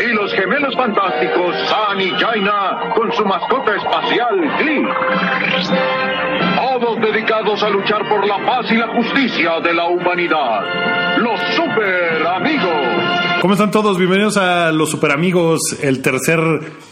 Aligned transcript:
Y 0.00 0.12
los 0.14 0.32
gemelos 0.34 0.74
fantásticos 0.76 1.56
San 1.68 2.00
y 2.00 2.10
Jaina 2.10 2.92
con 2.94 3.12
su 3.12 3.24
mascota 3.24 3.74
espacial 3.76 4.40
Glee. 4.58 4.86
Todos 6.56 7.00
dedicados 7.00 7.62
a 7.62 7.70
luchar 7.70 8.08
por 8.08 8.26
la 8.26 8.38
paz 8.46 8.70
y 8.70 8.76
la 8.76 8.88
justicia 8.88 9.60
de 9.60 9.74
la 9.74 9.86
humanidad. 9.86 11.18
Los 11.18 11.40
super 11.56 12.26
amigos. 12.26 12.81
¿Cómo 13.42 13.54
están 13.54 13.72
todos? 13.72 13.98
Bienvenidos 13.98 14.36
a 14.36 14.70
Los 14.70 14.90
Super 14.90 15.10
Amigos, 15.10 15.58
el 15.82 16.00
tercer 16.00 16.38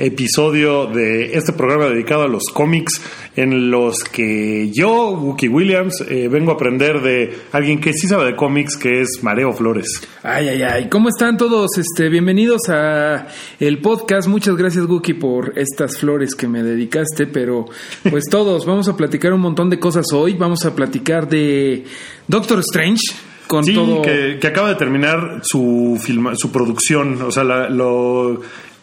episodio 0.00 0.86
de 0.86 1.36
este 1.36 1.52
programa 1.52 1.84
dedicado 1.84 2.24
a 2.24 2.26
los 2.28 2.42
cómics, 2.52 3.00
en 3.36 3.70
los 3.70 4.02
que 4.02 4.68
yo, 4.72 5.12
Wookie 5.12 5.46
Williams, 5.46 6.04
eh, 6.08 6.26
vengo 6.26 6.50
a 6.50 6.54
aprender 6.54 7.02
de 7.02 7.38
alguien 7.52 7.80
que 7.80 7.92
sí 7.92 8.08
sabe 8.08 8.24
de 8.24 8.34
cómics, 8.34 8.76
que 8.76 9.00
es 9.00 9.22
Mareo 9.22 9.52
Flores. 9.52 9.86
Ay, 10.24 10.48
ay, 10.48 10.62
ay. 10.62 10.88
¿Cómo 10.88 11.08
están 11.08 11.36
todos? 11.36 11.78
Este, 11.78 12.08
bienvenidos 12.08 12.62
a 12.68 13.28
el 13.60 13.78
podcast. 13.78 14.26
Muchas 14.26 14.56
gracias, 14.56 14.86
Wookie, 14.86 15.14
por 15.14 15.56
estas 15.56 15.98
flores 15.98 16.34
que 16.34 16.48
me 16.48 16.64
dedicaste. 16.64 17.28
Pero, 17.28 17.66
pues 18.10 18.24
todos, 18.28 18.66
vamos 18.66 18.88
a 18.88 18.96
platicar 18.96 19.32
un 19.32 19.40
montón 19.40 19.70
de 19.70 19.78
cosas 19.78 20.06
hoy. 20.12 20.34
Vamos 20.34 20.66
a 20.66 20.74
platicar 20.74 21.28
de 21.28 21.84
Doctor 22.26 22.58
Strange. 22.58 23.29
Con 23.50 23.64
sí, 23.64 23.74
todo. 23.74 24.00
que, 24.02 24.38
que 24.40 24.46
acaba 24.46 24.68
de 24.68 24.76
terminar 24.76 25.40
su, 25.42 25.98
filma, 26.00 26.36
su 26.36 26.52
producción, 26.52 27.20
o 27.20 27.32
sea, 27.32 27.42
la- 27.42 27.68
lo, 27.68 28.40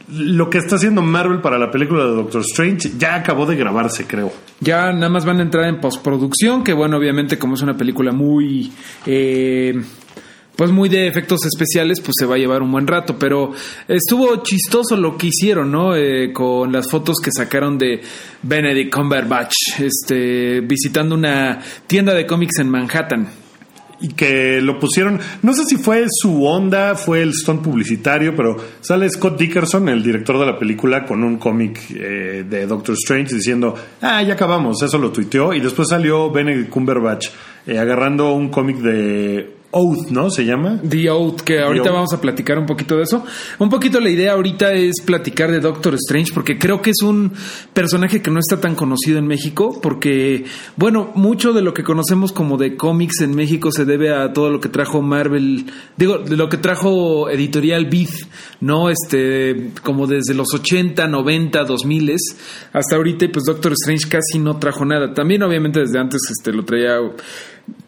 lo 0.10 0.50
que 0.50 0.58
está 0.58 0.76
haciendo 0.76 1.02
Marvel 1.02 1.40
para 1.40 1.58
la 1.58 1.72
película 1.72 2.04
de 2.04 2.12
Doctor 2.12 2.42
Strange 2.42 2.92
ya 2.98 3.16
acabó 3.16 3.46
de 3.46 3.56
grabarse, 3.56 4.04
creo. 4.06 4.34
Ya 4.60 4.92
nada 4.92 5.08
más 5.08 5.24
van 5.26 5.40
a 5.40 5.44
entrar 5.44 5.70
en 5.70 5.80
postproducción, 5.80 6.66
que 6.66 6.74
bueno, 6.74 6.98
obviamente 6.98 7.38
como 7.40 7.56
es 7.56 7.62
una 7.62 7.78
película 7.78 8.12
muy... 8.12 8.70
eh, 9.06 9.82
pues 10.58 10.72
muy 10.72 10.90
de 10.90 11.08
efectos 11.08 11.46
especiales, 11.46 12.02
pues 12.02 12.16
se 12.20 12.26
va 12.26 12.34
a 12.34 12.38
llevar 12.40 12.64
un 12.64 12.72
buen 12.72 12.88
rato, 12.88 13.16
pero 13.20 13.52
estuvo 13.88 14.42
chistoso 14.42 14.98
lo 14.98 15.16
que 15.16 15.28
hicieron, 15.28 15.72
¿no? 15.72 15.96
Eh, 15.96 16.34
con 16.34 16.72
las 16.72 16.90
fotos 16.90 17.18
que 17.24 17.30
sacaron 17.32 17.78
de 17.78 18.02
Benedict 18.42 18.92
Cumberbatch, 18.92 19.54
este, 19.78 20.62
visitando 20.62 21.14
una 21.14 21.60
tienda 21.86 22.16
de 22.16 22.26
cómics 22.26 22.58
en 22.58 22.70
Manhattan. 22.72 23.30
Y 24.00 24.10
que 24.10 24.62
lo 24.62 24.80
pusieron, 24.80 25.20
no 25.42 25.54
sé 25.54 25.64
si 25.66 25.78
fue 25.78 26.06
su 26.10 26.46
onda, 26.46 26.96
fue 26.96 27.22
el 27.22 27.34
stunt 27.34 27.62
publicitario, 27.64 28.36
pero 28.36 28.58
sale 28.82 29.10
Scott 29.10 29.38
Dickerson, 29.40 29.90
el 29.90 30.04
director 30.04 30.40
de 30.40 30.46
la 30.46 30.58
película, 30.58 31.06
con 31.06 31.24
un 31.24 31.38
cómic 31.38 31.80
eh, 31.92 32.46
de 32.48 32.68
Doctor 32.68 32.96
Strange 32.96 33.36
diciendo, 33.36 33.74
ah, 34.02 34.22
ya 34.22 34.34
acabamos, 34.34 34.82
eso 34.82 34.98
lo 34.98 35.12
tuiteó, 35.12 35.54
y 35.54 35.60
después 35.60 35.90
salió 35.90 36.32
Benedict 36.32 36.70
Cumberbatch 36.70 37.30
eh, 37.66 37.80
agarrando 37.80 38.34
un 38.34 38.50
cómic 38.50 38.78
de 38.78 39.57
Oath, 39.72 40.10
¿no? 40.10 40.30
Se 40.30 40.46
llama. 40.46 40.80
The 40.88 41.10
Out, 41.10 41.42
que 41.42 41.60
ahorita 41.60 41.90
Oath. 41.90 41.94
vamos 41.94 42.14
a 42.14 42.22
platicar 42.22 42.58
un 42.58 42.66
poquito 42.66 42.96
de 42.96 43.04
eso. 43.04 43.24
Un 43.60 43.70
poquito 43.70 44.00
la 44.00 44.10
idea 44.10 44.34
ahorita 44.34 44.74
es 44.74 45.02
platicar 45.06 45.52
de 45.52 45.60
Doctor 45.60 45.96
Strange, 45.96 46.32
porque 46.34 46.58
creo 46.58 46.82
que 46.82 46.92
es 46.92 47.02
un 47.02 47.34
personaje 47.74 48.22
que 48.22 48.32
no 48.32 48.40
está 48.40 48.62
tan 48.62 48.76
conocido 48.76 49.20
en 49.20 49.28
México, 49.28 49.80
porque, 49.82 50.46
bueno, 50.78 51.12
mucho 51.16 51.52
de 51.52 51.62
lo 51.62 51.74
que 51.74 51.84
conocemos 51.84 52.32
como 52.32 52.58
de 52.58 52.76
cómics 52.78 53.22
en 53.22 53.36
México 53.36 53.72
se 53.72 53.86
debe 53.86 54.14
a 54.14 54.32
todo 54.32 54.50
lo 54.50 54.60
que 54.60 54.70
trajo 54.70 55.02
Marvel, 55.02 55.66
digo, 55.98 56.20
de 56.20 56.38
lo 56.38 56.48
que 56.48 56.58
trajo 56.58 57.30
Editorial 57.30 57.88
Beat, 57.88 58.12
¿no? 58.62 58.90
Este, 58.90 59.72
como 59.84 60.08
desde 60.08 60.34
los 60.34 60.54
80, 60.54 61.08
90, 61.08 61.64
2000 61.66 62.08
hasta 62.74 62.96
ahorita, 62.96 63.26
y 63.26 63.28
pues 63.30 63.46
Doctor 63.46 63.74
Strange 63.74 64.08
casi 64.08 64.40
no 64.40 64.58
trajo 64.58 64.86
nada. 64.86 65.14
También, 65.14 65.44
obviamente, 65.44 65.82
desde 65.82 66.00
antes 66.00 66.22
este, 66.30 66.54
lo 66.54 66.64
traía 66.64 67.00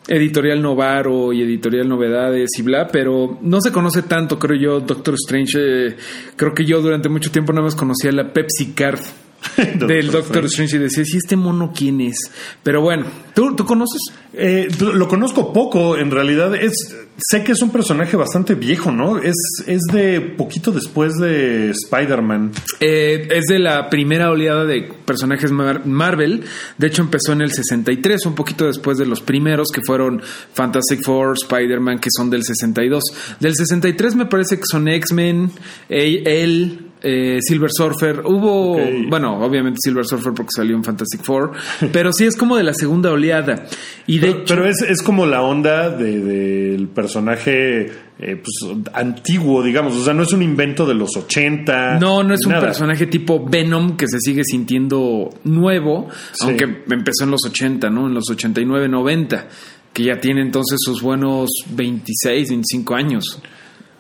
Editorial 0.08 0.62
Novaro 0.62 1.32
y 1.34 1.44
Editorial 1.44 1.88
Novedades 1.88 2.50
y 2.58 2.62
bla, 2.64 2.88
pero 2.88 3.38
no 3.42 3.62
se 3.62 3.72
conoce 3.72 4.02
tanto, 4.02 4.40
creo 4.40 4.60
yo, 4.60 4.80
Doctor 4.80 5.14
Strange. 5.16 5.60
eh, 5.60 5.98
creo 6.36 6.54
que 6.54 6.66
yo 6.66 6.82
durante 6.82 7.10
mucho 7.10 7.32
tiempo 7.32 7.54
nada 7.54 7.66
más 7.66 7.76
conocía 7.76 8.12
la 8.12 8.34
Pepsi 8.34 8.74
Card 8.74 9.00
del 9.88 10.12
Doctor 10.12 10.46
Strange 10.46 10.76
y 10.78 10.80
decía, 10.80 11.04
¿y 11.06 11.18
este 11.18 11.36
mono 11.36 11.72
quién 11.76 12.02
es? 12.02 12.18
Pero 12.64 12.82
bueno, 12.82 13.06
¿tú, 13.34 13.56
tú 13.56 13.66
conoces? 13.66 14.02
Eh, 14.34 14.68
lo 14.80 15.08
conozco 15.08 15.52
poco, 15.54 15.98
en 15.98 16.12
realidad 16.12 16.54
es 16.56 16.74
sé 17.22 17.44
que 17.44 17.52
es 17.52 17.62
un 17.62 17.70
personaje 17.72 18.16
bastante 18.16 18.54
viejo, 18.56 18.92
¿no? 18.94 19.18
Es, 19.18 19.36
es 19.68 19.82
de 19.92 20.22
poquito 20.22 20.72
después 20.72 21.18
de 21.18 21.72
Spider-Man. 21.72 22.52
Eh, 22.80 23.28
es 23.32 23.46
de 23.48 23.60
la 23.60 23.90
primera 23.90 24.30
oleada 24.32 24.64
de 24.66 24.90
personajes 25.04 25.52
Mar- 25.52 25.86
Marvel. 25.86 26.44
De 26.78 26.88
hecho, 26.88 27.02
empezó 27.02 27.34
en 27.34 27.42
el 27.42 27.52
63, 27.52 28.26
un 28.26 28.36
poquito 28.36 28.68
después 28.68 28.98
de 28.98 29.06
los 29.06 29.20
primeros 29.20 29.68
que 29.74 29.82
fueron 29.86 30.22
Fantastic 30.54 31.04
Four, 31.04 31.34
Spider-Man, 31.44 32.00
que 32.00 32.08
son 32.16 32.30
del 32.30 32.44
62. 32.44 33.04
Del 33.42 33.54
63 33.56 34.16
me 34.16 34.26
parece 34.28 34.56
que 34.56 34.64
son 34.72 34.88
X-Men, 34.88 35.52
él, 35.90 36.89
eh, 37.02 37.40
Silver 37.42 37.70
Surfer. 37.72 38.22
Hubo, 38.26 38.78
bueno, 39.08 39.40
obviamente 39.40 39.78
Silver 39.82 40.06
Surfer 40.06 40.34
porque 40.34 40.50
salió 40.56 40.76
en 40.76 40.84
Fantastic 40.84 41.22
Four, 41.24 41.52
pero 41.94 42.12
sí 42.12 42.26
es 42.26 42.36
como 42.36 42.58
de 42.58 42.64
la 42.64 42.74
segunda 42.74 43.12
oleada. 43.12 43.66
Y 44.08 44.20
de 44.20 44.28
Pero, 44.28 44.40
hecho, 44.40 44.56
pero 44.56 44.68
es, 44.70 44.82
es 44.82 45.02
como 45.02 45.26
la 45.26 45.42
onda 45.42 45.90
de- 45.90 46.20
del 46.20 46.88
personaje 46.90 47.86
eh, 48.22 48.36
pues, 48.44 48.78
antiguo, 48.94 49.64
digamos. 49.64 49.96
O 49.96 50.04
sea, 50.04 50.14
no 50.14 50.24
es 50.24 50.34
un 50.34 50.42
invento 50.42 50.86
de 50.86 50.94
los 50.94 51.16
80. 51.16 52.00
No, 52.00 52.22
no 52.24 52.34
es 52.34 52.42
un 52.46 52.54
personaje 52.54 53.06
tipo 53.08 53.46
Venom 53.48 53.96
que 53.96 54.08
se 54.08 54.20
sigue 54.20 54.44
sintiendo 54.44 55.30
nuevo, 55.46 56.10
Sí. 56.34 56.46
aunque 56.48 56.84
empezó 56.90 57.24
en 57.24 57.32
los 57.32 57.42
80, 57.46 57.90
¿no? 57.90 58.08
En 58.08 58.14
los 58.14 58.30
89, 58.30 58.90
90, 58.90 59.48
que 59.94 60.04
ya 60.04 60.20
tiene 60.20 60.42
entonces 60.42 60.78
sus 60.82 61.02
buenos 61.02 61.50
26, 61.76 62.50
25 62.50 62.96
años. 62.96 63.42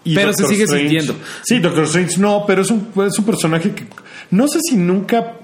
Y 0.03 0.15
pero 0.15 0.33
se 0.33 0.47
sigue 0.47 0.67
sintiendo. 0.67 1.15
Sí, 1.43 1.59
Doctor 1.59 1.83
Strange 1.85 2.19
no, 2.19 2.45
pero 2.47 2.61
es 2.61 2.71
un, 2.71 2.87
es 3.05 3.19
un 3.19 3.25
personaje 3.25 3.71
que 3.71 3.85
no 4.31 4.47
sé 4.47 4.59
si 4.61 4.75
nunca 4.75 5.35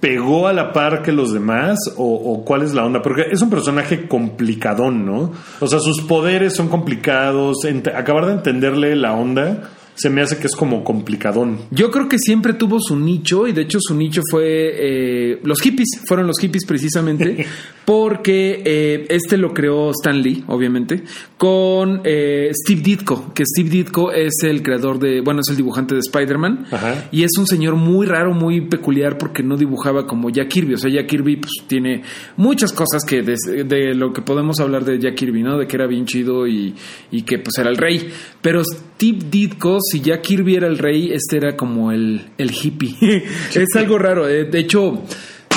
pegó 0.00 0.48
a 0.48 0.52
la 0.52 0.72
par 0.72 1.02
que 1.02 1.12
los 1.12 1.32
demás 1.32 1.78
o, 1.96 2.04
o 2.04 2.44
cuál 2.44 2.62
es 2.62 2.74
la 2.74 2.84
onda, 2.84 3.00
porque 3.00 3.22
es 3.30 3.40
un 3.40 3.48
personaje 3.50 4.06
complicadón, 4.06 5.06
¿no? 5.06 5.32
O 5.60 5.66
sea, 5.66 5.78
sus 5.78 6.02
poderes 6.02 6.54
son 6.54 6.68
complicados, 6.68 7.58
acabar 7.94 8.26
de 8.26 8.32
entenderle 8.32 8.96
la 8.96 9.14
onda 9.14 9.70
se 9.94 10.10
me 10.10 10.22
hace 10.22 10.38
que 10.38 10.46
es 10.46 10.56
como 10.56 10.82
complicadón. 10.82 11.58
Yo 11.70 11.90
creo 11.90 12.08
que 12.08 12.18
siempre 12.18 12.54
tuvo 12.54 12.80
su 12.80 12.96
nicho 12.96 13.46
y 13.46 13.52
de 13.52 13.62
hecho 13.62 13.78
su 13.80 13.94
nicho 13.94 14.22
fue 14.28 14.44
eh, 14.44 15.40
los 15.44 15.60
hippies, 15.60 16.00
fueron 16.06 16.26
los 16.26 16.38
hippies 16.40 16.64
precisamente, 16.66 17.46
porque 17.84 18.62
eh, 18.64 19.06
este 19.08 19.36
lo 19.36 19.52
creó 19.54 19.90
Stan 19.90 20.20
Lee, 20.20 20.42
obviamente, 20.48 21.04
con 21.36 22.00
eh, 22.04 22.50
Steve 22.52 22.80
Ditko, 22.80 23.32
que 23.34 23.44
Steve 23.46 23.68
Ditko 23.68 24.12
es 24.12 24.42
el 24.42 24.62
creador 24.62 24.98
de, 24.98 25.20
bueno, 25.20 25.40
es 25.40 25.48
el 25.50 25.56
dibujante 25.56 25.94
de 25.94 26.00
Spider-Man. 26.00 26.66
Y 27.12 27.22
es 27.22 27.30
un 27.38 27.46
señor 27.46 27.76
muy 27.76 28.06
raro, 28.06 28.34
muy 28.34 28.62
peculiar 28.62 29.16
porque 29.18 29.42
no 29.42 29.56
dibujaba 29.56 30.06
como 30.06 30.30
Jack 30.30 30.48
Kirby, 30.48 30.74
o 30.74 30.78
sea, 30.78 30.90
Jack 30.90 31.06
Kirby 31.06 31.36
pues 31.36 31.52
tiene 31.66 32.02
muchas 32.36 32.72
cosas 32.72 33.04
que 33.04 33.22
de, 33.22 33.36
de 33.64 33.94
lo 33.94 34.12
que 34.12 34.22
podemos 34.22 34.58
hablar 34.60 34.84
de 34.84 34.98
Jack 34.98 35.14
Kirby, 35.14 35.42
¿no? 35.42 35.58
De 35.58 35.66
que 35.66 35.76
era 35.76 35.86
bien 35.86 36.06
chido 36.06 36.46
y, 36.46 36.74
y 37.10 37.22
que 37.22 37.38
pues 37.38 37.56
era 37.58 37.70
el 37.70 37.76
rey, 37.76 38.10
pero 38.40 38.62
Steve 38.96 39.26
Ditko, 39.30 39.78
si 39.80 40.00
Jack 40.00 40.22
Kirby 40.22 40.54
era 40.56 40.66
el 40.66 40.78
rey, 40.78 41.10
este 41.12 41.36
era 41.36 41.56
como 41.56 41.90
el, 41.92 42.26
el 42.38 42.50
hippie. 42.52 42.96
es 43.54 43.76
algo 43.76 43.98
raro. 43.98 44.28
eh. 44.28 44.44
De 44.44 44.58
hecho, 44.60 45.02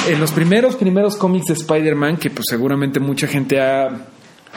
en 0.09 0.19
los 0.19 0.31
primeros, 0.31 0.75
primeros 0.75 1.15
cómics 1.15 1.45
de 1.47 1.53
Spider-Man, 1.53 2.17
que 2.17 2.29
pues 2.29 2.45
seguramente 2.49 2.99
mucha 2.99 3.27
gente 3.27 3.59
ha, 3.61 3.89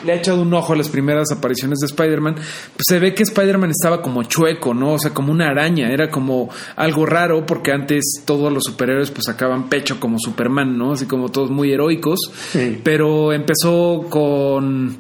le 0.05 0.13
ha 0.13 0.15
echado 0.17 0.41
un 0.43 0.55
ojo 0.55 0.73
a 0.73 0.77
las 0.77 0.89
primeras 0.89 1.31
apariciones 1.31 1.79
de 1.81 1.87
Spider-Man, 1.87 2.35
pues 2.37 2.85
se 2.89 2.99
ve 2.99 3.13
que 3.15 3.23
Spider-Man 3.23 3.71
estaba 3.71 4.01
como 4.01 4.23
chueco, 4.23 4.73
¿no? 4.73 4.95
O 4.95 4.99
sea, 4.99 5.13
como 5.13 5.31
una 5.31 5.49
araña, 5.51 5.93
era 5.93 6.09
como 6.09 6.49
algo 6.77 7.05
raro 7.05 7.45
porque 7.45 7.73
antes 7.73 8.23
todos 8.25 8.51
los 8.53 8.65
superhéroes 8.65 9.11
pues 9.11 9.25
sacaban 9.27 9.69
pecho 9.69 10.01
como 10.01 10.19
Superman, 10.19 10.79
¿no? 10.79 10.93
Así 10.93 11.05
como 11.07 11.29
todos 11.29 11.51
muy 11.51 11.71
heroicos, 11.73 12.19
Sí. 12.53 12.81
pero 12.83 13.33
empezó 13.35 14.07
con 14.09 14.99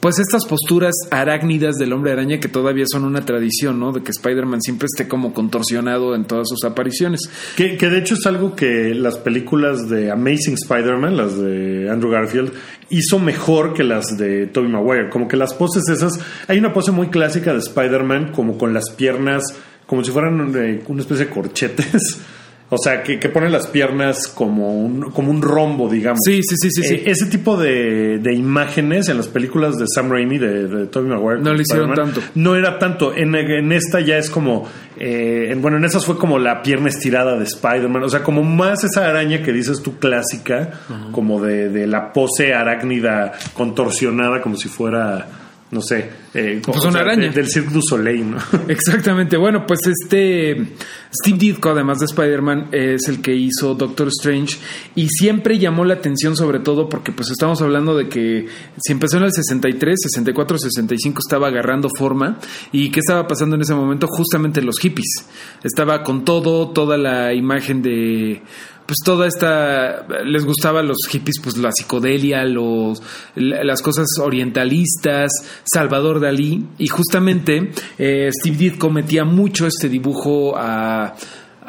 pues 0.00 0.18
estas 0.18 0.46
posturas 0.46 0.94
arácnidas 1.10 1.76
del 1.76 1.92
hombre 1.92 2.12
araña 2.12 2.40
que 2.40 2.48
todavía 2.48 2.86
son 2.90 3.04
una 3.04 3.24
tradición, 3.24 3.78
¿no? 3.78 3.92
De 3.92 4.02
que 4.02 4.10
Spider-Man 4.10 4.62
siempre 4.62 4.86
esté 4.86 5.06
como 5.06 5.34
contorsionado 5.34 6.14
en 6.14 6.24
todas 6.24 6.48
sus 6.48 6.64
apariciones. 6.64 7.20
Que, 7.56 7.76
de 7.76 7.98
hecho 7.98 8.14
es 8.14 8.26
algo 8.26 8.56
que 8.56 8.94
las 8.94 9.18
películas 9.18 9.88
de 9.90 10.10
Amazing 10.10 10.54
Spider-Man, 10.54 11.16
las 11.16 11.38
de 11.38 11.90
Andrew 11.90 12.10
Garfield, 12.10 12.52
hizo 12.88 13.18
mejor 13.18 13.74
que 13.74 13.84
las 13.84 14.16
de 14.16 14.46
Tobey 14.46 14.70
Maguire. 14.70 15.10
Como 15.10 15.28
que 15.28 15.36
las 15.36 15.52
poses 15.52 15.88
esas, 15.88 16.18
hay 16.48 16.58
una 16.58 16.72
pose 16.72 16.92
muy 16.92 17.08
clásica 17.08 17.52
de 17.52 17.58
Spider-Man 17.58 18.32
como 18.32 18.56
con 18.56 18.72
las 18.72 18.90
piernas, 18.90 19.54
como 19.86 20.02
si 20.02 20.10
fueran 20.10 20.54
eh, 20.56 20.82
una 20.88 21.02
especie 21.02 21.26
de 21.26 21.30
corchetes. 21.30 22.20
O 22.72 22.78
sea, 22.78 23.02
que, 23.02 23.18
que 23.18 23.28
pone 23.28 23.50
las 23.50 23.66
piernas 23.66 24.28
como 24.28 24.72
un, 24.72 25.10
como 25.10 25.30
un 25.32 25.42
rombo, 25.42 25.88
digamos. 25.88 26.20
Sí, 26.24 26.40
sí, 26.44 26.54
sí, 26.56 26.70
sí. 26.70 26.82
sí. 26.84 26.94
Eh, 26.94 27.02
ese 27.06 27.26
tipo 27.26 27.56
de, 27.56 28.18
de 28.20 28.32
imágenes 28.32 29.08
en 29.08 29.16
las 29.16 29.26
películas 29.26 29.76
de 29.76 29.86
Sam 29.92 30.08
Raimi, 30.08 30.38
de, 30.38 30.68
de 30.68 30.86
Tobey 30.86 31.10
Maguire. 31.10 31.42
No 31.42 31.52
le 31.52 31.62
hicieron 31.62 31.92
tanto. 31.94 32.20
No 32.36 32.54
era 32.54 32.78
tanto. 32.78 33.12
En, 33.14 33.34
en 33.34 33.72
esta 33.72 33.98
ya 34.00 34.18
es 34.18 34.30
como. 34.30 34.68
eh, 34.98 35.48
en- 35.50 35.60
bueno, 35.62 35.78
en 35.78 35.84
esas 35.84 36.06
fue 36.06 36.16
como 36.16 36.38
la 36.38 36.62
pierna 36.62 36.88
estirada 36.90 37.36
de 37.36 37.42
Spider-Man. 37.44 38.04
O 38.04 38.08
sea, 38.08 38.22
como 38.22 38.44
más 38.44 38.84
esa 38.84 39.08
araña 39.08 39.42
que 39.42 39.52
dices 39.52 39.82
tú 39.82 39.98
clásica, 39.98 40.70
como 41.10 41.42
de, 41.42 41.70
de 41.70 41.88
la 41.88 42.12
pose 42.12 42.54
arácnida 42.54 43.32
contorsionada, 43.54 44.40
como 44.40 44.56
si 44.56 44.68
fuera. 44.68 45.26
No 45.72 45.80
sé. 45.80 46.10
eh, 46.34 46.60
Pues 46.64 46.82
una 46.82 46.92
sea, 46.94 47.00
araña. 47.02 47.28
de- 47.28 47.30
del 47.30 47.48
Cirque 47.48 47.70
du 47.72 47.80
Soleil, 47.80 48.28
¿no? 48.32 48.38
Exactamente. 48.68 49.36
Bueno, 49.36 49.66
pues 49.66 49.80
este 49.86 50.66
Steve 51.14 51.38
Ditko, 51.38 51.70
además 51.70 52.00
de 52.00 52.06
Spider-Man, 52.06 52.70
es 52.72 53.06
el 53.08 53.20
que 53.22 53.34
hizo 53.36 53.74
Doctor 53.76 54.08
Strange 54.08 54.56
y 54.96 55.06
siempre 55.08 55.58
llamó 55.60 55.84
la 55.84 55.94
atención 55.94 56.34
sobre 56.36 56.58
todo 56.58 56.88
porque 56.88 57.12
pues 57.12 57.30
estamos 57.30 57.62
hablando 57.62 57.96
de 57.96 58.08
que 58.08 58.46
si 58.82 58.92
empezó 58.92 59.18
en 59.18 59.24
el 59.24 59.32
63, 59.32 59.96
64, 60.02 60.58
65 60.58 61.20
estaba 61.24 61.46
agarrando 61.46 61.88
forma 61.96 62.38
y 62.72 62.90
qué 62.90 62.98
estaba 62.98 63.28
pasando 63.28 63.54
en 63.54 63.62
ese 63.62 63.74
momento 63.74 64.08
justamente 64.08 64.62
los 64.62 64.78
hippies. 64.80 65.26
Estaba 65.62 66.02
con 66.02 66.24
todo, 66.24 66.70
toda 66.70 66.96
la 66.96 67.32
imagen 67.32 67.80
de 67.82 68.42
pues 68.90 68.98
toda 69.04 69.28
esta 69.28 70.04
les 70.24 70.44
gustaba 70.44 70.80
a 70.80 70.82
los 70.82 70.96
hippies 71.08 71.36
pues 71.40 71.56
la 71.56 71.70
psicodelia 71.70 72.44
los 72.44 73.00
la- 73.36 73.62
las 73.62 73.82
cosas 73.82 74.08
orientalistas 74.20 75.30
Salvador 75.62 76.18
Dalí 76.18 76.64
y 76.76 76.88
justamente 76.88 77.70
eh, 77.98 78.30
Steve 78.32 78.56
Ditko 78.56 78.90
metía 78.90 79.24
mucho 79.24 79.68
este 79.68 79.88
dibujo 79.88 80.56
a 80.56 81.14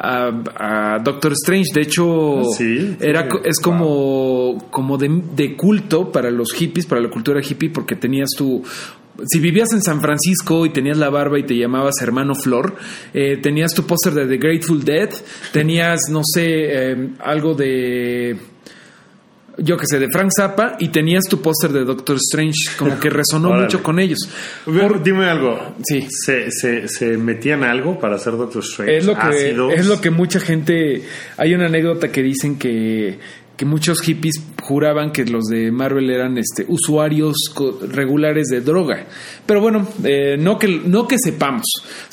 a, 0.04 0.32
a 0.96 0.98
Doctor 0.98 1.32
Strange 1.32 1.68
de 1.74 1.82
hecho 1.82 2.42
Sí, 2.58 2.78
sí. 2.78 2.96
era 3.00 3.28
es 3.44 3.60
como 3.60 4.66
como 4.72 4.98
de, 4.98 5.22
de 5.36 5.54
culto 5.56 6.10
para 6.10 6.28
los 6.30 6.52
hippies 6.54 6.86
para 6.86 7.00
la 7.00 7.08
cultura 7.10 7.40
hippie 7.40 7.70
porque 7.70 7.94
tenías 7.94 8.30
tu 8.36 8.64
si 9.26 9.38
vivías 9.40 9.72
en 9.72 9.82
San 9.82 10.00
Francisco 10.00 10.66
y 10.66 10.70
tenías 10.70 10.98
la 10.98 11.10
barba 11.10 11.38
y 11.38 11.44
te 11.44 11.56
llamabas 11.56 11.94
hermano 12.02 12.34
Flor, 12.34 12.74
eh, 13.14 13.36
tenías 13.38 13.74
tu 13.74 13.84
póster 13.86 14.12
de 14.14 14.26
The 14.26 14.36
Grateful 14.36 14.84
Dead, 14.84 15.10
tenías, 15.52 16.00
no 16.10 16.22
sé, 16.24 16.42
eh, 16.46 17.08
algo 17.20 17.54
de, 17.54 18.36
yo 19.58 19.76
que 19.76 19.86
sé, 19.86 19.98
de 19.98 20.08
Frank 20.08 20.30
Zappa 20.34 20.76
y 20.80 20.88
tenías 20.88 21.24
tu 21.28 21.40
póster 21.42 21.72
de 21.72 21.84
Doctor 21.84 22.16
Strange, 22.16 22.56
como 22.78 22.98
que 22.98 23.10
resonó 23.10 23.48
Órale. 23.50 23.64
mucho 23.64 23.82
con 23.82 23.98
ellos. 24.00 24.18
Por- 24.64 25.02
Dime 25.02 25.26
algo. 25.26 25.74
Sí. 25.84 26.06
¿Se, 26.08 26.50
se, 26.50 26.88
se 26.88 27.16
metían 27.18 27.62
algo 27.62 27.98
para 28.00 28.16
hacer 28.16 28.32
Doctor 28.36 28.62
Strange? 28.62 28.96
Es 28.96 29.04
lo 29.06 29.14
que 29.14 29.20
Ácidos. 29.20 29.74
es 29.76 29.86
lo 29.86 30.00
que 30.00 30.10
mucha 30.10 30.40
gente 30.40 31.02
hay 31.36 31.54
una 31.54 31.66
anécdota 31.66 32.10
que 32.10 32.22
dicen 32.22 32.58
que 32.58 33.18
que 33.56 33.64
muchos 33.64 34.00
hippies 34.00 34.34
juraban 34.62 35.10
que 35.12 35.24
los 35.24 35.44
de 35.44 35.70
Marvel 35.72 36.08
eran 36.10 36.38
este 36.38 36.64
usuarios 36.68 37.36
regulares 37.88 38.46
de 38.48 38.60
droga. 38.60 39.06
Pero 39.44 39.60
bueno, 39.60 39.86
eh, 40.04 40.36
no 40.38 40.58
que 40.58 40.68
no 40.68 41.06
que 41.08 41.16
sepamos. 41.18 41.64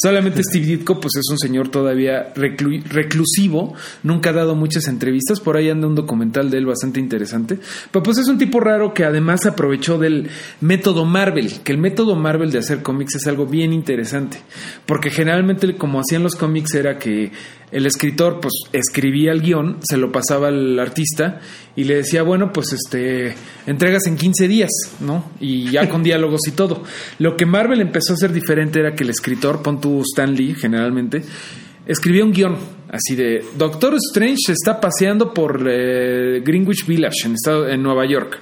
Solamente 0.02 0.42
Steve 0.44 0.66
Ditko 0.66 1.00
pues 1.00 1.16
es 1.16 1.26
un 1.30 1.38
señor 1.38 1.70
todavía 1.70 2.34
reclu- 2.34 2.84
reclusivo, 2.84 3.74
nunca 4.04 4.32
ha 4.32 4.34
dado 4.34 4.56
muchas 4.56 4.88
entrevistas, 4.88 5.40
por 5.40 5.58
ahí 5.58 5.70
anda 5.70 5.88
un 5.88 5.96
documental 5.96 6.50
de 6.50 6.58
él 6.58 6.66
bastante 6.66 7.00
interesante. 7.00 7.60
Pero 7.92 8.04
pues 8.04 8.18
es 8.18 8.28
un 8.28 8.38
tipo 8.38 8.60
raro 8.60 8.94
que 8.94 9.06
además 9.06 9.46
aprovechó 9.46 9.98
del 9.98 10.30
método 10.62 11.06
Marvel, 11.06 11.62
que 11.64 11.72
el 11.72 11.78
método 11.78 12.16
Marvel 12.16 12.52
de 12.52 12.60
hacer 12.60 12.82
cómics 12.82 13.16
es 13.16 13.28
algo 13.28 13.46
bien 13.46 13.74
interesante, 13.74 14.38
porque 14.86 15.10
generalmente 15.12 15.76
como 15.78 16.00
hacían 16.00 16.24
los 16.24 16.36
cómics 16.36 16.74
era 16.74 16.98
que 16.98 17.32
el 17.72 17.86
escritor 17.86 18.40
pues 18.40 18.54
escribía 18.74 19.32
el 19.32 19.42
guion, 19.42 19.78
se 19.82 19.98
lo 19.98 20.12
pasaba 20.12 20.48
al 20.48 20.80
artista 20.80 21.40
y 21.76 21.84
le 21.84 21.98
decía, 21.98 22.24
bueno, 22.24 22.52
pues 22.52 22.74
este, 22.74 23.36
entregas 23.68 24.08
en 24.08 24.18
15 24.18 24.48
días, 24.48 24.70
¿no? 25.00 25.32
Y 25.40 25.72
ya 25.72 25.88
con 25.88 26.04
diálogos 26.04 26.42
y 26.48 26.52
todo. 26.52 26.84
Lo 27.20 27.38
que 27.38 27.46
Marvel 27.46 27.82
empezó 27.82 28.14
a 28.14 28.16
hacer 28.16 28.34
diferente 28.34 28.80
era 28.80 28.96
que 28.96 29.04
el 29.04 29.12
escritor, 29.12 29.62
pon 29.62 29.80
tu 29.80 30.02
Stan 30.02 30.34
Lee 30.34 30.56
generalmente, 30.56 31.24
escribía 31.86 32.24
un 32.24 32.32
guion 32.32 32.58
así 32.92 33.16
de 33.16 33.46
Doctor 33.56 33.96
Strange 33.96 34.38
se 34.48 34.54
está 34.54 34.80
paseando 34.80 35.34
por 35.34 35.64
eh, 35.70 36.42
Greenwich 36.44 36.86
Village 36.88 37.26
en, 37.26 37.34
estado, 37.34 37.70
en 37.70 37.84
Nueva 37.84 38.06
York. 38.08 38.40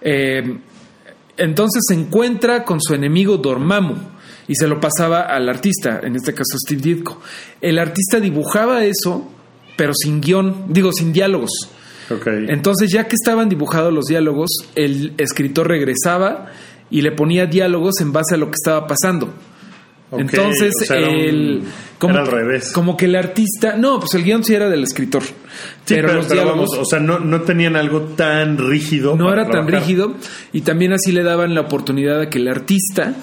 Eh, 0.00 0.58
entonces 1.38 1.82
se 1.88 1.94
encuentra 1.94 2.64
con 2.64 2.80
su 2.82 2.94
enemigo 2.94 3.38
Dormammu 3.38 4.12
y 4.48 4.54
se 4.54 4.66
lo 4.66 4.80
pasaba 4.80 5.22
al 5.22 5.48
artista, 5.48 6.00
en 6.02 6.16
este 6.16 6.32
caso 6.34 6.56
Steve 6.58 6.80
Ditko. 6.82 7.20
El 7.60 7.78
artista 7.78 8.20
dibujaba 8.20 8.84
eso, 8.84 9.30
pero 9.76 9.92
sin 9.94 10.20
guion, 10.20 10.66
digo, 10.68 10.92
sin 10.92 11.12
diálogos. 11.12 11.50
Entonces, 12.48 12.90
ya 12.92 13.08
que 13.08 13.14
estaban 13.14 13.48
dibujados 13.48 13.92
los 13.92 14.04
diálogos, 14.06 14.50
el 14.74 15.14
escritor 15.16 15.68
regresaba 15.68 16.46
y 16.90 17.00
le 17.00 17.12
ponía 17.12 17.46
diálogos 17.46 18.00
en 18.00 18.12
base 18.12 18.34
a 18.34 18.38
lo 18.38 18.46
que 18.46 18.56
estaba 18.62 18.86
pasando. 18.86 19.32
Entonces, 20.14 20.74
o 20.82 20.84
sea, 20.84 20.98
era 20.98 21.08
un- 21.08 21.14
el. 21.14 21.62
era 22.02 22.20
al 22.20 22.26
revés. 22.26 22.72
Como 22.72 22.98
que 22.98 23.06
el 23.06 23.14
artista. 23.16 23.76
No, 23.78 23.98
pues 23.98 24.12
el 24.14 24.24
guion 24.24 24.44
sí 24.44 24.54
era 24.54 24.68
del 24.68 24.82
escritor. 24.82 25.22
Sí, 25.22 25.32
pero, 25.86 26.08
pero, 26.08 26.14
los 26.18 26.26
pero 26.26 26.42
diálogos 26.42 26.70
vamos, 26.70 26.78
o 26.78 26.84
sea, 26.84 26.98
no, 27.00 27.18
no 27.18 27.40
tenían 27.42 27.76
algo 27.76 28.00
tan 28.02 28.58
rígido. 28.58 29.16
no 29.16 29.32
era 29.32 29.48
tan 29.48 29.66
rígido 29.66 30.14
y 30.52 30.60
también 30.62 30.92
así 30.92 31.12
le 31.12 31.22
daban 31.22 31.54
la 31.54 31.62
oportunidad 31.62 32.20
a 32.20 32.28
que 32.28 32.38
el 32.40 32.48
artista 32.48 33.14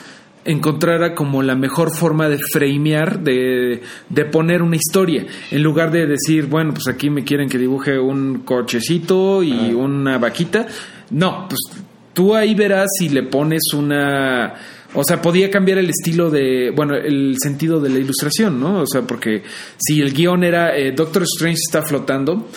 encontrara 0.46 1.14
como 1.14 1.44
la 1.44 1.56
mejor 1.56 1.96
forma 1.96 2.30
de 2.30 2.40
framear, 2.40 3.22
de, 3.22 3.82
de 4.10 4.26
poner 4.26 4.62
una 4.62 4.76
historia, 4.76 5.26
en 5.52 5.64
lugar 5.64 5.92
de 5.92 6.08
decir, 6.08 6.46
bueno, 6.48 6.74
pues 6.74 6.88
aquí 6.88 7.10
me 7.10 7.24
quieren 7.24 7.50
que 7.50 7.58
dibuje 7.58 8.00
un 8.00 8.40
cochecito 8.40 9.44
y 9.44 9.74
una 9.74 10.18
vaquita. 10.18 10.68
No, 11.12 11.48
pues 11.48 11.60
tú 12.14 12.36
ahí 12.36 12.56
verás 12.56 12.88
si 12.98 13.10
le 13.10 13.24
pones 13.24 13.74
una... 13.74 14.54
O 14.96 15.04
sea, 15.04 15.22
podía 15.22 15.52
cambiar 15.52 15.78
el 15.78 15.90
estilo 15.90 16.32
de, 16.32 16.72
bueno, 16.76 16.96
el 16.96 17.36
sentido 17.40 17.80
de 17.80 17.90
la 17.90 18.00
ilustración, 18.00 18.60
¿no? 18.60 18.82
O 18.82 18.88
sea, 18.88 19.04
porque 19.04 19.44
si 19.78 20.02
el 20.02 20.14
guion 20.14 20.44
era 20.44 20.76
eh, 20.76 20.94
Doctor 20.94 21.24
Strange 21.24 21.60
está 21.64 21.84
flotando, 21.84 22.48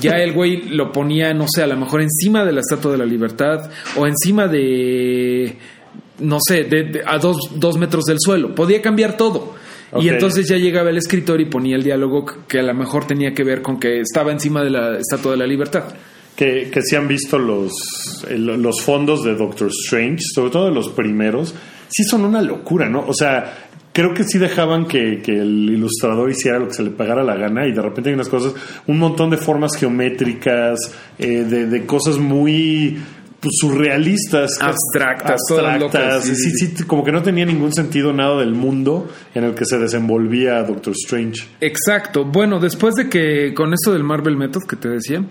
ya 0.00 0.16
el 0.16 0.32
güey 0.32 0.68
lo 0.70 0.90
ponía, 0.90 1.32
no 1.32 1.46
sé, 1.48 1.62
a 1.62 1.66
lo 1.68 1.76
mejor 1.76 2.02
encima 2.02 2.44
de 2.44 2.52
la 2.52 2.60
Estatua 2.60 2.92
de 2.92 2.98
la 2.98 3.04
Libertad 3.04 3.70
o 3.96 4.06
encima 4.06 4.48
de, 4.48 5.56
no 6.20 6.38
sé, 6.46 6.64
de, 6.64 6.84
de- 6.84 7.02
a 7.06 7.18
dos, 7.18 7.36
dos 7.54 7.76
metros 7.78 8.04
del 8.04 8.18
suelo. 8.20 8.54
Podía 8.54 8.80
cambiar 8.82 9.16
todo. 9.16 9.54
Y 10.00 10.08
entonces 10.08 10.48
ya 10.48 10.56
llegaba 10.56 10.90
el 10.90 10.98
escritor 10.98 11.40
y 11.40 11.44
ponía 11.46 11.76
el 11.76 11.82
diálogo 11.84 12.26
que- 12.48 12.58
a 12.58 12.62
lo 12.62 12.74
mejor 12.74 13.06
tenía 13.06 13.32
que 13.32 13.44
ver 13.44 13.62
con 13.62 13.78
que 13.78 14.00
estaba 14.00 14.32
encima 14.32 14.62
de 14.62 14.70
la 14.70 14.98
Estatua 14.98 15.32
de 15.32 15.38
la 15.38 15.46
Libertad. 15.46 15.84
Que, 16.36 16.68
que 16.70 16.82
sí 16.82 16.96
han 16.96 17.08
visto 17.08 17.38
los, 17.38 17.72
los 18.28 18.82
fondos 18.82 19.24
de 19.24 19.34
Doctor 19.34 19.68
Strange, 19.70 20.18
sobre 20.34 20.50
todo 20.50 20.66
de 20.66 20.72
los 20.74 20.88
primeros, 20.90 21.54
sí 21.88 22.04
son 22.04 22.24
una 22.26 22.42
locura, 22.42 22.90
¿no? 22.90 23.06
O 23.08 23.14
sea, 23.14 23.68
creo 23.92 24.12
que 24.12 24.22
sí 24.24 24.36
dejaban 24.38 24.84
que, 24.86 25.22
que 25.22 25.32
el 25.32 25.70
ilustrador 25.70 26.28
hiciera 26.30 26.58
lo 26.58 26.68
que 26.68 26.74
se 26.74 26.82
le 26.82 26.90
pagara 26.90 27.24
la 27.24 27.36
gana 27.36 27.66
y 27.66 27.72
de 27.72 27.80
repente 27.80 28.10
hay 28.10 28.14
unas 28.14 28.28
cosas, 28.28 28.52
un 28.86 28.98
montón 28.98 29.30
de 29.30 29.38
formas 29.38 29.70
geométricas, 29.78 30.78
eh, 31.18 31.44
de, 31.48 31.66
de 31.66 31.86
cosas 31.86 32.18
muy 32.18 32.98
pues, 33.40 33.54
surrealistas, 33.60 34.58
Abstractas, 34.60 35.40
todas 35.48 35.78
locas, 35.78 36.24
sí, 36.24 36.34
sí, 36.34 36.50
sí, 36.50 36.74
sí, 36.76 36.84
como 36.84 37.04
que 37.04 37.12
no 37.12 37.22
tenía 37.22 37.44
ningún 37.44 37.72
sentido 37.72 38.12
nada 38.12 38.40
del 38.40 38.54
mundo 38.54 39.08
en 39.34 39.44
el 39.44 39.54
que 39.54 39.64
se 39.64 39.78
desenvolvía 39.78 40.62
Doctor 40.62 40.94
Strange. 40.96 41.46
Exacto. 41.60 42.24
Bueno, 42.24 42.58
después 42.58 42.94
de 42.94 43.08
que 43.08 43.52
con 43.54 43.72
esto 43.74 43.92
del 43.92 44.04
Marvel 44.04 44.36
Method 44.36 44.62
que 44.68 44.76
te 44.76 44.88
decía, 44.88 45.24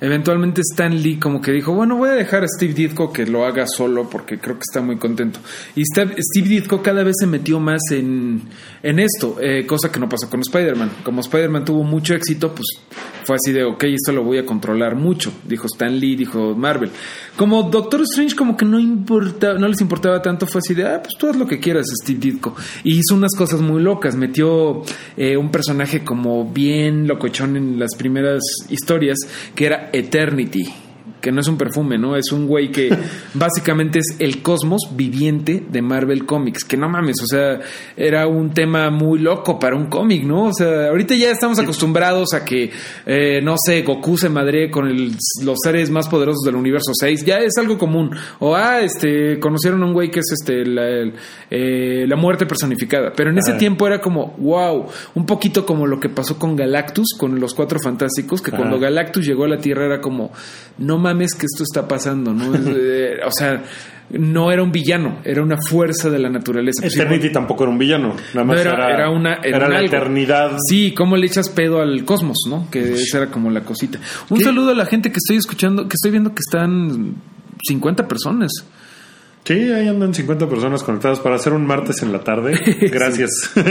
eventualmente 0.00 0.62
Stan 0.62 0.94
Lee 0.94 1.18
como 1.18 1.40
que 1.40 1.52
dijo, 1.52 1.72
bueno, 1.72 1.96
voy 1.96 2.10
a 2.10 2.14
dejar 2.14 2.42
a 2.42 2.46
Steve 2.48 2.74
Ditko 2.74 3.12
que 3.12 3.26
lo 3.26 3.46
haga 3.46 3.66
solo 3.66 4.08
porque 4.10 4.38
creo 4.38 4.56
que 4.56 4.64
está 4.68 4.80
muy 4.80 4.96
contento. 4.96 5.40
Y 5.76 5.84
Steve, 5.84 6.16
Steve 6.18 6.48
Ditko 6.48 6.82
cada 6.82 7.02
vez 7.02 7.14
se 7.18 7.26
metió 7.26 7.60
más 7.60 7.80
en, 7.90 8.42
en 8.82 8.98
esto, 8.98 9.36
eh, 9.40 9.64
cosa 9.66 9.90
que 9.90 10.00
no 10.00 10.08
pasó 10.08 10.28
con 10.28 10.40
Spider-Man. 10.40 10.90
Como 11.04 11.20
Spider-Man 11.20 11.64
tuvo 11.64 11.84
mucho 11.84 12.14
éxito, 12.14 12.54
pues 12.54 12.66
fue 13.24 13.36
así 13.36 13.52
de, 13.52 13.64
ok, 13.64 13.84
esto 13.84 14.12
lo 14.12 14.24
voy 14.24 14.38
a 14.38 14.46
controlar 14.46 14.96
mucho, 14.96 15.32
dijo 15.46 15.66
Stan 15.66 15.98
Lee, 15.98 16.16
dijo 16.16 16.54
Marvel. 16.54 16.90
Como 17.36 17.62
Doctor 17.64 18.02
Strange 18.02 18.36
como 18.36 18.56
que 18.56 18.64
no 18.64 18.78
importa, 18.78 19.54
no 19.54 19.68
les 19.68 19.80
importaba 19.80 20.20
tanto, 20.20 20.46
fue 20.46 20.60
así 20.60 20.74
de, 20.74 20.86
ah, 20.86 21.00
pues 21.02 21.14
tú 21.18 21.28
haz 21.28 21.36
lo 21.36 21.46
que 21.46 21.60
quieras, 21.60 21.86
Steve 22.02 22.18
Ditko. 22.18 22.54
Y 22.84 22.98
hizo 22.98 23.14
unas 23.14 23.34
cosas 23.36 23.60
muy 23.60 23.82
locas, 23.82 24.16
metió 24.16 24.82
eh, 25.16 25.36
un 25.36 25.50
personaje 25.50 26.04
como 26.04 26.50
bien 26.50 27.06
locochón 27.06 27.56
en 27.56 27.78
las 27.78 27.94
primeras 27.96 28.42
historias, 28.68 29.18
que 29.54 29.66
era 29.66 29.90
Eternity. 29.92 30.81
Que 31.22 31.32
no 31.32 31.40
es 31.40 31.48
un 31.48 31.56
perfume, 31.56 31.96
¿no? 31.96 32.16
Es 32.16 32.30
un 32.32 32.46
güey 32.46 32.70
que 32.70 32.90
básicamente 33.34 34.00
es 34.00 34.16
el 34.18 34.42
cosmos 34.42 34.82
viviente 34.94 35.64
de 35.70 35.80
Marvel 35.80 36.26
Comics, 36.26 36.64
que 36.64 36.76
no 36.76 36.88
mames, 36.90 37.16
o 37.22 37.26
sea, 37.26 37.60
era 37.96 38.26
un 38.26 38.50
tema 38.52 38.90
muy 38.90 39.18
loco 39.20 39.58
para 39.58 39.76
un 39.76 39.86
cómic, 39.86 40.24
¿no? 40.24 40.46
O 40.48 40.52
sea, 40.52 40.88
ahorita 40.88 41.14
ya 41.14 41.30
estamos 41.30 41.58
acostumbrados 41.58 42.34
a 42.34 42.44
que, 42.44 42.70
eh, 43.06 43.40
no 43.42 43.54
sé, 43.64 43.82
Goku 43.82 44.18
se 44.18 44.28
madre 44.28 44.70
con 44.70 44.86
el- 44.88 45.12
los 45.44 45.58
seres 45.62 45.88
más 45.90 46.08
poderosos 46.08 46.42
del 46.44 46.56
universo 46.56 46.92
6, 46.92 47.24
ya 47.24 47.38
es 47.38 47.56
algo 47.56 47.78
común. 47.78 48.10
O, 48.40 48.56
ah, 48.56 48.80
este, 48.80 49.38
conocieron 49.38 49.82
a 49.82 49.86
un 49.86 49.92
güey 49.92 50.10
que 50.10 50.18
es 50.20 50.26
este, 50.32 50.66
la, 50.66 50.88
el- 50.88 51.14
eh, 51.50 52.04
la 52.08 52.16
muerte 52.16 52.46
personificada, 52.46 53.12
pero 53.14 53.30
en 53.30 53.38
ese 53.38 53.52
tiempo 53.58 53.86
era 53.86 54.00
como, 54.00 54.34
wow, 54.38 54.86
un 55.14 55.24
poquito 55.26 55.64
como 55.64 55.86
lo 55.86 56.00
que 56.00 56.08
pasó 56.08 56.36
con 56.38 56.56
Galactus, 56.56 57.14
con 57.16 57.38
los 57.38 57.54
cuatro 57.54 57.78
fantásticos, 57.78 58.42
que 58.42 58.50
cuando 58.50 58.80
Galactus 58.80 59.24
llegó 59.24 59.44
a 59.44 59.48
la 59.48 59.58
Tierra 59.58 59.86
era 59.86 60.00
como, 60.00 60.32
no 60.78 60.98
mames 60.98 61.11
que 61.18 61.46
esto 61.46 61.62
está 61.62 61.86
pasando, 61.86 62.32
¿no? 62.32 62.52
Eh, 62.54 63.18
o 63.26 63.30
sea, 63.30 63.62
no 64.10 64.50
era 64.52 64.62
un 64.62 64.72
villano, 64.72 65.20
era 65.24 65.42
una 65.42 65.56
fuerza 65.68 66.10
de 66.10 66.18
la 66.18 66.28
naturaleza. 66.28 66.82
Pues, 66.82 66.96
Eternity 66.96 67.30
tampoco 67.30 67.64
era 67.64 67.72
un 67.72 67.78
villano, 67.78 68.14
nada 68.34 68.44
más 68.44 68.56
no, 68.56 68.60
era, 68.60 68.72
era, 68.72 68.94
era 68.94 69.10
una 69.10 69.34
era 69.42 69.68
la 69.68 69.78
algo. 69.78 69.86
eternidad. 69.86 70.56
Sí, 70.68 70.92
cómo 70.92 71.16
le 71.16 71.26
echas 71.26 71.48
pedo 71.48 71.80
al 71.80 72.04
cosmos, 72.04 72.38
¿no? 72.48 72.68
Que 72.70 72.92
esa 72.94 73.18
era 73.18 73.30
como 73.30 73.50
la 73.50 73.62
cosita. 73.62 73.98
Un 74.28 74.38
¿Qué? 74.38 74.44
saludo 74.44 74.70
a 74.70 74.74
la 74.74 74.86
gente 74.86 75.10
que 75.10 75.18
estoy 75.18 75.36
escuchando, 75.36 75.88
que 75.88 75.94
estoy 75.94 76.10
viendo 76.10 76.30
que 76.30 76.40
están 76.40 77.14
50 77.66 78.06
personas. 78.08 78.50
Sí, 79.44 79.54
ahí 79.54 79.88
andan 79.88 80.14
50 80.14 80.48
personas 80.48 80.84
conectadas 80.84 81.18
para 81.18 81.34
hacer 81.34 81.52
un 81.52 81.66
martes 81.66 82.00
en 82.04 82.12
la 82.12 82.20
tarde. 82.20 82.52
Gracias 82.92 83.30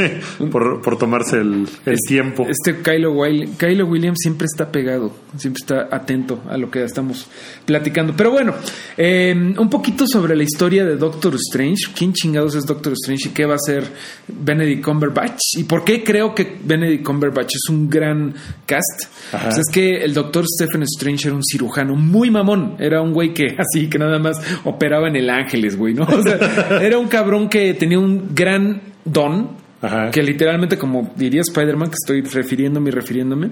por, 0.51 0.82
por 0.82 0.98
tomarse 0.98 1.38
el, 1.38 1.66
el 1.86 1.96
tiempo. 2.06 2.46
Este 2.50 2.82
Kylo, 2.82 3.13
Wil- 3.13 3.56
Kylo 3.58 3.86
Williams 3.86 4.18
siempre 4.22 4.48
está 4.51 4.70
pegado, 4.70 5.13
siempre 5.38 5.62
está 5.62 5.88
atento 5.96 6.44
a 6.50 6.58
lo 6.58 6.70
que 6.70 6.84
estamos 6.84 7.25
platicando. 7.66 8.13
Pero 8.18 8.32
bueno, 8.32 8.54
eh, 8.98 9.34
un 9.58 9.70
poquito 9.70 10.06
sobre 10.08 10.36
la 10.36 10.44
historia 10.44 10.84
de 10.84 10.98
Doctor 10.98 11.36
Strange. 11.36 11.86
¿Quién 11.98 12.12
chingados 12.12 12.54
es 12.56 12.66
Doctor 12.66 12.92
Strange 12.92 13.30
y 13.30 13.32
qué 13.32 13.46
va 13.46 13.54
a 13.54 13.56
hacer 13.56 13.86
Benedict 14.28 14.84
Cumberbatch? 14.84 15.40
¿Y 15.58 15.63
por 15.63 15.86
qué 15.86 16.04
creo 16.04 16.36
que 16.36 16.58
Benedict 16.66 17.06
Cumberbatch 17.06 17.56
es 17.56 17.70
un 17.70 17.90
gran 17.90 18.34
cast? 18.66 19.06
Ajá. 19.32 19.46
Pues 19.46 19.60
es 19.60 19.66
que 19.74 20.04
el 20.04 20.13
Doctor 20.13 20.44
Stephen 20.46 20.84
Strange 20.84 21.30
era 21.30 21.36
un 21.38 21.44
cirujano 21.46 21.96
muy 21.96 22.30
mamón. 22.30 22.75
Era 22.78 23.01
un 23.01 23.13
güey 23.13 23.34
que 23.34 23.56
así, 23.58 23.88
que 23.90 23.98
nada 23.98 24.20
más 24.20 24.36
operaba 24.66 25.08
en 25.08 25.16
el 25.16 25.30
Ángeles, 25.62 25.77
güey, 25.77 25.94
¿no? 25.94 26.03
O 26.12 26.22
sea, 26.22 26.80
era 26.82 26.98
un 26.98 27.08
cabrón 27.08 27.50
que 27.50 27.74
tenía 27.74 28.00
un 28.00 28.34
gran 28.34 28.82
don 29.06 29.62
Ajá. 29.82 30.12
que 30.12 30.22
literalmente, 30.22 30.77
como 30.77 31.12
diría 31.15 31.41
Spider-Man, 31.41 31.89
que 31.89 31.96
estoy 31.96 32.22
refiriéndome 32.22 32.89
y 32.89 32.91
refiriéndome, 32.91 33.50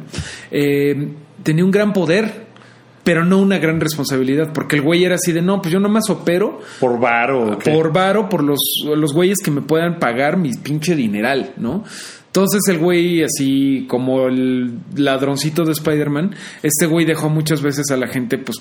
eh, 0.51 1.09
tenía 1.43 1.65
un 1.65 1.71
gran 1.71 1.91
poder, 1.93 2.49
pero 3.03 3.25
no 3.25 3.39
una 3.39 3.57
gran 3.57 3.79
responsabilidad, 3.79 4.51
porque 4.53 4.75
el 4.75 4.83
güey 4.83 5.03
era 5.03 5.15
así 5.15 5.31
de, 5.31 5.41
no, 5.41 5.61
pues 5.61 5.73
yo 5.73 5.79
nomás 5.79 6.09
opero 6.09 6.59
Por 6.79 6.99
varo. 6.99 7.53
¿o 7.53 7.57
qué? 7.57 7.71
por 7.71 7.91
varo, 7.91 8.29
por 8.29 8.43
los, 8.43 8.59
los 8.85 9.13
güeyes 9.13 9.39
que 9.43 9.49
me 9.49 9.61
puedan 9.61 9.97
pagar 9.97 10.37
mi 10.37 10.51
pinche 10.53 10.95
dineral, 10.95 11.53
¿no? 11.57 11.83
Entonces 12.29 12.61
el 12.67 12.77
güey, 12.77 13.23
así 13.23 13.85
como 13.87 14.27
el 14.27 14.77
ladroncito 14.95 15.65
de 15.65 15.71
Spider-Man, 15.71 16.35
este 16.61 16.85
güey 16.85 17.03
dejó 17.03 17.27
muchas 17.27 17.63
veces 17.63 17.89
a 17.89 17.97
la 17.97 18.07
gente 18.07 18.37
pues 18.37 18.57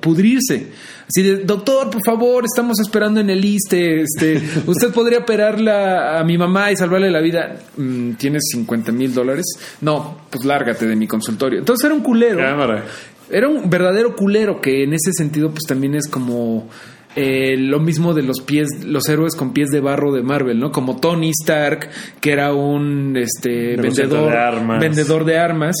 pudrirse. 0.00 0.72
Así 1.06 1.22
de, 1.22 1.36
doctor, 1.44 1.88
por 1.88 2.00
favor, 2.04 2.44
estamos 2.44 2.80
esperando 2.80 3.20
en 3.20 3.30
el 3.30 3.44
ISTE, 3.44 4.02
este, 4.02 4.42
usted 4.66 4.92
podría 4.92 5.18
operarla 5.18 6.18
a 6.18 6.24
mi 6.24 6.36
mamá 6.36 6.72
y 6.72 6.76
salvarle 6.76 7.12
la 7.12 7.20
vida. 7.20 7.60
Mm, 7.76 8.14
¿Tienes 8.14 8.42
50 8.50 8.90
mil 8.90 9.14
dólares? 9.14 9.44
No, 9.80 10.22
pues 10.28 10.44
lárgate 10.44 10.88
de 10.88 10.96
mi 10.96 11.06
consultorio. 11.06 11.60
Entonces 11.60 11.84
era 11.84 11.94
un 11.94 12.02
culero. 12.02 12.38
Cámara. 12.38 12.84
Era 13.30 13.46
un 13.46 13.70
verdadero 13.70 14.16
culero 14.16 14.60
que 14.60 14.82
en 14.82 14.94
ese 14.94 15.12
sentido 15.12 15.50
pues 15.50 15.62
también 15.68 15.94
es 15.94 16.08
como 16.08 16.68
eh, 17.14 17.56
lo 17.58 17.78
mismo 17.80 18.14
de 18.14 18.22
los 18.22 18.40
pies, 18.40 18.84
los 18.84 19.08
héroes 19.08 19.34
con 19.34 19.52
pies 19.52 19.68
de 19.68 19.80
barro 19.80 20.12
de 20.12 20.22
Marvel, 20.22 20.58
¿no? 20.58 20.72
Como 20.72 20.96
Tony 20.96 21.30
Stark, 21.30 21.90
que 22.20 22.32
era 22.32 22.54
un 22.54 23.16
este 23.16 23.76
vendedor 23.76 24.30
de 24.30 24.38
armas. 24.38 24.80
vendedor 24.80 25.24
de 25.24 25.38
armas. 25.38 25.76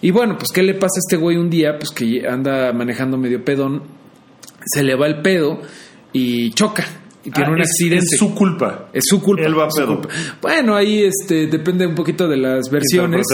Y 0.00 0.10
bueno, 0.10 0.36
pues 0.38 0.50
¿qué 0.52 0.62
le 0.62 0.74
pasa 0.74 0.96
a 0.96 1.04
este 1.06 1.16
güey 1.16 1.36
un 1.36 1.50
día? 1.50 1.76
Pues 1.78 1.90
que 1.90 2.26
anda 2.26 2.72
manejando 2.72 3.18
medio 3.18 3.44
pedón, 3.44 3.82
se 4.64 4.82
le 4.82 4.94
va 4.94 5.06
el 5.06 5.20
pedo 5.20 5.60
y 6.12 6.50
choca 6.52 6.84
y 7.22 7.30
tiene 7.30 7.50
Ah, 7.50 7.54
un 7.54 7.60
accidente. 7.60 8.06
Es 8.12 8.18
su 8.18 8.34
culpa. 8.34 8.88
Es 8.92 9.04
su 9.06 9.20
culpa. 9.20 9.42
Él 9.44 9.58
va 9.58 9.70
su 9.70 9.78
pedo. 9.80 10.00
Bueno, 10.40 10.74
ahí 10.74 11.02
este 11.02 11.46
depende 11.48 11.86
un 11.86 11.94
poquito 11.94 12.26
de 12.26 12.36
las 12.38 12.70
versiones. 12.70 13.26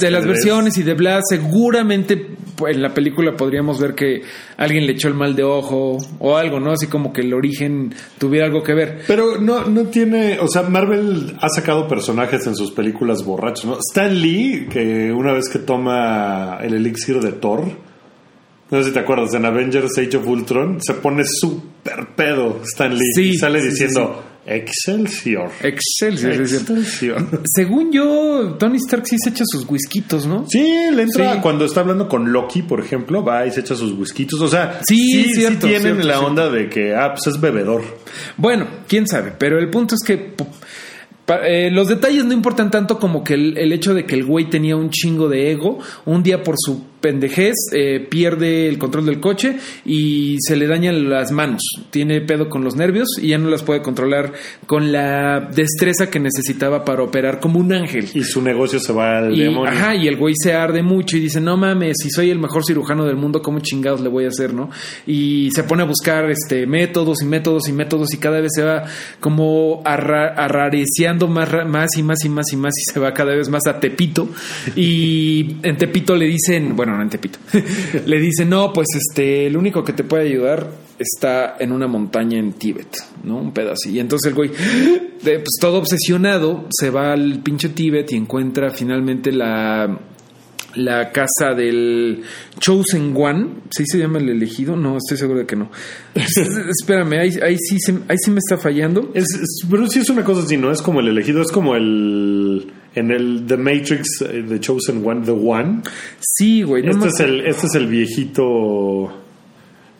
De 0.00 0.10
las 0.10 0.24
versiones 0.26 0.78
y 0.78 0.82
de 0.84 0.94
bla. 0.94 1.20
Seguramente 1.28 2.16
pues, 2.56 2.76
en 2.76 2.82
la 2.82 2.94
película 2.94 3.34
podríamos 3.36 3.80
ver 3.80 3.94
que 3.94 4.22
alguien 4.56 4.86
le 4.86 4.92
echó 4.92 5.08
el 5.08 5.14
mal 5.14 5.34
de 5.34 5.42
ojo 5.42 5.98
o 6.20 6.36
algo, 6.36 6.60
¿no? 6.60 6.72
Así 6.72 6.86
como 6.86 7.12
que 7.12 7.22
el 7.22 7.34
origen 7.34 7.92
tuviera 8.18 8.46
algo 8.46 8.62
que 8.62 8.74
ver. 8.74 9.00
Pero 9.06 9.40
no, 9.40 9.64
no 9.64 9.84
tiene, 9.86 10.38
o 10.38 10.46
sea, 10.46 10.62
Marvel 10.62 11.36
ha 11.40 11.48
sacado 11.48 11.88
personajes 11.88 12.46
en 12.46 12.54
sus 12.54 12.70
películas 12.70 13.24
borrachos, 13.24 13.64
¿no? 13.64 13.78
Stan 13.90 14.14
Lee, 14.14 14.68
que 14.70 15.12
una 15.12 15.32
vez 15.32 15.48
que 15.48 15.58
toma 15.58 16.58
el 16.62 16.74
elixir 16.74 17.20
de 17.20 17.32
Thor, 17.32 17.64
no 18.70 18.78
sé 18.78 18.84
si 18.88 18.92
te 18.92 19.00
acuerdas, 19.00 19.34
en 19.34 19.44
Avengers 19.44 19.98
Age 19.98 20.16
of 20.16 20.26
Ultron, 20.26 20.78
se 20.80 20.94
pone 20.94 21.24
súper 21.84 22.08
pedo 22.14 22.60
Stan 22.64 22.92
Lee 22.94 23.12
Sí, 23.14 23.22
y 23.30 23.36
sale 23.36 23.60
sí, 23.60 23.64
sí, 23.66 23.70
diciendo 23.72 24.24
Excelsior. 24.46 25.50
Excelsior. 25.62 26.32
Excelsior. 26.34 27.40
Según 27.46 27.90
yo, 27.92 28.56
Tony 28.58 28.76
Stark 28.76 29.06
sí 29.06 29.16
se 29.18 29.30
echa 29.30 29.42
sus 29.46 29.64
whiskitos, 29.66 30.26
¿no? 30.26 30.44
Sí, 30.50 30.62
le 30.94 31.04
entra 31.04 31.32
Sí. 31.32 31.38
cuando 31.40 31.64
está 31.64 31.80
hablando 31.80 32.10
con 32.10 32.30
Loki, 32.30 32.60
por 32.60 32.78
ejemplo, 32.80 33.24
va 33.24 33.46
y 33.46 33.50
se 33.52 33.60
echa 33.60 33.74
sus 33.74 33.92
whiskitos. 33.92 34.38
O 34.42 34.48
sea, 34.48 34.80
Sí, 34.86 35.24
sí, 35.24 35.30
cierto, 35.34 35.66
sí 35.66 35.72
tienen 35.72 35.82
cierto, 35.94 36.06
la 36.08 36.12
cierto. 36.14 36.26
onda 36.26 36.50
de 36.50 36.68
que, 36.68 36.94
ah, 36.94 37.14
pues 37.14 37.26
es 37.34 37.40
bebedor. 37.40 37.84
Bueno, 38.36 38.66
quién 38.86 39.06
sabe, 39.08 39.32
pero 39.38 39.58
el 39.58 39.70
punto 39.70 39.94
es 39.94 40.02
que 40.06 40.34
eh, 41.42 41.70
los 41.72 41.88
detalles 41.88 42.26
no 42.26 42.34
importan 42.34 42.70
tanto 42.70 42.98
como 42.98 43.24
que 43.24 43.32
el, 43.32 43.56
el 43.56 43.72
hecho 43.72 43.94
de 43.94 44.04
que 44.04 44.14
el 44.14 44.26
güey 44.26 44.50
tenía 44.50 44.76
un 44.76 44.90
chingo 44.90 45.26
de 45.30 45.52
ego, 45.52 45.78
un 46.04 46.22
día 46.22 46.42
por 46.42 46.56
su 46.58 46.84
pendejez 47.04 47.52
eh, 47.72 48.00
pierde 48.00 48.66
el 48.66 48.78
control 48.78 49.04
del 49.04 49.20
coche 49.20 49.56
y 49.84 50.36
se 50.40 50.56
le 50.56 50.66
dañan 50.66 51.10
las 51.10 51.32
manos, 51.32 51.60
tiene 51.90 52.22
pedo 52.22 52.48
con 52.48 52.64
los 52.64 52.76
nervios 52.76 53.08
y 53.20 53.28
ya 53.28 53.36
no 53.36 53.50
las 53.50 53.62
puede 53.62 53.82
controlar 53.82 54.32
con 54.66 54.90
la 54.90 55.50
destreza 55.54 56.08
que 56.08 56.18
necesitaba 56.18 56.82
para 56.82 57.02
operar 57.02 57.40
como 57.40 57.58
un 57.60 57.74
ángel. 57.74 58.06
Y 58.14 58.22
su 58.24 58.40
negocio 58.40 58.78
se 58.80 58.94
va 58.94 59.18
al 59.18 59.36
Y, 59.36 59.42
demonio. 59.42 59.70
ajá, 59.70 59.94
y 59.94 60.08
el 60.08 60.16
güey 60.16 60.32
se 60.34 60.54
arde 60.54 60.82
mucho 60.82 61.18
y 61.18 61.20
dice, 61.20 61.42
no 61.42 61.58
mames, 61.58 61.96
si 62.02 62.08
soy 62.08 62.30
el 62.30 62.38
mejor 62.38 62.64
cirujano 62.64 63.04
del 63.04 63.16
mundo, 63.16 63.42
¿cómo 63.42 63.60
chingados 63.60 64.00
le 64.00 64.08
voy 64.08 64.24
a 64.24 64.28
hacer, 64.28 64.54
no? 64.54 64.70
Y 65.06 65.50
se 65.50 65.64
pone 65.64 65.82
a 65.82 65.86
buscar 65.86 66.30
este 66.30 66.66
métodos 66.66 67.20
y 67.20 67.26
métodos 67.26 67.68
y 67.68 67.72
métodos 67.74 68.14
y 68.14 68.16
cada 68.16 68.40
vez 68.40 68.52
se 68.54 68.62
va 68.62 68.84
como 69.20 69.82
arra- 69.84 70.34
más, 71.28 71.50
más 71.66 71.90
y 71.98 72.02
más 72.02 72.24
y 72.24 72.28
más 72.30 72.52
y 72.52 72.56
más 72.56 72.72
y 72.78 72.92
se 72.92 72.98
va 72.98 73.12
cada 73.12 73.34
vez 73.34 73.48
más 73.50 73.66
a 73.66 73.78
Tepito. 73.78 74.28
Y 74.74 75.56
en 75.62 75.76
Tepito 75.76 76.16
le 76.16 76.26
dicen, 76.26 76.74
bueno, 76.76 76.93
le 78.06 78.20
dicen, 78.20 78.50
no, 78.50 78.72
pues 78.72 78.88
este, 78.94 79.46
el 79.46 79.56
único 79.56 79.84
que 79.84 79.92
te 79.92 80.04
puede 80.04 80.28
ayudar 80.28 80.70
está 80.98 81.56
en 81.58 81.72
una 81.72 81.86
montaña 81.86 82.38
en 82.38 82.52
Tíbet, 82.52 82.96
¿no? 83.24 83.36
Un 83.36 83.52
pedazo. 83.52 83.88
Y 83.88 83.98
entonces 83.98 84.28
el 84.30 84.34
güey, 84.34 84.50
pues 85.22 85.56
todo 85.60 85.78
obsesionado, 85.78 86.66
se 86.70 86.90
va 86.90 87.12
al 87.12 87.40
pinche 87.42 87.70
Tíbet 87.70 88.12
y 88.12 88.16
encuentra 88.16 88.70
finalmente 88.70 89.32
la 89.32 89.98
la 90.76 91.10
casa 91.12 91.54
del 91.54 92.22
Chosen 92.58 93.14
One, 93.16 93.48
¿sí 93.70 93.84
se 93.86 93.98
llama 93.98 94.18
el 94.18 94.28
elegido? 94.28 94.76
No, 94.76 94.96
estoy 94.96 95.16
seguro 95.16 95.40
de 95.40 95.46
que 95.46 95.56
no. 95.56 95.70
Espérame, 96.14 97.20
ahí, 97.20 97.30
ahí 97.42 97.56
sí 97.58 97.76
ahí 98.08 98.16
sí 98.18 98.30
me 98.30 98.38
está 98.38 98.58
fallando. 98.58 99.12
Pero 99.70 99.88
sí 99.88 100.00
es 100.00 100.10
una 100.10 100.24
cosa 100.24 100.42
así, 100.42 100.56
¿no? 100.56 100.70
Es 100.70 100.82
como 100.82 101.00
el 101.00 101.08
elegido, 101.08 101.42
es 101.42 101.52
como 101.52 101.76
el. 101.76 102.72
En 102.94 103.10
el 103.10 103.44
The 103.46 103.56
Matrix, 103.56 104.22
eh, 104.22 104.44
The 104.48 104.60
Chosen 104.60 105.04
One, 105.06 105.24
The 105.24 105.32
One. 105.32 105.82
Sí, 106.20 106.62
güey. 106.62 106.82
no 106.82 106.90
este, 106.90 107.04
me- 107.04 107.08
es 107.08 107.20
el, 107.20 107.40
este 107.46 107.66
es 107.66 107.74
el 107.74 107.86
viejito. 107.88 109.23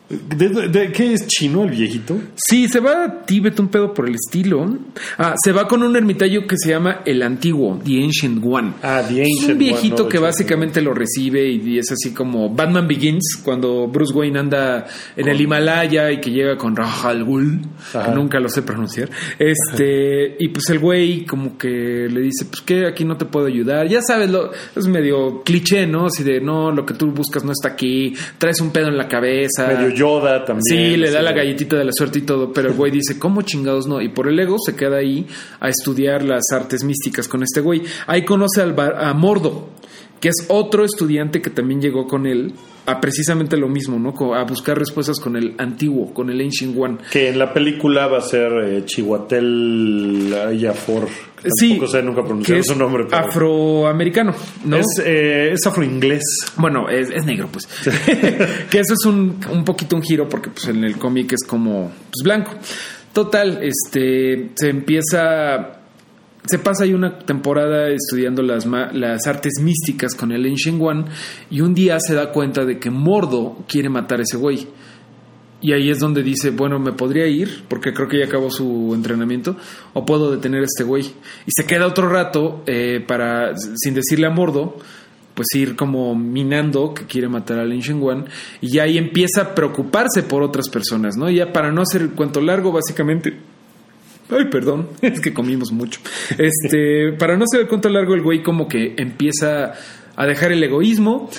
¿De, 0.09 0.49
de- 0.49 0.67
de- 0.67 0.91
qué 0.91 1.13
es 1.13 1.25
chino 1.25 1.63
el 1.63 1.71
viejito? 1.71 2.15
Sí, 2.35 2.67
se 2.67 2.79
va 2.79 3.05
a 3.05 3.25
Tíbet 3.25 3.59
un 3.59 3.69
pedo 3.69 3.91
por 3.93 4.07
el 4.07 4.13
estilo. 4.15 4.77
Ah, 5.17 5.33
se 5.43 5.51
va 5.51 5.67
con 5.67 5.81
un 5.81 5.95
ermitaño 5.95 6.45
que 6.45 6.57
se 6.57 6.69
llama 6.69 7.01
El 7.05 7.23
Antiguo, 7.23 7.79
The 7.83 8.03
Ancient 8.03 8.43
One. 8.45 8.73
Ah, 8.83 9.01
The 9.07 9.23
Es 9.23 9.27
Ancient 9.35 9.51
un 9.53 9.57
viejito 9.57 9.95
One, 9.95 10.03
¿no? 10.03 10.09
que 10.09 10.19
básicamente 10.19 10.81
lo 10.81 10.93
recibe 10.93 11.49
y, 11.49 11.79
es 11.79 11.91
así 11.91 12.11
como 12.13 12.53
Batman 12.53 12.87
Begins, 12.87 13.39
cuando 13.43 13.87
Bruce 13.87 14.13
Wayne 14.13 14.37
anda 14.39 14.85
en 15.15 15.27
el 15.27 15.41
Himalaya 15.41 16.11
y 16.11 16.19
que 16.21 16.29
llega 16.29 16.55
con 16.55 16.75
Rahal 16.75 17.23
Ghul, 17.23 17.61
que 17.91 18.11
nunca 18.13 18.39
lo 18.39 18.49
sé 18.49 18.61
pronunciar. 18.61 19.09
Este, 19.39 20.35
y 20.39 20.49
pues 20.49 20.69
el 20.69 20.79
güey 20.79 21.25
como 21.25 21.57
que 21.57 22.07
le 22.11 22.21
dice, 22.21 22.45
pues 22.45 22.61
que 22.61 22.85
aquí 22.85 23.05
no 23.05 23.17
te 23.17 23.25
puedo 23.25 23.47
ayudar. 23.47 23.87
Ya 23.87 24.01
sabes, 24.01 24.29
lo, 24.29 24.51
es 24.75 24.87
medio 24.87 25.41
cliché, 25.43 25.87
¿no? 25.87 26.05
Así 26.05 26.23
de, 26.23 26.41
no, 26.41 26.71
lo 26.71 26.85
que 26.85 26.93
tú 26.93 27.07
buscas 27.11 27.43
no 27.43 27.51
está 27.51 27.69
aquí, 27.69 28.13
traes 28.37 28.61
un 28.61 28.71
pedo 28.71 28.87
en 28.87 28.97
la 28.97 29.07
cabeza. 29.07 29.67
Medio 29.67 29.94
Yoda 29.95 30.43
también. 30.45 30.63
Sí, 30.63 30.97
le 30.97 31.09
da 31.09 31.21
la 31.21 31.31
galletita 31.31 31.75
de 31.77 31.85
la 31.85 31.91
suerte 31.93 32.19
y 32.19 32.21
todo, 32.23 32.51
pero 32.53 32.67
el 32.69 32.75
güey 32.75 32.91
dice, 32.91 33.17
¿cómo 33.17 33.41
chingados 33.41 33.87
no? 33.87 34.01
Y 34.01 34.09
por 34.09 34.27
el 34.27 34.39
ego 34.39 34.57
se 34.63 34.75
queda 34.75 34.97
ahí 34.97 35.25
a 35.59 35.69
estudiar 35.69 36.23
las 36.23 36.51
artes 36.51 36.83
místicas 36.83 37.27
con 37.27 37.41
este 37.43 37.61
güey. 37.61 37.81
Ahí 38.07 38.23
conoce 38.25 38.61
al 38.61 38.73
bar- 38.73 39.03
a 39.03 39.13
Mordo, 39.13 39.69
que 40.25 40.29
es 40.29 40.47
otro 40.47 40.83
estudiante 40.83 41.39
que 41.39 41.51
también 41.51 41.79
llegó 41.79 42.07
con 42.07 42.25
él 42.25 42.51
a 42.87 42.99
precisamente 42.99 43.57
lo 43.57 43.67
mismo, 43.67 43.99
¿no? 43.99 44.33
A 44.33 44.43
buscar 44.43 44.75
respuestas 44.75 45.19
con 45.19 45.35
el 45.35 45.53
antiguo, 45.59 46.11
con 46.15 46.31
el 46.31 46.41
Ancient 46.41 46.75
One. 46.75 46.97
Que 47.11 47.29
en 47.29 47.37
la 47.37 47.53
película 47.53 48.07
va 48.07 48.17
a 48.17 48.21
ser 48.21 48.51
eh, 48.63 48.85
Chihuatel 48.85 50.33
Ayafor. 50.47 51.07
Sí, 51.59 51.79
sé 51.91 52.01
nunca 52.01 52.23
pronunciar 52.23 52.63
su 52.63 52.75
nombre. 52.75 53.05
pero- 53.07 53.17
afroamericano, 53.23 54.33
¿no? 54.63 54.77
Es, 54.77 54.87
eh, 55.05 55.51
es 55.51 55.67
afroinglés. 55.67 56.23
Bueno, 56.57 56.89
es, 56.89 57.11
es 57.11 57.23
negro, 57.23 57.47
pues. 57.51 57.67
que 58.71 58.79
eso 58.79 58.95
es 58.99 59.05
un, 59.05 59.39
un 59.51 59.63
poquito 59.63 59.95
un 59.95 60.01
giro 60.01 60.27
porque 60.27 60.49
pues, 60.49 60.69
en 60.69 60.83
el 60.85 60.97
cómic 60.97 61.33
es 61.33 61.43
como 61.47 61.91
pues, 62.11 62.23
blanco. 62.23 62.49
Total, 63.13 63.59
este 63.61 64.49
se 64.55 64.69
empieza. 64.69 65.74
Se 66.47 66.59
pasa 66.59 66.83
ahí 66.83 66.93
una 66.93 67.17
temporada 67.19 67.89
estudiando 67.89 68.41
las, 68.43 68.65
las 68.65 69.25
artes 69.27 69.53
místicas 69.61 70.13
con 70.13 70.31
el 70.31 70.45
Ancient 70.45 70.81
One 70.81 71.05
y 71.49 71.61
un 71.61 71.73
día 71.73 71.99
se 71.99 72.13
da 72.13 72.31
cuenta 72.31 72.65
de 72.65 72.79
que 72.79 72.91
Mordo 72.91 73.63
quiere 73.67 73.89
matar 73.89 74.19
a 74.19 74.23
ese 74.23 74.37
güey. 74.37 74.67
Y 75.61 75.73
ahí 75.73 75.89
es 75.89 75.99
donde 75.99 76.21
dice, 76.21 76.51
bueno, 76.51 76.77
me 76.77 76.91
podría 76.91 77.25
ir, 77.25 77.63
porque 77.67 77.91
creo 77.91 78.07
que 78.07 78.19
ya 78.19 78.25
acabó 78.25 78.51
su 78.51 78.91
entrenamiento, 78.93 79.55
o 79.93 80.05
puedo 80.05 80.29
detener 80.29 80.61
a 80.61 80.65
este 80.65 80.83
güey. 80.83 81.03
Y 81.03 81.51
se 81.55 81.65
queda 81.65 81.87
otro 81.87 82.07
rato 82.07 82.61
eh, 82.67 83.03
para, 83.07 83.53
sin 83.57 83.95
decirle 83.95 84.27
a 84.27 84.29
Mordo, 84.29 84.77
pues 85.33 85.47
ir 85.55 85.75
como 85.75 86.13
minando 86.13 86.93
que 86.93 87.05
quiere 87.05 87.29
matar 87.29 87.57
al 87.59 87.71
Ancient 87.71 88.03
One. 88.03 88.25
Y 88.61 88.77
ahí 88.77 88.99
empieza 88.99 89.41
a 89.41 89.55
preocuparse 89.55 90.21
por 90.21 90.43
otras 90.43 90.69
personas, 90.69 91.15
¿no? 91.17 91.31
Ya 91.31 91.51
para 91.51 91.71
no 91.71 91.81
hacer 91.81 92.01
el 92.01 92.11
cuento 92.11 92.41
largo, 92.41 92.71
básicamente... 92.71 93.54
Ay, 94.29 94.45
perdón, 94.49 94.89
es 95.01 95.19
que 95.19 95.33
comimos 95.33 95.71
mucho. 95.71 95.99
Este, 96.37 97.13
para 97.13 97.37
no 97.37 97.43
hacer 97.43 97.61
el 97.61 97.67
cuento 97.67 97.89
largo, 97.89 98.13
el 98.13 98.21
güey 98.21 98.41
como 98.41 98.67
que 98.67 98.95
empieza 98.97 99.73
a 100.15 100.25
dejar 100.25 100.51
el 100.51 100.63
egoísmo 100.63 101.29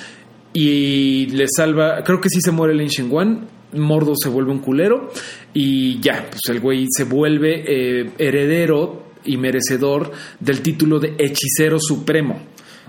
y 0.52 1.26
le 1.26 1.46
salva, 1.48 2.02
creo 2.04 2.20
que 2.20 2.28
sí 2.28 2.40
se 2.40 2.50
muere 2.50 2.74
el 2.74 2.80
Ancient 2.80 3.12
One, 3.12 3.40
Mordo 3.72 4.14
se 4.16 4.28
vuelve 4.28 4.52
un 4.52 4.60
culero 4.60 5.10
y 5.52 6.00
ya, 6.00 6.26
pues 6.30 6.40
el 6.48 6.60
güey 6.60 6.86
se 6.88 7.04
vuelve 7.04 7.64
eh, 7.66 8.10
heredero 8.18 9.06
y 9.24 9.36
merecedor 9.36 10.12
del 10.38 10.60
título 10.60 11.00
de 11.00 11.14
hechicero 11.18 11.78
supremo, 11.80 12.40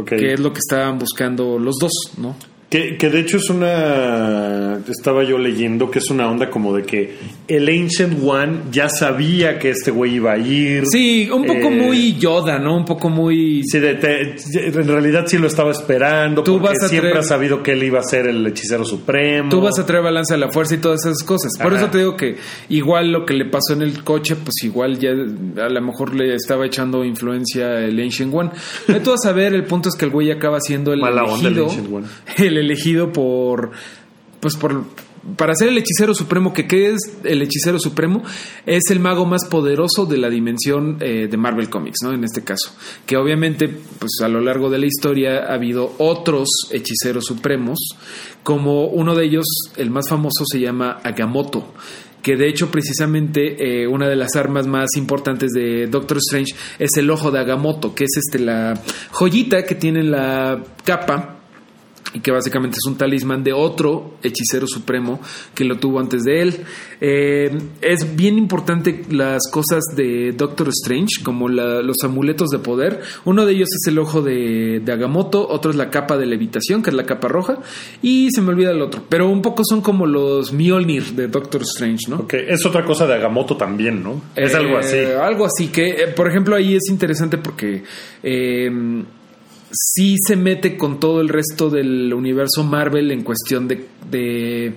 que 0.06 0.34
es 0.34 0.40
lo 0.40 0.54
que 0.54 0.60
estaban 0.60 1.00
buscando 1.00 1.58
los 1.58 1.76
dos, 1.82 1.92
¿no? 2.18 2.36
Que, 2.70 2.98
que 2.98 3.10
de 3.10 3.22
hecho 3.22 3.38
es 3.38 3.50
una. 3.50 4.80
Estaba 4.90 5.24
yo 5.24 5.38
leyendo 5.38 5.90
que 5.90 6.00
es 6.00 6.10
una 6.10 6.30
onda 6.30 6.50
como 6.50 6.76
de 6.76 6.84
que 6.84 7.16
el 7.48 7.70
Ancient 7.70 8.20
One 8.22 8.60
ya 8.72 8.90
sabía 8.90 9.58
que 9.58 9.70
este 9.70 9.90
güey 9.92 10.16
iba 10.16 10.34
a 10.34 10.38
ir. 10.38 10.84
Sí, 10.88 11.30
un 11.32 11.46
poco 11.46 11.68
Eh, 11.68 11.70
muy 11.70 12.18
Yoda, 12.18 12.60
¿no? 12.60 12.76
Un 12.76 12.84
poco 12.86 13.10
muy... 13.10 13.64
Sí, 13.64 13.80
de- 13.80 13.96
te- 13.96 14.36
en 14.68 14.88
realidad 14.88 15.26
sí 15.28 15.38
lo 15.38 15.48
estaba 15.48 15.72
esperando. 15.72 16.44
Tú 16.44 16.60
porque 16.60 16.74
vas 16.76 16.84
a 16.84 16.90
siempre 16.90 17.12
traer- 17.12 17.20
ha 17.20 17.24
sabido 17.24 17.64
que 17.64 17.72
él 17.72 17.84
iba 17.84 18.00
a 18.00 18.04
ser 18.04 18.28
el 18.28 18.46
hechicero 18.46 18.84
supremo. 18.84 19.50
Tú 19.50 19.62
vas 19.62 19.80
a 19.80 19.86
traer 19.86 20.04
balance 20.04 20.34
a 20.34 20.38
la 20.38 20.52
fuerza 20.52 20.76
y 20.76 20.80
todas 20.80 21.06
esas 21.06 21.24
cosas. 21.24 21.54
Por 21.58 21.72
Ajá. 21.74 21.84
eso 21.84 21.92
te 21.92 22.00
digo 22.00 22.18
que 22.18 22.36
igual 22.68 23.12
lo 23.14 23.26
que 23.26 23.34
le 23.34 23.46
pasó 23.46 23.74
en 23.74 23.82
el 23.82 24.04
coche, 24.04 24.36
pues 24.36 24.56
igual 24.64 25.00
ya 25.00 25.12
a 25.12 25.70
lo 25.70 25.82
mejor 25.82 26.14
le 26.14 26.36
estaba 26.36 26.66
echando 26.66 27.06
influencia 27.06 27.80
el 27.80 27.98
Ancient 28.00 28.34
One. 28.34 28.50
Todo 29.06 29.14
a 29.14 29.18
saber, 29.18 29.54
el 29.54 29.64
punto 29.64 29.88
es 29.88 29.96
que 29.96 30.04
el 30.04 30.12
güey 30.12 30.32
acaba 30.32 30.60
siendo 30.60 30.92
el 30.92 31.00
Mala 31.00 31.24
onda 31.24 31.48
el 31.48 31.58
elegido. 31.58 31.66
Ancient 31.70 31.94
One. 31.94 32.08
El 32.57 32.57
elegido 32.58 33.12
por. 33.12 33.72
Pues 34.40 34.56
por. 34.56 34.86
Para 35.36 35.56
ser 35.56 35.68
el 35.68 35.78
hechicero 35.78 36.14
supremo, 36.14 36.54
que 36.54 36.68
¿qué 36.68 36.92
es 36.92 37.00
el 37.26 37.42
hechicero 37.42 37.80
supremo? 37.80 38.24
Es 38.66 38.84
el 38.92 39.02
mago 39.02 39.26
más 39.26 39.44
poderoso 39.46 40.06
de 40.06 40.18
la 40.18 40.30
dimensión 40.30 40.98
eh, 41.02 41.28
de 41.28 41.36
Marvel 41.36 41.70
Comics, 41.70 41.98
¿no? 42.02 42.14
En 42.14 42.24
este 42.24 42.46
caso. 42.46 42.74
Que 43.06 43.18
obviamente, 43.18 43.68
pues 43.68 44.12
a 44.24 44.30
lo 44.30 44.40
largo 44.40 44.70
de 44.70 44.78
la 44.78 44.86
historia 44.86 45.40
ha 45.50 45.56
habido 45.56 45.96
otros 45.98 46.48
hechiceros 46.72 47.26
supremos, 47.26 47.78
como 48.42 48.88
uno 48.88 49.16
de 49.16 49.26
ellos, 49.26 49.46
el 49.76 49.90
más 49.90 50.08
famoso, 50.08 50.46
se 50.50 50.62
llama 50.62 51.00
Agamotto 51.04 51.74
que 52.28 52.36
de 52.36 52.50
hecho 52.50 52.70
precisamente 52.70 53.84
eh, 53.84 53.88
una 53.88 54.10
de 54.10 54.18
las 54.18 54.36
armas 54.36 54.68
más 54.68 54.90
importantes 54.98 55.52
de 55.52 55.88
Doctor 55.88 56.18
Strange 56.18 56.56
es 56.78 56.98
el 56.98 57.10
ojo 57.10 57.32
de 57.32 57.40
Agamotto, 57.40 57.96
que 57.96 58.04
es 58.04 58.18
este 58.18 58.38
la 58.40 58.74
joyita 59.12 59.64
que 59.64 59.76
tiene 59.76 60.02
en 60.02 60.12
la 60.12 60.62
capa 60.84 61.37
y 62.14 62.20
que 62.22 62.32
básicamente 62.32 62.78
es 62.82 62.90
un 62.90 62.98
talismán 62.98 63.44
de 63.44 63.54
otro 63.54 64.16
hechicero 64.24 64.66
supremo 64.68 65.20
que 65.54 65.66
lo 65.66 65.78
tuvo 65.78 66.00
antes 66.00 66.24
de 66.24 66.42
él. 66.42 66.56
Eh, 67.02 67.52
es 67.82 68.16
bien 68.16 68.38
importante 68.38 69.04
las 69.10 69.44
cosas 69.52 69.84
de 69.96 70.32
Doctor 70.32 70.70
Strange, 70.70 71.22
como 71.24 71.50
la- 71.50 71.82
los 71.82 71.98
amuletos 72.04 72.50
de 72.50 72.60
poder. 72.60 73.02
Uno 73.26 73.46
de 73.46 73.54
ellos 73.54 73.70
es 73.74 73.88
el 73.92 74.00
ojo 74.00 74.22
de, 74.22 74.82
de 74.84 74.92
Agamotto, 74.92 75.48
otro 75.48 75.70
es 75.72 75.78
la 75.78 75.90
capa 75.90 76.18
de 76.18 76.26
levitación, 76.26 76.82
que 76.82 76.90
es 76.92 76.96
la 76.96 77.06
capa 77.06 77.28
roja, 77.28 77.60
y 78.02 78.30
se 78.32 78.42
me 78.42 78.50
olvida 78.50 78.72
el 78.72 78.82
otro. 78.82 79.04
Pero 79.10 79.30
un 79.30 79.42
poco 79.42 79.64
son 79.68 79.82
como 79.82 80.06
los 80.06 80.54
Mjolnir 80.54 81.04
de 81.14 81.28
Doctor 81.28 81.62
Strange, 81.64 82.10
¿no? 82.10 82.18
Ok, 82.18 82.34
es 82.36 82.66
otra 82.66 82.84
cosa 82.86 83.06
de 83.06 83.14
Agamotto 83.16 83.58
también, 83.58 84.02
¿no? 84.02 84.22
Es 84.36 84.54
Eh, 84.54 84.58
algo 84.58 84.78
así. 84.78 84.98
Algo 84.98 85.46
así 85.46 85.68
que, 85.68 85.90
eh, 85.90 86.08
por 86.16 86.28
ejemplo, 86.30 86.56
ahí 86.56 86.76
es 86.76 86.84
interesante 86.90 87.38
porque 87.38 87.84
eh, 88.24 88.72
sí 89.72 90.16
se 90.26 90.36
mete 90.36 90.78
con 90.78 91.00
todo 91.00 91.22
el 91.22 91.30
resto 91.30 91.70
del 91.70 92.14
universo 92.14 92.64
Marvel 92.64 93.12
en 93.12 93.24
cuestión 93.24 93.68
de, 93.68 93.86
de, 94.10 94.76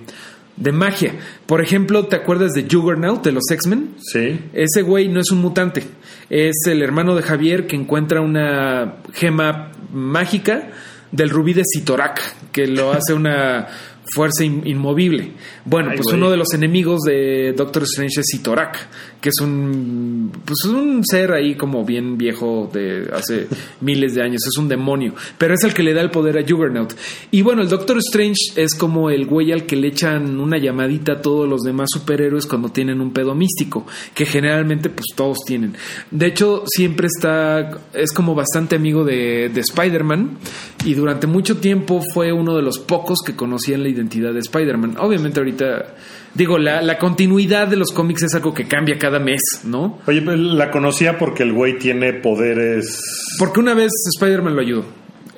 de 0.57 0.71
magia. 0.71 1.15
Por 1.45 1.61
ejemplo, 1.61 2.05
¿te 2.07 2.15
acuerdas 2.15 2.51
de 2.53 2.67
Juggernaut 2.69 3.23
de 3.23 3.31
los 3.31 3.43
X-Men? 3.49 3.95
Sí. 3.99 4.39
Ese 4.53 4.81
güey 4.81 5.07
no 5.07 5.19
es 5.19 5.31
un 5.31 5.41
mutante, 5.41 5.83
es 6.29 6.55
el 6.67 6.81
hermano 6.81 7.15
de 7.15 7.23
Javier 7.23 7.67
que 7.67 7.75
encuentra 7.75 8.21
una 8.21 8.97
gema 9.13 9.71
mágica 9.93 10.71
del 11.11 11.29
rubí 11.29 11.53
de 11.53 11.63
Sitorak, 11.65 12.51
que 12.51 12.67
lo 12.67 12.91
hace 12.91 13.13
una 13.13 13.67
fuerza 14.13 14.43
in- 14.43 14.61
inmovible. 14.65 15.31
Bueno, 15.65 15.89
Ay, 15.91 15.97
pues 15.97 16.07
güey. 16.07 16.17
uno 16.17 16.29
de 16.31 16.37
los 16.37 16.53
enemigos 16.53 17.01
de 17.01 17.53
Doctor 17.55 17.83
Strange 17.83 18.19
es 18.21 18.25
Sitorak, 18.31 18.87
que 19.21 19.29
es 19.29 19.39
un 19.41 20.31
pues 20.45 20.65
un 20.65 21.03
ser 21.05 21.31
ahí 21.31 21.55
como 21.55 21.85
bien 21.85 22.17
viejo 22.17 22.69
de 22.73 23.09
hace 23.13 23.47
miles 23.81 24.13
de 24.15 24.23
años, 24.23 24.41
es 24.45 24.57
un 24.57 24.67
demonio, 24.67 25.13
pero 25.37 25.53
es 25.53 25.63
el 25.63 25.73
que 25.73 25.83
le 25.83 25.93
da 25.93 26.01
el 26.01 26.11
poder 26.11 26.37
a 26.37 26.41
Juggernaut. 26.47 26.93
Y 27.31 27.41
bueno, 27.41 27.61
el 27.61 27.69
Doctor 27.69 27.97
Strange 27.99 28.53
es 28.55 28.75
como 28.75 29.09
el 29.09 29.25
güey 29.25 29.51
al 29.51 29.65
que 29.65 29.75
le 29.75 29.87
echan 29.87 30.39
una 30.39 30.57
llamadita 30.57 31.13
a 31.13 31.21
todos 31.21 31.47
los 31.47 31.61
demás 31.61 31.89
superhéroes 31.93 32.45
cuando 32.45 32.69
tienen 32.69 33.01
un 33.01 33.11
pedo 33.13 33.33
místico, 33.33 33.85
que 34.13 34.25
generalmente 34.25 34.89
pues 34.89 35.05
todos 35.15 35.39
tienen. 35.45 35.75
De 36.11 36.27
hecho, 36.27 36.63
siempre 36.67 37.07
está 37.07 37.79
es 37.93 38.11
como 38.11 38.35
bastante 38.35 38.75
amigo 38.75 39.03
de, 39.03 39.49
de 39.53 39.61
Spider-Man 39.61 40.37
y 40.85 40.93
durante 40.95 41.27
mucho 41.27 41.57
tiempo 41.57 42.01
fue 42.13 42.31
uno 42.33 42.55
de 42.55 42.61
los 42.61 42.79
pocos 42.79 43.19
que 43.25 43.35
conocían 43.35 43.83
la 43.83 43.89
identidad 43.89 44.00
de 44.09 44.39
Spider-Man. 44.39 44.97
Obviamente 44.99 45.39
ahorita 45.39 45.95
digo, 46.33 46.57
la, 46.57 46.81
la 46.81 46.97
continuidad 46.97 47.67
de 47.67 47.75
los 47.75 47.91
cómics 47.91 48.23
es 48.23 48.35
algo 48.35 48.53
que 48.53 48.67
cambia 48.67 48.97
cada 48.97 49.19
mes, 49.19 49.41
¿no? 49.63 49.99
Oye, 50.07 50.21
pues, 50.21 50.37
la 50.39 50.71
conocía 50.71 51.17
porque 51.17 51.43
el 51.43 51.53
güey 51.53 51.77
tiene 51.77 52.13
poderes. 52.13 53.01
Porque 53.37 53.59
una 53.59 53.73
vez 53.73 53.91
Spider-Man 54.15 54.55
lo 54.55 54.61
ayudó. 54.61 54.85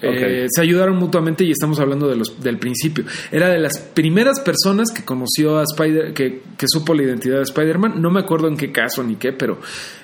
Eh, 0.03 0.47
se 0.49 0.61
ayudaron 0.61 0.97
mutuamente 0.97 1.43
y 1.43 1.51
estamos 1.51 1.79
hablando 1.79 2.07
de 2.07 2.15
los, 2.15 2.41
del 2.41 2.57
principio. 2.57 3.05
Era 3.31 3.49
de 3.49 3.59
las 3.59 3.79
primeras 3.79 4.39
personas 4.41 4.91
que 4.91 5.03
conoció 5.03 5.57
a 5.59 5.63
Spider, 5.63 6.13
que, 6.13 6.41
que 6.57 6.65
supo 6.67 6.93
la 6.93 7.03
identidad 7.03 7.37
de 7.37 7.43
Spider-Man. 7.43 8.01
No 8.01 8.09
me 8.11 8.19
acuerdo 8.19 8.47
en 8.47 8.57
qué 8.57 8.71
caso 8.71 9.03
ni 9.03 9.15
qué, 9.15 9.31
pero 9.33 9.59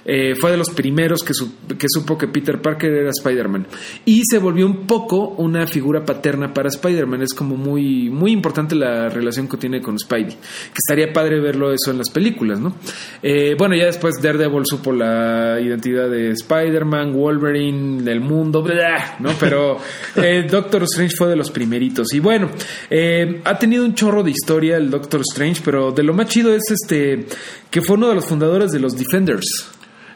eh, 0.06 0.36
fue 0.36 0.52
de 0.52 0.58
los 0.58 0.70
primeros 0.70 1.24
que, 1.24 1.34
su- 1.34 1.54
que 1.78 1.88
supo 1.90 2.18
que 2.18 2.28
Peter 2.28 2.62
Parker 2.62 2.92
era 2.92 3.10
Spider-Man. 3.10 3.68
Y 4.06 4.24
se 4.30 4.38
volvió 4.40 4.66
un 4.66 4.88
poco 4.88 5.30
una 5.38 5.68
figura 5.68 6.04
paterna 6.06 6.54
para 6.54 6.70
Spider-Man. 6.70 7.22
Es 7.22 7.34
como 7.34 7.56
muy, 7.56 8.10
muy 8.10 8.32
importante 8.32 8.76
la 8.76 9.10
relación 9.10 9.48
que 9.48 9.58
tiene 9.58 9.82
con 9.82 9.98
Spidey. 10.00 10.26
Que 10.36 10.78
estaría 10.88 11.12
padre 11.14 11.40
verlo 11.40 11.72
eso 11.72 11.92
en 11.92 11.98
las 11.98 12.10
películas, 12.10 12.60
¿no? 12.60 12.76
Eh, 13.22 13.56
bueno, 13.58 13.76
ya 13.76 13.86
después 13.86 14.16
Daredevil 14.22 14.66
supo 14.66 14.92
la 14.94 15.60
identidad 15.62 16.10
de 16.10 16.32
Spider-Man, 16.32 17.14
Wolverine, 17.14 18.04
del 18.04 18.22
mundo, 18.22 18.62
bla, 18.62 19.18
¿no? 19.20 19.32
Pero 19.40 19.78
eh, 20.16 20.48
Doctor 20.50 20.84
Strange 20.84 21.16
fue 21.16 21.28
de 21.28 21.36
los 21.36 21.52
primeritos. 21.52 22.14
Y 22.14 22.20
bueno, 22.20 22.50
eh, 22.90 23.42
ha 23.44 23.58
tenido 23.58 23.86
un 23.86 23.94
chorro 23.94 24.24
de 24.24 24.32
historia 24.32 24.78
el 24.78 24.90
Doctor 24.90 25.22
Strange, 25.22 25.62
pero 25.64 25.92
de 25.92 26.04
lo 26.04 26.14
más 26.14 26.28
chido 26.28 26.54
es 26.54 26.64
este 26.70 27.26
que 27.70 27.82
fue 27.82 27.96
uno 27.98 28.10
de 28.10 28.16
los 28.16 28.26
fundadores 28.26 28.72
de 28.72 28.80
los 28.80 28.98
Defenders. 28.98 29.72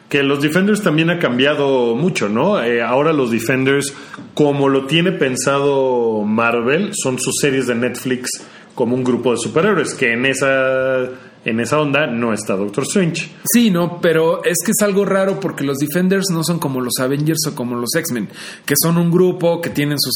Que 0.08 0.22
los 0.22 0.40
Defenders 0.40 0.82
también 0.82 1.10
ha 1.10 1.18
cambiado 1.18 1.96
mucho, 1.96 2.28
¿no? 2.28 2.62
Eh, 2.62 2.82
ahora 2.82 3.12
los 3.12 3.30
Defenders, 3.30 3.92
como 4.34 4.68
lo 4.68 4.86
tiene 4.86 5.12
pensado 5.12 6.22
Marvel, 6.22 6.90
son 6.94 7.18
sus 7.18 7.34
series 7.40 7.66
de 7.66 7.74
Netflix 7.74 8.28
como 8.74 8.94
un 8.94 9.04
grupo 9.04 9.32
de 9.32 9.38
superhéroes, 9.38 9.94
que 9.94 10.12
en 10.12 10.26
esa, 10.26 11.08
en 11.44 11.60
esa 11.60 11.78
onda 11.80 12.06
no 12.06 12.32
está 12.32 12.56
Doctor 12.56 12.84
Strange. 12.84 13.28
Sí, 13.52 13.70
no, 13.70 14.00
pero 14.00 14.42
es 14.44 14.58
que 14.64 14.72
es 14.72 14.82
algo 14.82 15.04
raro 15.04 15.40
porque 15.40 15.64
los 15.64 15.78
Defenders 15.78 16.26
no 16.30 16.42
son 16.42 16.58
como 16.58 16.80
los 16.80 16.94
Avengers 17.00 17.46
o 17.48 17.54
como 17.54 17.76
los 17.76 17.94
X-Men, 17.94 18.28
que 18.64 18.74
son 18.80 18.96
un 18.96 19.10
grupo 19.10 19.60
que 19.60 19.70
tienen 19.70 19.98
su, 20.00 20.10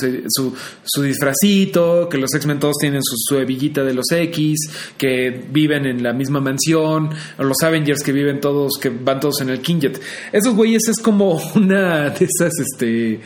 su, 0.84 1.02
disfracito, 1.02 2.08
que 2.08 2.18
los 2.18 2.34
X-Men 2.34 2.58
todos 2.58 2.76
tienen 2.80 3.02
su, 3.02 3.16
su 3.16 3.38
hebillita 3.38 3.84
de 3.84 3.94
los 3.94 4.10
X, 4.10 4.58
que 4.96 5.46
viven 5.50 5.86
en 5.86 6.02
la 6.02 6.12
misma 6.12 6.40
mansión, 6.40 7.10
o 7.38 7.44
los 7.44 7.58
Avengers 7.62 8.02
que 8.02 8.12
viven 8.12 8.40
todos, 8.40 8.72
que 8.80 8.88
van 8.88 9.20
todos 9.20 9.40
en 9.40 9.50
el 9.50 9.60
Kingjet. 9.60 10.00
Esos 10.32 10.54
güeyes 10.54 10.88
es 10.88 10.98
como 10.98 11.40
una 11.54 12.10
de 12.10 12.24
esas, 12.24 12.52
este 12.58 13.20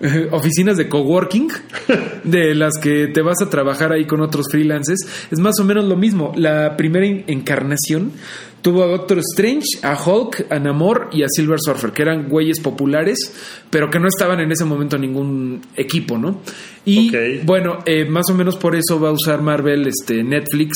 oficinas 0.32 0.76
de 0.76 0.88
coworking, 0.88 1.48
de 2.24 2.54
las 2.54 2.74
que 2.80 3.08
te 3.08 3.22
vas 3.22 3.40
a 3.42 3.50
trabajar 3.50 3.92
ahí 3.92 4.04
con 4.06 4.20
otros 4.20 4.46
freelancers, 4.50 5.00
es 5.30 5.38
más 5.38 5.58
o 5.60 5.64
menos 5.64 5.84
lo 5.84 5.96
mismo. 5.96 6.32
La 6.36 6.76
primera 6.76 7.06
en- 7.06 7.24
encarnación 7.28 8.12
tuvo 8.62 8.82
a 8.82 8.86
Doctor 8.86 9.18
Strange, 9.18 9.66
a 9.82 9.94
Hulk, 9.94 10.46
a 10.50 10.58
Namor 10.58 11.08
y 11.12 11.22
a 11.22 11.26
Silver 11.28 11.58
Surfer, 11.60 11.92
que 11.92 12.02
eran 12.02 12.28
güeyes 12.28 12.60
populares, 12.60 13.34
pero 13.70 13.90
que 13.90 13.98
no 14.00 14.08
estaban 14.08 14.40
en 14.40 14.50
ese 14.52 14.64
momento 14.64 14.96
en 14.96 15.02
ningún 15.02 15.60
equipo, 15.76 16.16
¿no? 16.16 16.40
Y 16.86 17.10
bueno, 17.44 17.78
eh, 17.84 18.04
más 18.06 18.24
o 18.30 18.34
menos 18.34 18.56
por 18.56 18.74
eso 18.74 18.98
va 19.00 19.10
a 19.10 19.12
usar 19.12 19.42
Marvel, 19.42 19.86
este, 19.86 20.22
Netflix, 20.24 20.72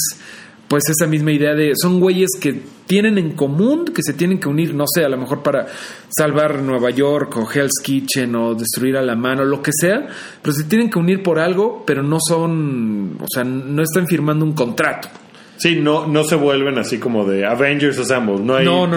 pues 0.68 0.84
esa 0.88 1.08
misma 1.08 1.32
idea 1.32 1.54
de 1.54 1.72
son 1.74 1.98
güeyes 1.98 2.30
que 2.40 2.60
tienen 2.86 3.18
en 3.18 3.32
común, 3.32 3.86
que 3.86 4.02
se 4.02 4.12
tienen 4.12 4.38
que 4.38 4.48
unir, 4.48 4.74
no 4.74 4.84
sé, 4.86 5.04
a 5.04 5.08
lo 5.08 5.16
mejor 5.16 5.42
para 5.42 5.66
salvar 6.08 6.62
Nueva 6.62 6.90
York 6.90 7.36
o 7.36 7.48
Hell's 7.50 7.80
Kitchen 7.82 8.34
o 8.36 8.54
destruir 8.54 8.96
a 8.96 9.02
la 9.02 9.14
mano, 9.14 9.44
lo 9.44 9.62
que 9.62 9.72
sea, 9.72 10.06
pero 10.42 10.54
se 10.54 10.64
tienen 10.64 10.90
que 10.90 10.98
unir 10.98 11.22
por 11.22 11.38
algo, 11.38 11.84
pero 11.86 12.02
no 12.02 12.18
son, 12.20 13.18
o 13.20 13.26
sea, 13.32 13.44
no 13.44 13.82
están 13.82 14.06
firmando 14.06 14.44
un 14.44 14.52
contrato. 14.52 15.08
Sí, 15.58 15.76
no, 15.76 16.06
no 16.06 16.22
se 16.24 16.36
vuelven 16.36 16.78
así 16.78 16.98
como 16.98 17.24
de 17.24 17.44
Avengers 17.44 17.98
Assemble. 17.98 18.38
No 18.38 18.54
hay 18.56 18.64
No, 18.64 18.86
no. 18.86 18.96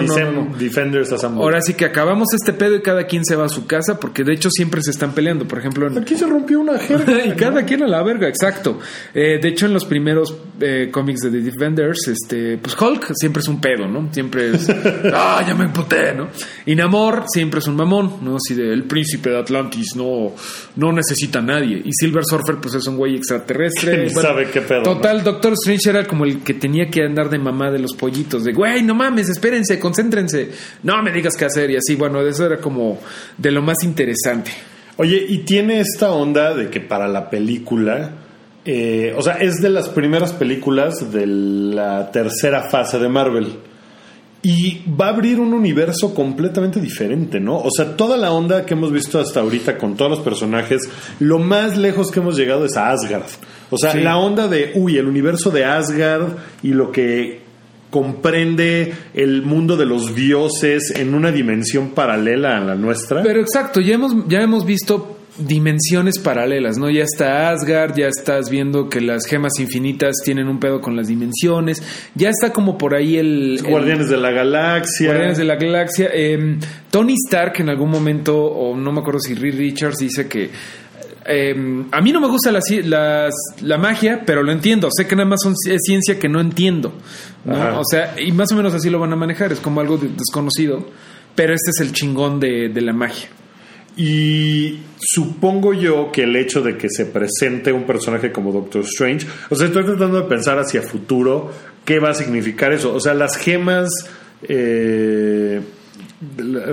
Defenders 0.56 1.12
Assemble. 1.12 1.42
Ahora 1.42 1.60
sí 1.60 1.74
que 1.74 1.84
acabamos 1.84 2.28
este 2.34 2.52
pedo 2.52 2.76
y 2.76 2.82
cada 2.82 3.04
quien 3.04 3.24
se 3.24 3.34
va 3.34 3.46
a 3.46 3.48
su 3.48 3.66
casa, 3.66 3.98
porque 3.98 4.22
de 4.22 4.32
hecho 4.32 4.48
siempre 4.50 4.80
se 4.80 4.92
están 4.92 5.12
peleando, 5.12 5.46
por 5.46 5.58
ejemplo, 5.58 5.88
en, 5.88 5.98
Aquí 5.98 6.14
se 6.14 6.26
rompió 6.26 6.60
una 6.60 6.78
jerga. 6.78 7.24
y 7.26 7.32
cada 7.32 7.64
quien 7.64 7.82
a 7.82 7.88
la 7.88 8.02
verga, 8.02 8.28
exacto. 8.28 8.78
Eh, 9.12 9.38
de 9.42 9.48
hecho, 9.48 9.66
en 9.66 9.72
los 9.72 9.84
primeros 9.84 10.36
eh, 10.60 10.88
cómics 10.92 11.22
de 11.22 11.30
The 11.30 11.40
Defenders, 11.40 12.06
este, 12.08 12.58
pues 12.58 12.80
Hulk 12.80 13.12
siempre 13.14 13.40
es 13.40 13.48
un 13.48 13.60
pedo, 13.60 13.88
¿no? 13.88 14.12
Siempre 14.12 14.50
es, 14.50 14.68
ah, 15.12 15.44
ya 15.46 15.54
me 15.54 15.64
emputé, 15.64 16.14
¿no? 16.14 16.28
Y 16.64 16.76
Namor 16.76 17.24
siempre 17.26 17.58
es 17.58 17.66
un 17.66 17.74
mamón, 17.74 18.18
¿no? 18.22 18.36
Así 18.36 18.54
de, 18.54 18.72
el 18.72 18.84
príncipe 18.84 19.30
de 19.30 19.38
Atlantis 19.38 19.96
no, 19.96 20.32
no 20.76 20.92
necesita 20.92 21.40
a 21.40 21.42
nadie. 21.42 21.82
Y 21.84 21.90
Silver 21.92 22.24
Surfer, 22.24 22.56
pues 22.60 22.74
es 22.74 22.86
un 22.86 22.96
güey 22.96 23.16
extraterrestre. 23.16 24.08
Sabe 24.10 24.48
qué 24.50 24.60
pedo, 24.60 24.82
Total, 24.82 25.24
Doctor 25.24 25.54
Strange 25.54 25.90
era 25.90 26.06
como 26.06 26.24
el 26.24 26.42
que 26.42 26.51
tenía 26.54 26.88
que 26.90 27.04
andar 27.04 27.30
de 27.30 27.38
mamá 27.38 27.70
de 27.70 27.78
los 27.78 27.94
pollitos, 27.94 28.44
de, 28.44 28.52
güey, 28.52 28.82
no 28.82 28.94
mames, 28.94 29.28
espérense, 29.28 29.78
concéntrense, 29.78 30.50
no 30.82 31.02
me 31.02 31.12
digas 31.12 31.36
qué 31.36 31.44
hacer. 31.44 31.70
Y 31.70 31.76
así, 31.76 31.94
bueno, 31.94 32.20
eso 32.20 32.46
era 32.46 32.58
como 32.58 32.98
de 33.36 33.50
lo 33.50 33.62
más 33.62 33.82
interesante. 33.82 34.50
Oye, 34.96 35.24
y 35.28 35.38
tiene 35.38 35.80
esta 35.80 36.12
onda 36.12 36.54
de 36.54 36.68
que 36.68 36.80
para 36.80 37.08
la 37.08 37.30
película, 37.30 38.12
eh, 38.64 39.14
o 39.16 39.22
sea, 39.22 39.34
es 39.34 39.60
de 39.60 39.70
las 39.70 39.88
primeras 39.88 40.32
películas 40.32 41.12
de 41.12 41.26
la 41.26 42.10
tercera 42.10 42.68
fase 42.70 42.98
de 42.98 43.08
Marvel. 43.08 43.52
Y 44.44 44.82
va 45.00 45.06
a 45.06 45.10
abrir 45.10 45.38
un 45.38 45.52
universo 45.54 46.14
completamente 46.14 46.80
diferente, 46.80 47.38
¿no? 47.38 47.58
O 47.58 47.68
sea, 47.70 47.96
toda 47.96 48.16
la 48.16 48.32
onda 48.32 48.66
que 48.66 48.74
hemos 48.74 48.90
visto 48.90 49.20
hasta 49.20 49.38
ahorita 49.40 49.78
con 49.78 49.96
todos 49.96 50.10
los 50.10 50.20
personajes, 50.20 50.80
lo 51.20 51.38
más 51.38 51.76
lejos 51.76 52.10
que 52.10 52.18
hemos 52.18 52.36
llegado 52.36 52.64
es 52.64 52.76
a 52.76 52.90
Asgard. 52.90 53.22
O 53.70 53.78
sea, 53.78 53.92
Sí. 53.92 54.00
la 54.00 54.16
onda 54.18 54.48
de, 54.48 54.72
uy, 54.74 54.98
el 54.98 55.06
universo 55.06 55.50
de 55.50 55.64
Asgard 55.64 56.36
y 56.62 56.68
lo 56.72 56.90
que 56.90 57.40
comprende 57.90 58.92
el 59.14 59.42
mundo 59.42 59.76
de 59.76 59.86
los 59.86 60.14
dioses 60.14 60.92
en 60.96 61.14
una 61.14 61.30
dimensión 61.30 61.90
paralela 61.90 62.56
a 62.56 62.60
la 62.60 62.74
nuestra. 62.74 63.22
Pero 63.22 63.40
exacto, 63.40 63.80
ya 63.80 63.94
hemos, 63.94 64.12
ya 64.28 64.40
hemos 64.40 64.64
visto 64.64 65.18
dimensiones 65.38 66.18
paralelas, 66.18 66.76
¿no? 66.78 66.90
Ya 66.90 67.02
está 67.04 67.50
Asgard, 67.50 67.96
ya 67.96 68.08
estás 68.08 68.50
viendo 68.50 68.88
que 68.88 69.00
las 69.00 69.24
gemas 69.26 69.52
infinitas 69.58 70.16
tienen 70.24 70.46
un 70.48 70.60
pedo 70.60 70.80
con 70.80 70.94
las 70.96 71.08
dimensiones, 71.08 71.82
ya 72.14 72.28
está 72.30 72.52
como 72.52 72.76
por 72.76 72.94
ahí 72.94 73.16
el... 73.16 73.58
el- 73.58 73.62
Guardianes 73.70 74.08
de 74.10 74.16
la 74.18 74.30
Galaxia. 74.30 75.06
Guardianes 75.08 75.38
de 75.38 75.44
la 75.44 75.56
Galaxia. 75.56 76.10
Eh, 76.12 76.58
Tony 76.90 77.14
Stark 77.26 77.54
en 77.60 77.70
algún 77.70 77.90
momento, 77.90 78.36
o 78.44 78.76
no 78.76 78.92
me 78.92 79.00
acuerdo 79.00 79.20
si 79.20 79.34
Reed 79.34 79.56
Richards 79.56 79.98
dice 79.98 80.28
que 80.28 80.50
eh, 81.24 81.54
a 81.92 82.00
mí 82.00 82.12
no 82.12 82.20
me 82.20 82.28
gusta 82.28 82.50
la, 82.52 83.30
la 83.62 83.78
magia, 83.78 84.22
pero 84.26 84.42
lo 84.42 84.52
entiendo. 84.52 84.88
Sé 84.94 85.06
que 85.06 85.16
nada 85.16 85.28
más 85.28 85.40
son- 85.42 85.54
es 85.70 85.80
ciencia 85.82 86.18
que 86.18 86.28
no 86.28 86.40
entiendo. 86.40 86.92
¿no? 87.44 87.80
O 87.80 87.84
sea, 87.88 88.14
y 88.20 88.32
más 88.32 88.52
o 88.52 88.56
menos 88.56 88.74
así 88.74 88.90
lo 88.90 88.98
van 88.98 89.12
a 89.12 89.16
manejar. 89.16 89.52
Es 89.52 89.60
como 89.60 89.80
algo 89.80 89.96
de- 89.98 90.08
desconocido. 90.08 90.84
Pero 91.34 91.54
este 91.54 91.70
es 91.70 91.80
el 91.80 91.92
chingón 91.94 92.38
de, 92.40 92.68
de 92.68 92.80
la 92.82 92.92
magia. 92.92 93.28
Y 93.96 94.78
supongo 94.98 95.74
yo 95.74 96.10
que 96.10 96.22
el 96.22 96.34
hecho 96.36 96.62
de 96.62 96.76
que 96.76 96.88
se 96.88 97.06
presente 97.06 97.72
un 97.72 97.84
personaje 97.84 98.32
como 98.32 98.52
Doctor 98.52 98.82
Strange, 98.84 99.26
o 99.50 99.54
sea, 99.54 99.66
estoy 99.66 99.84
tratando 99.84 100.22
de 100.22 100.28
pensar 100.28 100.58
hacia 100.58 100.82
futuro 100.82 101.50
qué 101.84 101.98
va 101.98 102.10
a 102.10 102.14
significar 102.14 102.72
eso. 102.72 102.94
O 102.94 103.00
sea, 103.00 103.12
las 103.12 103.36
gemas, 103.36 103.90
eh, 104.48 105.60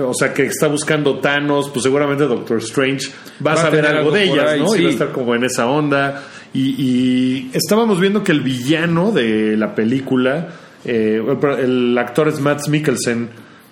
o 0.02 0.14
sea, 0.14 0.32
que 0.32 0.46
está 0.46 0.68
buscando 0.68 1.18
Thanos, 1.18 1.70
pues 1.70 1.82
seguramente 1.82 2.24
Doctor 2.24 2.58
Strange 2.58 3.10
va 3.44 3.52
a 3.52 3.54
Va 3.54 3.60
a 3.60 3.64
saber 3.64 3.86
algo 3.86 3.98
algo 3.98 4.12
de 4.12 4.24
ellas, 4.24 4.46
ahí, 4.48 4.60
¿no? 4.60 4.74
Y 4.74 4.78
sí. 4.78 4.82
va 4.84 4.88
a 4.88 4.92
estar 4.92 5.12
como 5.12 5.34
en 5.34 5.44
esa 5.44 5.66
onda. 5.66 6.22
Y, 6.54 6.74
y 6.78 7.50
estábamos 7.52 8.00
viendo 8.00 8.24
que 8.24 8.32
el 8.32 8.40
villano 8.40 9.12
de 9.12 9.56
la 9.56 9.74
película, 9.74 10.48
eh, 10.84 11.22
el 11.58 11.98
actor 11.98 12.28
es 12.28 12.40
Matt 12.40 12.66
Mikkelsen, 12.68 13.28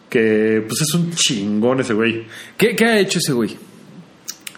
que 0.09 0.65
pues 0.67 0.81
es 0.83 0.95
un 0.95 1.11
chingón 1.13 1.81
ese 1.81 1.95
güey. 1.95 2.25
¿Qué, 2.57 2.75
qué 2.75 2.85
ha 2.85 2.99
hecho 2.99 3.19
ese 3.19 3.33
güey? 3.33 3.57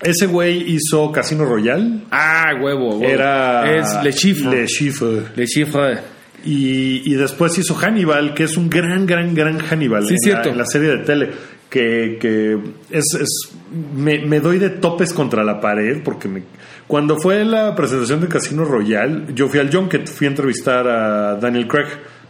Ese 0.03 0.27
güey 0.27 0.73
hizo 0.73 1.13
Casino 1.13 1.45
Royale. 1.45 2.01
Ah, 2.11 2.53
huevo, 2.61 2.97
huevo. 2.97 3.05
Era. 3.05 3.77
Es 3.77 4.03
Le 4.03 4.13
Chiffre. 4.15 4.51
Le 4.51 4.67
Chiffre. 4.67 5.23
Le 5.37 5.47
Chiffre. 5.47 5.99
Y, 6.45 7.03
y 7.13 7.15
después 7.17 7.59
hizo 7.59 7.75
Hannibal, 7.75 8.33
que 8.33 8.45
es 8.45 8.57
un 8.57 8.71
gran, 8.71 9.05
gran, 9.07 9.35
gran 9.35 9.59
Hannibal. 9.59 10.07
Sí, 10.07 10.15
en, 10.15 10.19
cierto. 10.21 10.45
La, 10.47 10.53
en 10.53 10.59
la 10.59 10.67
serie 10.67 10.89
de 10.89 10.99
tele. 11.05 11.31
Que, 11.69 12.17
que 12.21 12.59
es. 12.91 13.05
es- 13.21 13.53
me, 13.95 14.19
me 14.27 14.41
doy 14.41 14.59
de 14.59 14.71
topes 14.71 15.13
contra 15.13 15.45
la 15.45 15.61
pared 15.61 16.01
porque 16.03 16.29
me. 16.29 16.43
Cuando 16.87 17.19
fue 17.19 17.45
la 17.45 17.75
presentación 17.77 18.21
de 18.23 18.27
Casino 18.29 18.65
Royale, 18.65 19.27
yo 19.35 19.49
fui 19.49 19.61
al 19.61 19.71
Junket, 19.73 20.09
fui 20.09 20.27
a 20.27 20.31
entrevistar 20.31 20.89
a 20.89 21.35
Daniel 21.37 21.69
Craig, 21.69 21.87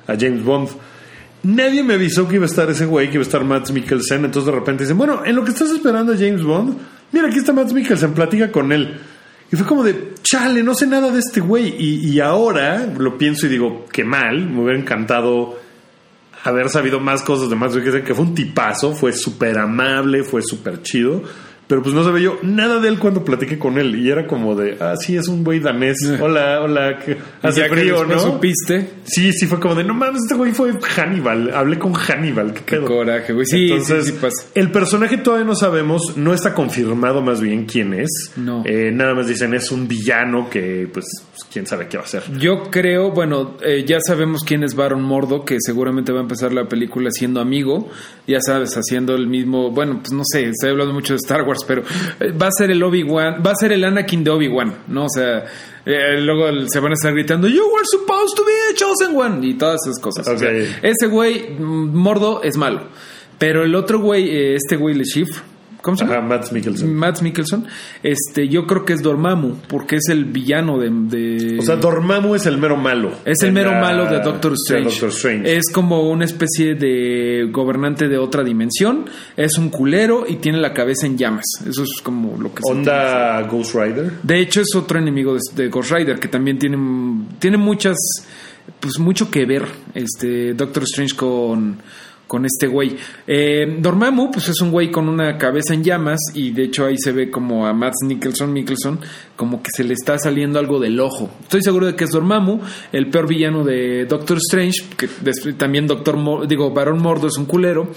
a 0.08 0.16
James 0.18 0.42
Bond. 0.42 0.68
Nadie 1.42 1.82
me 1.82 1.94
avisó 1.94 2.28
que 2.28 2.34
iba 2.34 2.44
a 2.44 2.48
estar 2.48 2.68
ese 2.70 2.84
güey, 2.84 3.08
que 3.08 3.14
iba 3.14 3.22
a 3.22 3.26
estar 3.26 3.44
Matt 3.44 3.70
Mikkelsen. 3.70 4.24
Entonces 4.24 4.52
de 4.52 4.58
repente 4.58 4.84
dicen, 4.84 4.98
bueno, 4.98 5.22
en 5.24 5.34
lo 5.34 5.44
que 5.44 5.50
estás 5.50 5.70
esperando 5.70 6.12
a 6.12 6.16
James 6.16 6.42
Bond, 6.42 6.76
mira, 7.12 7.28
aquí 7.28 7.38
está 7.38 7.52
Matt 7.52 7.72
Mikkelsen, 7.72 8.12
platica 8.12 8.52
con 8.52 8.72
él. 8.72 9.00
Y 9.50 9.56
fue 9.56 9.66
como 9.66 9.82
de, 9.82 10.14
chale, 10.22 10.62
no 10.62 10.74
sé 10.74 10.86
nada 10.86 11.10
de 11.10 11.18
este 11.18 11.40
güey. 11.40 11.74
Y, 11.78 12.20
ahora 12.20 12.86
lo 12.98 13.16
pienso 13.16 13.46
y 13.46 13.48
digo, 13.48 13.86
qué 13.90 14.04
mal, 14.04 14.48
me 14.48 14.62
hubiera 14.62 14.78
encantado 14.78 15.58
haber 16.44 16.68
sabido 16.68 17.00
más 17.00 17.22
cosas 17.22 17.48
de 17.48 17.56
Matt 17.56 17.74
Mikkelsen, 17.74 18.04
que 18.04 18.14
fue 18.14 18.26
un 18.26 18.34
tipazo, 18.34 18.92
fue 18.92 19.12
súper 19.12 19.58
amable, 19.58 20.22
fue 20.22 20.42
súper 20.42 20.82
chido. 20.82 21.22
Pero 21.70 21.84
pues 21.84 21.94
no 21.94 22.02
sabía 22.02 22.24
yo 22.24 22.38
nada 22.42 22.80
de 22.80 22.88
él 22.88 22.98
cuando 22.98 23.24
platiqué 23.24 23.56
con 23.56 23.78
él. 23.78 23.94
Y 23.94 24.10
era 24.10 24.26
como 24.26 24.56
de, 24.56 24.76
ah, 24.80 24.96
sí, 24.96 25.16
es 25.16 25.28
un 25.28 25.44
güey 25.44 25.60
danés. 25.60 25.98
Hola, 26.20 26.62
hola, 26.62 26.98
que 26.98 27.16
hace 27.42 27.68
frío, 27.68 28.04
¿no? 28.04 28.18
supiste. 28.18 28.88
Sí, 29.04 29.32
sí, 29.32 29.46
fue 29.46 29.60
como 29.60 29.76
de, 29.76 29.84
no 29.84 29.94
mames, 29.94 30.22
este 30.22 30.34
güey 30.34 30.50
fue 30.50 30.72
Hannibal. 30.72 31.54
Hablé 31.54 31.78
con 31.78 31.92
Hannibal, 31.92 32.54
qué 32.54 32.62
Qué 32.64 32.80
coraje, 32.80 33.32
güey. 33.32 33.46
Sí, 33.46 33.70
Entonces, 33.70 34.06
sí, 34.06 34.10
sí 34.10 34.18
pasa. 34.20 34.48
el 34.56 34.72
personaje 34.72 35.18
todavía 35.18 35.46
no 35.46 35.54
sabemos, 35.54 36.16
no 36.16 36.34
está 36.34 36.54
confirmado 36.54 37.22
más 37.22 37.40
bien 37.40 37.66
quién 37.66 37.94
es. 37.94 38.32
No. 38.36 38.64
Eh, 38.66 38.90
nada 38.92 39.14
más 39.14 39.28
dicen 39.28 39.54
es 39.54 39.70
un 39.70 39.86
villano 39.86 40.50
que, 40.50 40.88
pues, 40.92 41.06
pues, 41.30 41.48
quién 41.52 41.66
sabe 41.66 41.86
qué 41.86 41.98
va 41.98 42.02
a 42.02 42.08
ser. 42.08 42.24
Yo 42.36 42.64
creo, 42.70 43.12
bueno, 43.12 43.56
eh, 43.62 43.84
ya 43.86 44.00
sabemos 44.00 44.42
quién 44.44 44.64
es 44.64 44.74
Baron 44.74 45.02
Mordo, 45.02 45.44
que 45.44 45.58
seguramente 45.60 46.10
va 46.10 46.18
a 46.18 46.22
empezar 46.22 46.52
la 46.52 46.68
película 46.68 47.10
siendo 47.12 47.40
amigo, 47.40 47.88
ya 48.26 48.40
sabes, 48.40 48.76
haciendo 48.76 49.14
el 49.14 49.28
mismo, 49.28 49.70
bueno, 49.70 50.00
pues 50.00 50.12
no 50.12 50.24
sé, 50.24 50.48
estoy 50.48 50.70
hablando 50.70 50.94
mucho 50.94 51.12
de 51.12 51.18
Star 51.18 51.42
Wars, 51.42 51.59
pero 51.66 51.82
eh, 52.20 52.32
va 52.32 52.46
a 52.46 52.50
ser 52.56 52.70
el 52.70 52.82
Obi-Wan, 52.82 53.42
va 53.44 53.52
a 53.52 53.56
ser 53.56 53.72
el 53.72 53.84
Anakin 53.84 54.24
de 54.24 54.30
Obi-Wan, 54.30 54.74
¿no? 54.88 55.04
O 55.06 55.08
sea, 55.08 55.44
eh, 55.86 56.20
luego 56.20 56.66
se 56.68 56.80
van 56.80 56.92
a 56.92 56.94
estar 56.94 57.12
gritando, 57.12 57.48
You 57.48 57.64
were 57.72 57.84
supposed 57.90 58.36
to 58.36 58.44
be 58.44 58.52
the 58.70 58.76
chosen 58.76 59.16
one, 59.16 59.46
y 59.46 59.54
todas 59.54 59.78
esas 59.86 59.98
cosas. 60.00 60.26
O 60.28 60.38
sea, 60.38 60.48
Ok. 60.50 60.78
ese 60.82 61.06
güey, 61.06 61.50
mm, 61.58 61.94
Mordo, 61.96 62.42
es 62.42 62.56
malo, 62.56 62.82
pero 63.38 63.64
el 63.64 63.74
otro 63.74 64.00
güey, 64.00 64.28
eh, 64.28 64.54
este 64.56 64.76
güey, 64.76 64.94
Le 64.94 65.04
Chiffre, 65.04 65.42
¿cómo 65.82 65.96
se 65.96 66.04
llama? 66.04 66.16
Ajá, 66.18 66.26
Matt 66.26 66.52
Mikkelsen. 66.52 66.94
Matt 66.94 67.22
Mikkelsen, 67.22 67.64
este, 68.02 68.48
yo 68.48 68.66
creo 68.66 68.84
que 68.84 68.92
es 68.92 69.02
Dormammu, 69.02 69.56
porque 69.68 69.96
es 69.96 70.08
el 70.08 70.24
villano 70.26 70.78
de... 70.78 70.90
de- 70.90 71.58
O 71.58 71.62
sea, 71.62 71.76
Dormammu 71.76 72.34
es 72.34 72.46
el 72.46 72.58
mero 72.58 72.76
malo. 72.76 73.12
es 73.24 73.42
el 73.42 73.52
mero 73.52 73.70
la- 73.72 73.80
malo 73.80 74.06
de 74.06 74.20
Doctor 74.20 74.52
de 74.52 74.56
Strange. 74.56 74.90
Doctor 74.90 75.08
Strange. 75.10 75.56
Es 75.56 75.64
como 75.72 76.08
una 76.08 76.24
especie 76.24 76.74
de 76.74 77.48
gobernante 77.50 78.08
de 78.08 78.18
otra 78.18 78.42
dimensión. 78.44 79.06
Es 79.36 79.58
un 79.58 79.70
culero 79.70 80.24
y 80.28 80.36
tiene 80.36 80.58
la 80.58 80.72
cabeza 80.72 81.06
en 81.06 81.16
llamas. 81.18 81.44
Eso 81.68 81.82
es 81.84 82.00
como 82.02 82.36
lo 82.40 82.52
que 82.54 82.62
se 82.64 82.72
Onda 82.72 83.40
Ghost 83.42 83.74
Rider. 83.74 84.12
De 84.22 84.38
hecho, 84.40 84.60
es 84.60 84.74
otro 84.74 84.98
enemigo 84.98 85.34
de, 85.34 85.40
de 85.54 85.68
Ghost 85.68 85.92
Rider 85.92 86.18
que 86.18 86.28
también 86.28 86.58
tiene, 86.58 86.76
tiene 87.38 87.56
muchas. 87.56 87.96
Pues 88.78 88.98
mucho 88.98 89.30
que 89.30 89.46
ver 89.46 89.64
este 89.94 90.54
Doctor 90.54 90.84
Strange 90.84 91.16
con, 91.16 91.78
con 92.30 92.46
este 92.46 92.68
güey. 92.68 92.96
Eh, 93.26 93.76
Dormammu, 93.80 94.30
pues 94.30 94.48
es 94.50 94.60
un 94.60 94.70
güey 94.70 94.88
con 94.92 95.08
una 95.08 95.36
cabeza 95.36 95.74
en 95.74 95.82
llamas 95.82 96.20
y 96.32 96.52
de 96.52 96.62
hecho 96.62 96.86
ahí 96.86 96.96
se 96.96 97.10
ve 97.10 97.28
como 97.28 97.66
a 97.66 97.72
Matt 97.72 97.94
Nicholson, 98.06 98.52
Mikkelson, 98.52 99.00
como 99.34 99.60
que 99.60 99.70
se 99.76 99.82
le 99.82 99.94
está 99.94 100.16
saliendo 100.16 100.60
algo 100.60 100.78
del 100.78 101.00
ojo. 101.00 101.28
Estoy 101.42 101.60
seguro 101.62 101.86
de 101.86 101.96
que 101.96 102.04
es 102.04 102.10
Dormammu, 102.10 102.60
el 102.92 103.10
peor 103.10 103.26
villano 103.26 103.64
de 103.64 104.06
Doctor 104.06 104.36
Strange, 104.36 104.84
que 104.96 105.08
también 105.54 105.88
Doctor, 105.88 106.16
Mo- 106.16 106.46
digo, 106.46 106.70
Barón 106.70 107.02
Mordo 107.02 107.26
es 107.26 107.36
un 107.36 107.46
culero, 107.46 107.90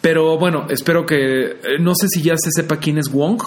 pero 0.00 0.38
bueno, 0.38 0.66
espero 0.70 1.04
que, 1.04 1.42
eh, 1.46 1.56
no 1.80 1.96
sé 1.96 2.06
si 2.08 2.22
ya 2.22 2.36
se 2.38 2.50
sepa 2.52 2.76
quién 2.76 2.96
es 2.98 3.10
Wong. 3.10 3.42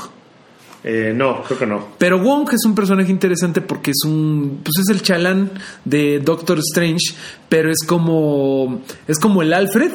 Eh, 0.86 1.13
no, 1.15 1.41
creo 1.43 1.58
que 1.58 1.65
no. 1.65 1.88
Pero 1.97 2.19
Wong 2.19 2.49
es 2.51 2.65
un 2.65 2.75
personaje 2.75 3.10
interesante 3.10 3.62
porque 3.62 3.91
es 3.91 4.03
un. 4.06 4.60
Pues 4.65 4.79
es 4.79 4.89
el 4.93 5.01
chalán 5.01 5.51
de 5.86 6.19
Doctor 6.19 6.60
Strange, 6.60 7.15
pero 7.47 7.71
es 7.71 7.86
como. 7.88 8.82
Es 9.08 9.17
como 9.17 9.41
el 9.41 9.53
Alfred 9.53 9.93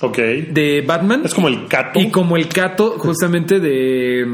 Ok. 0.00 0.18
de 0.18 0.84
Batman. 0.86 1.22
es 1.24 1.34
como 1.34 1.48
el 1.48 1.66
cato. 1.66 1.98
Y 1.98 2.10
como 2.10 2.36
el 2.36 2.48
Cato, 2.48 2.96
justamente 2.98 3.58
de. 3.58 4.26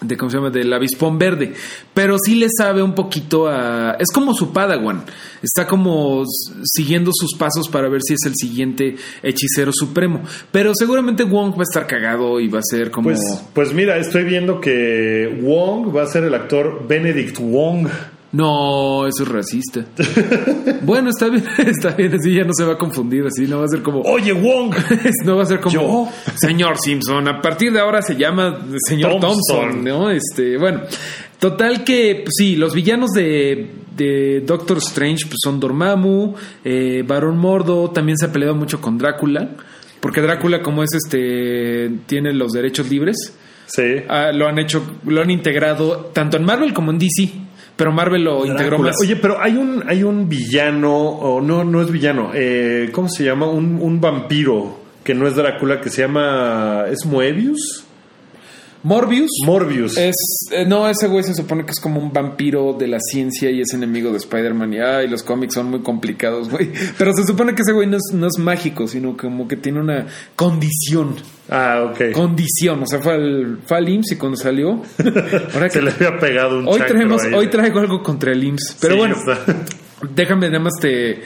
de 0.00 0.16
¿Cómo 0.16 0.30
se 0.30 0.36
llama? 0.36 0.50
Del 0.50 0.72
avispón 0.72 1.18
verde. 1.18 1.54
Pero 1.94 2.16
sí 2.18 2.34
le 2.34 2.48
sabe 2.56 2.82
un 2.82 2.94
poquito 2.94 3.48
a. 3.48 3.96
Es 3.98 4.10
como 4.12 4.34
su 4.34 4.52
Padawan. 4.52 5.04
Está 5.42 5.66
como 5.66 6.24
siguiendo 6.64 7.10
sus 7.14 7.34
pasos 7.36 7.68
para 7.68 7.88
ver 7.88 8.00
si 8.02 8.14
es 8.14 8.26
el 8.26 8.34
siguiente 8.34 8.96
hechicero 9.22 9.72
supremo. 9.72 10.22
Pero 10.52 10.72
seguramente 10.74 11.24
Wong 11.24 11.54
va 11.54 11.60
a 11.60 11.62
estar 11.62 11.86
cagado 11.86 12.38
y 12.40 12.48
va 12.48 12.58
a 12.58 12.62
ser 12.62 12.90
como. 12.90 13.08
Pues, 13.08 13.20
pues 13.54 13.72
mira, 13.72 13.96
estoy 13.96 14.24
viendo 14.24 14.60
que 14.60 15.40
Wong 15.42 15.96
va 15.96 16.02
a 16.02 16.06
ser 16.06 16.24
el 16.24 16.34
actor 16.34 16.86
Benedict 16.86 17.38
Wong. 17.40 17.88
No, 18.34 19.06
eso 19.06 19.22
es 19.22 19.28
racista. 19.28 19.84
bueno, 20.82 21.10
está 21.10 21.28
bien, 21.28 21.44
está 21.58 21.90
bien, 21.90 22.14
así 22.14 22.34
ya 22.34 22.42
no 22.44 22.52
se 22.52 22.64
va 22.64 22.72
a 22.72 22.78
confundir, 22.78 23.24
así 23.26 23.46
no 23.46 23.60
va 23.60 23.66
a 23.66 23.68
ser 23.68 23.82
como. 23.82 24.00
Oye, 24.00 24.32
Wong. 24.32 24.74
No 25.24 25.36
va 25.36 25.44
a 25.44 25.46
ser 25.46 25.60
como 25.60 25.72
¿Yo? 25.74 26.08
señor 26.34 26.76
Simpson. 26.78 27.28
A 27.28 27.40
partir 27.40 27.72
de 27.72 27.78
ahora 27.80 28.02
se 28.02 28.16
llama 28.16 28.66
señor 28.88 29.20
Thompson, 29.20 29.40
Thompson. 29.70 29.84
¿no? 29.84 30.10
Este, 30.10 30.58
bueno, 30.58 30.80
total 31.38 31.84
que 31.84 32.22
pues, 32.24 32.34
sí, 32.36 32.56
los 32.56 32.74
villanos 32.74 33.10
de, 33.12 33.70
de 33.96 34.42
Doctor 34.44 34.78
Strange 34.78 35.26
pues, 35.26 35.36
son 35.42 35.60
Dormammu, 35.60 36.34
eh, 36.64 37.04
Barón 37.06 37.38
Mordo, 37.38 37.90
también 37.90 38.18
se 38.18 38.26
ha 38.26 38.32
peleado 38.32 38.54
mucho 38.56 38.80
con 38.80 38.98
Drácula, 38.98 39.50
porque 40.00 40.20
Drácula 40.20 40.60
como 40.62 40.82
es 40.82 40.90
este 40.94 41.90
tiene 42.06 42.32
los 42.32 42.50
derechos 42.52 42.90
libres, 42.90 43.16
Sí. 43.66 43.82
ah, 44.08 44.30
lo 44.34 44.46
han 44.46 44.58
hecho, 44.58 44.82
lo 45.06 45.22
han 45.22 45.30
integrado 45.30 46.10
tanto 46.12 46.36
en 46.36 46.44
Marvel 46.44 46.74
como 46.74 46.90
en 46.90 46.98
DC, 46.98 47.32
pero 47.76 47.92
Marvel 47.92 48.24
lo 48.24 48.46
integró 48.46 48.78
más. 48.78 48.96
Oye, 49.00 49.16
pero 49.16 49.40
hay 49.40 49.56
un, 49.56 49.84
hay 49.86 50.02
un 50.02 50.28
villano, 50.28 50.94
o 50.94 51.40
no, 51.40 51.64
no 51.64 51.82
es 51.82 51.90
villano, 51.90 52.30
eh, 52.34 52.90
¿cómo 52.92 53.08
se 53.08 53.24
llama? 53.24 53.46
Un, 53.46 53.78
un 53.80 54.00
vampiro 54.00 54.78
que 55.02 55.14
no 55.14 55.26
es 55.26 55.36
Drácula, 55.36 55.80
que 55.80 55.90
se 55.90 56.02
llama. 56.02 56.84
¿Es 56.90 57.04
Moebius? 57.04 57.83
Morbius. 58.84 59.30
Morbius. 59.44 59.96
Es, 59.96 60.14
eh, 60.52 60.64
no, 60.66 60.86
ese 60.88 61.08
güey 61.08 61.24
se 61.24 61.34
supone 61.34 61.64
que 61.64 61.72
es 61.72 61.80
como 61.80 61.98
un 62.00 62.12
vampiro 62.12 62.74
de 62.78 62.86
la 62.86 62.98
ciencia 63.00 63.50
y 63.50 63.60
es 63.62 63.72
enemigo 63.72 64.10
de 64.10 64.18
Spider-Man. 64.18 64.74
Y 64.74 64.78
ay, 64.78 65.08
los 65.08 65.22
cómics 65.22 65.54
son 65.54 65.70
muy 65.70 65.80
complicados, 65.80 66.50
güey. 66.50 66.70
Pero 66.98 67.12
se 67.14 67.24
supone 67.24 67.54
que 67.54 67.62
ese 67.62 67.72
güey 67.72 67.88
no 67.88 67.96
es, 67.96 68.12
no 68.12 68.26
es 68.26 68.38
mágico, 68.38 68.86
sino 68.86 69.16
como 69.16 69.48
que 69.48 69.56
tiene 69.56 69.80
una 69.80 70.06
condición. 70.36 71.16
ah, 71.48 71.90
ok. 71.90 72.12
Condición. 72.12 72.82
O 72.82 72.86
sea, 72.86 73.00
fue 73.00 73.14
al, 73.14 73.58
fue 73.66 73.78
al 73.78 73.88
IMSS 73.88 74.12
y 74.12 74.16
cuando 74.16 74.36
salió. 74.36 74.82
Ahora 75.54 75.70
Se 75.70 75.80
le 75.80 75.90
había 75.90 76.18
pegado 76.18 76.58
un 76.58 76.68
hoy, 76.68 76.80
traemos, 76.86 77.22
hoy 77.34 77.48
traigo 77.48 77.80
algo 77.80 78.02
contra 78.02 78.32
el 78.32 78.44
IMSS. 78.44 78.76
Pero 78.82 78.94
Sí, 78.94 78.98
bueno, 79.00 79.16
está. 79.16 79.40
déjame 80.14 80.48
nada 80.48 80.62
más 80.62 80.74
te. 80.78 81.22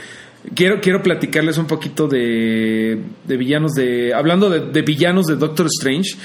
Quiero, 0.54 0.80
quiero 0.80 1.02
platicarles 1.02 1.58
un 1.58 1.66
poquito 1.66 2.06
de, 2.06 3.02
de 3.26 3.36
villanos 3.36 3.72
de. 3.72 4.14
Hablando 4.14 4.48
de, 4.48 4.70
de 4.70 4.82
villanos 4.82 5.26
de 5.26 5.34
Doctor 5.34 5.66
Strange. 5.66 6.16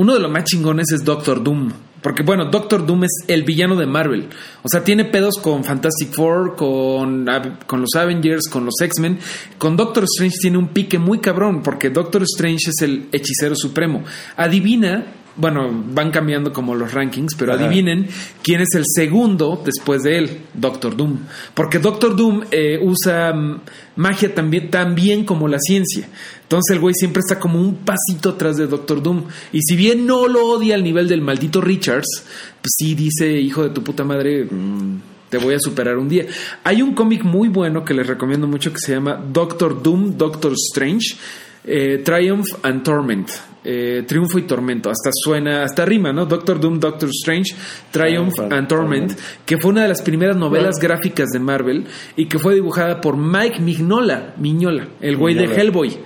Uno 0.00 0.14
de 0.14 0.20
los 0.20 0.30
más 0.30 0.44
chingones 0.44 0.92
es 0.92 1.04
Doctor 1.04 1.42
Doom. 1.42 1.72
Porque 2.00 2.22
bueno, 2.22 2.44
Doctor 2.44 2.86
Doom 2.86 3.02
es 3.02 3.24
el 3.26 3.42
villano 3.42 3.74
de 3.74 3.84
Marvel. 3.84 4.28
O 4.62 4.68
sea, 4.68 4.84
tiene 4.84 5.04
pedos 5.04 5.34
con 5.42 5.64
Fantastic 5.64 6.12
Four, 6.12 6.54
con, 6.54 7.26
con 7.66 7.80
los 7.80 7.96
Avengers, 7.96 8.48
con 8.48 8.64
los 8.64 8.74
X-Men. 8.80 9.18
Con 9.58 9.76
Doctor 9.76 10.04
Strange 10.04 10.36
tiene 10.40 10.56
un 10.56 10.68
pique 10.68 11.00
muy 11.00 11.18
cabrón, 11.18 11.64
porque 11.64 11.90
Doctor 11.90 12.22
Strange 12.22 12.70
es 12.70 12.80
el 12.82 13.08
hechicero 13.10 13.56
supremo. 13.56 14.04
Adivina, 14.36 15.04
bueno, 15.38 15.70
van 15.92 16.10
cambiando 16.10 16.52
como 16.52 16.74
los 16.74 16.92
rankings, 16.92 17.34
pero 17.36 17.54
Ajá. 17.54 17.64
adivinen 17.64 18.08
quién 18.42 18.60
es 18.60 18.74
el 18.74 18.84
segundo 18.84 19.62
después 19.64 20.02
de 20.02 20.18
él, 20.18 20.38
Doctor 20.52 20.96
Doom. 20.96 21.20
Porque 21.54 21.78
Doctor 21.78 22.16
Doom 22.16 22.42
eh, 22.50 22.78
usa 22.82 23.32
mm, 23.32 23.60
magia 23.96 24.34
también, 24.34 24.70
también 24.70 25.24
como 25.24 25.48
la 25.48 25.58
ciencia. 25.60 26.08
Entonces 26.42 26.74
el 26.74 26.80
güey 26.80 26.94
siempre 26.94 27.20
está 27.20 27.38
como 27.38 27.60
un 27.60 27.76
pasito 27.76 28.30
atrás 28.30 28.56
de 28.56 28.66
Doctor 28.66 29.02
Doom. 29.02 29.24
Y 29.52 29.60
si 29.62 29.76
bien 29.76 30.06
no 30.06 30.26
lo 30.28 30.44
odia 30.44 30.74
al 30.74 30.82
nivel 30.82 31.08
del 31.08 31.20
maldito 31.22 31.60
Richards, 31.60 32.24
pues 32.60 32.72
sí 32.76 32.94
dice, 32.94 33.30
hijo 33.40 33.62
de 33.62 33.70
tu 33.70 33.82
puta 33.82 34.02
madre, 34.04 34.44
mm, 34.44 35.00
te 35.28 35.38
voy 35.38 35.54
a 35.54 35.60
superar 35.60 35.98
un 35.98 36.08
día. 36.08 36.26
Hay 36.64 36.82
un 36.82 36.94
cómic 36.94 37.22
muy 37.22 37.48
bueno 37.48 37.84
que 37.84 37.94
les 37.94 38.06
recomiendo 38.06 38.46
mucho 38.46 38.72
que 38.72 38.78
se 38.80 38.92
llama 38.92 39.22
Doctor 39.32 39.82
Doom, 39.82 40.16
Doctor 40.16 40.52
Strange, 40.52 41.16
eh, 41.64 42.02
Triumph 42.04 42.46
and 42.62 42.82
Torment. 42.82 43.28
Eh, 43.64 44.04
Triunfo 44.06 44.38
y 44.38 44.42
Tormento, 44.42 44.88
hasta 44.88 45.10
suena, 45.12 45.64
hasta 45.64 45.84
rima, 45.84 46.12
¿no? 46.12 46.26
Doctor 46.26 46.60
Doom, 46.60 46.78
Doctor 46.78 47.10
Strange, 47.10 47.54
Triumph 47.90 48.38
and 48.50 48.68
Torment, 48.68 49.12
que 49.44 49.58
fue 49.58 49.72
una 49.72 49.82
de 49.82 49.88
las 49.88 50.00
primeras 50.00 50.36
novelas 50.36 50.76
gráficas 50.80 51.30
de 51.30 51.40
Marvel 51.40 51.84
y 52.16 52.26
que 52.26 52.38
fue 52.38 52.54
dibujada 52.54 53.00
por 53.00 53.16
Mike 53.16 53.60
Mignola, 53.60 54.34
Miñola, 54.38 54.88
el 55.00 55.16
güey 55.16 55.34
de 55.34 55.42
Mignola. 55.42 55.60
Hellboy. 55.60 55.98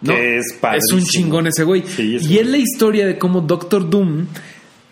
¿no? 0.00 0.14
Es 0.14 0.92
un 0.92 1.04
chingón 1.04 1.46
ese 1.46 1.64
güey. 1.64 1.82
Sí, 1.86 2.16
es 2.16 2.28
y 2.28 2.38
es 2.38 2.46
la 2.46 2.58
historia 2.58 3.06
de 3.06 3.18
cómo 3.18 3.40
Doctor 3.40 3.88
Doom, 3.88 4.26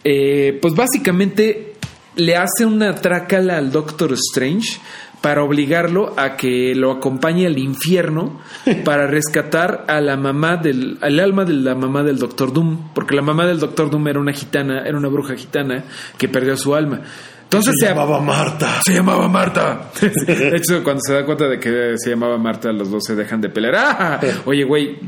eh, 0.04 0.58
pues 0.60 0.74
básicamente 0.74 1.74
le 2.16 2.36
hace 2.36 2.66
una 2.66 2.94
trácala 2.94 3.56
al 3.56 3.72
Doctor 3.72 4.12
Strange 4.12 4.78
para 5.22 5.42
obligarlo 5.42 6.12
a 6.18 6.36
que 6.36 6.74
lo 6.74 6.90
acompañe 6.90 7.46
al 7.46 7.56
infierno 7.56 8.40
para 8.84 9.06
rescatar 9.06 9.86
a 9.88 10.02
la 10.02 10.18
mamá 10.18 10.58
del 10.58 10.98
al 11.00 11.18
alma 11.20 11.46
de 11.46 11.54
la 11.54 11.74
mamá 11.74 12.02
del 12.02 12.18
Doctor 12.18 12.52
Doom, 12.52 12.90
porque 12.92 13.14
la 13.14 13.22
mamá 13.22 13.46
del 13.46 13.58
Doctor 13.58 13.88
Doom 13.88 14.08
era 14.08 14.20
una 14.20 14.32
gitana, 14.32 14.82
era 14.84 14.98
una 14.98 15.08
bruja 15.08 15.34
gitana 15.34 15.84
que 16.18 16.28
perdió 16.28 16.56
su 16.58 16.74
alma. 16.74 17.00
Entonces 17.44 17.74
se 17.80 17.86
llamaba 17.86 18.20
Marta. 18.20 18.80
se 18.84 18.94
llamaba 18.94 19.28
Marta. 19.28 19.90
De 20.26 20.56
hecho, 20.56 20.82
cuando 20.82 21.00
se 21.06 21.14
da 21.14 21.24
cuenta 21.24 21.48
de 21.48 21.58
que 21.58 21.94
se 21.96 22.10
llamaba 22.10 22.36
Marta, 22.36 22.72
los 22.72 22.90
dos 22.90 23.04
se 23.06 23.14
dejan 23.14 23.40
de 23.40 23.48
pelear. 23.48 23.74
¡Ah! 23.76 24.20
Oye, 24.44 24.64
güey, 24.64 24.98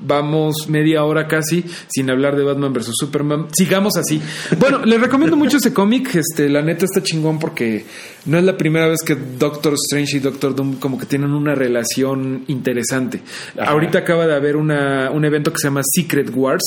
vamos 0.00 0.68
media 0.68 1.04
hora 1.04 1.26
casi 1.26 1.64
sin 1.88 2.10
hablar 2.10 2.36
de 2.36 2.44
Batman 2.44 2.72
versus 2.72 2.94
Superman. 2.98 3.46
Sigamos 3.52 3.96
así. 3.96 4.20
Bueno, 4.58 4.84
les 4.84 5.00
recomiendo 5.00 5.36
mucho 5.36 5.56
ese 5.56 5.72
cómic. 5.72 6.14
Este, 6.14 6.48
la 6.48 6.62
neta 6.62 6.84
está 6.84 7.02
chingón 7.02 7.38
porque 7.38 7.84
no 8.26 8.38
es 8.38 8.44
la 8.44 8.56
primera 8.56 8.88
vez 8.88 9.00
que 9.04 9.14
Doctor 9.14 9.74
Strange 9.74 10.18
y 10.18 10.20
Doctor 10.20 10.54
Doom 10.54 10.76
como 10.76 10.98
que 10.98 11.06
tienen 11.06 11.32
una 11.32 11.54
relación 11.54 12.44
interesante. 12.48 13.22
Ajá. 13.58 13.72
Ahorita 13.72 13.98
acaba 13.98 14.26
de 14.26 14.34
haber 14.34 14.56
una, 14.56 15.10
un 15.10 15.24
evento 15.24 15.52
que 15.52 15.58
se 15.58 15.68
llama 15.68 15.82
Secret 15.84 16.30
Wars. 16.34 16.64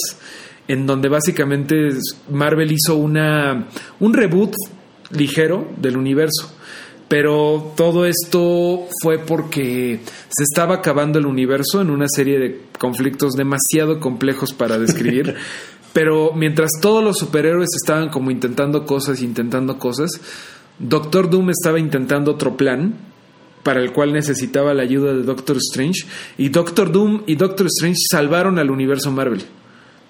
En 0.67 0.85
donde 0.85 1.09
básicamente 1.09 1.89
Marvel 2.29 2.71
hizo 2.71 2.95
una 2.95 3.67
un 3.99 4.13
reboot 4.13 4.53
ligero 5.11 5.67
del 5.77 5.97
universo. 5.97 6.55
Pero 7.11 7.73
todo 7.75 8.05
esto 8.05 8.87
fue 9.01 9.19
porque 9.19 9.99
se 10.29 10.43
estaba 10.43 10.75
acabando 10.75 11.19
el 11.19 11.25
universo 11.25 11.81
en 11.81 11.89
una 11.89 12.05
serie 12.07 12.39
de 12.39 12.61
conflictos 12.79 13.33
demasiado 13.33 13.99
complejos 13.99 14.53
para 14.53 14.79
describir. 14.79 15.35
Pero 15.91 16.31
mientras 16.33 16.71
todos 16.81 17.03
los 17.03 17.17
superhéroes 17.17 17.67
estaban 17.75 18.07
como 18.07 18.31
intentando 18.31 18.85
cosas, 18.85 19.21
intentando 19.21 19.77
cosas, 19.77 20.21
Doctor 20.79 21.29
Doom 21.29 21.49
estaba 21.49 21.81
intentando 21.81 22.31
otro 22.31 22.55
plan 22.55 22.93
para 23.61 23.81
el 23.81 23.91
cual 23.91 24.13
necesitaba 24.13 24.73
la 24.73 24.83
ayuda 24.83 25.13
de 25.13 25.23
Doctor 25.23 25.57
Strange. 25.57 26.05
Y 26.37 26.47
Doctor 26.47 26.93
Doom 26.93 27.23
y 27.27 27.35
Doctor 27.35 27.67
Strange 27.67 27.99
salvaron 28.09 28.57
al 28.57 28.71
universo 28.71 29.11
Marvel. 29.11 29.43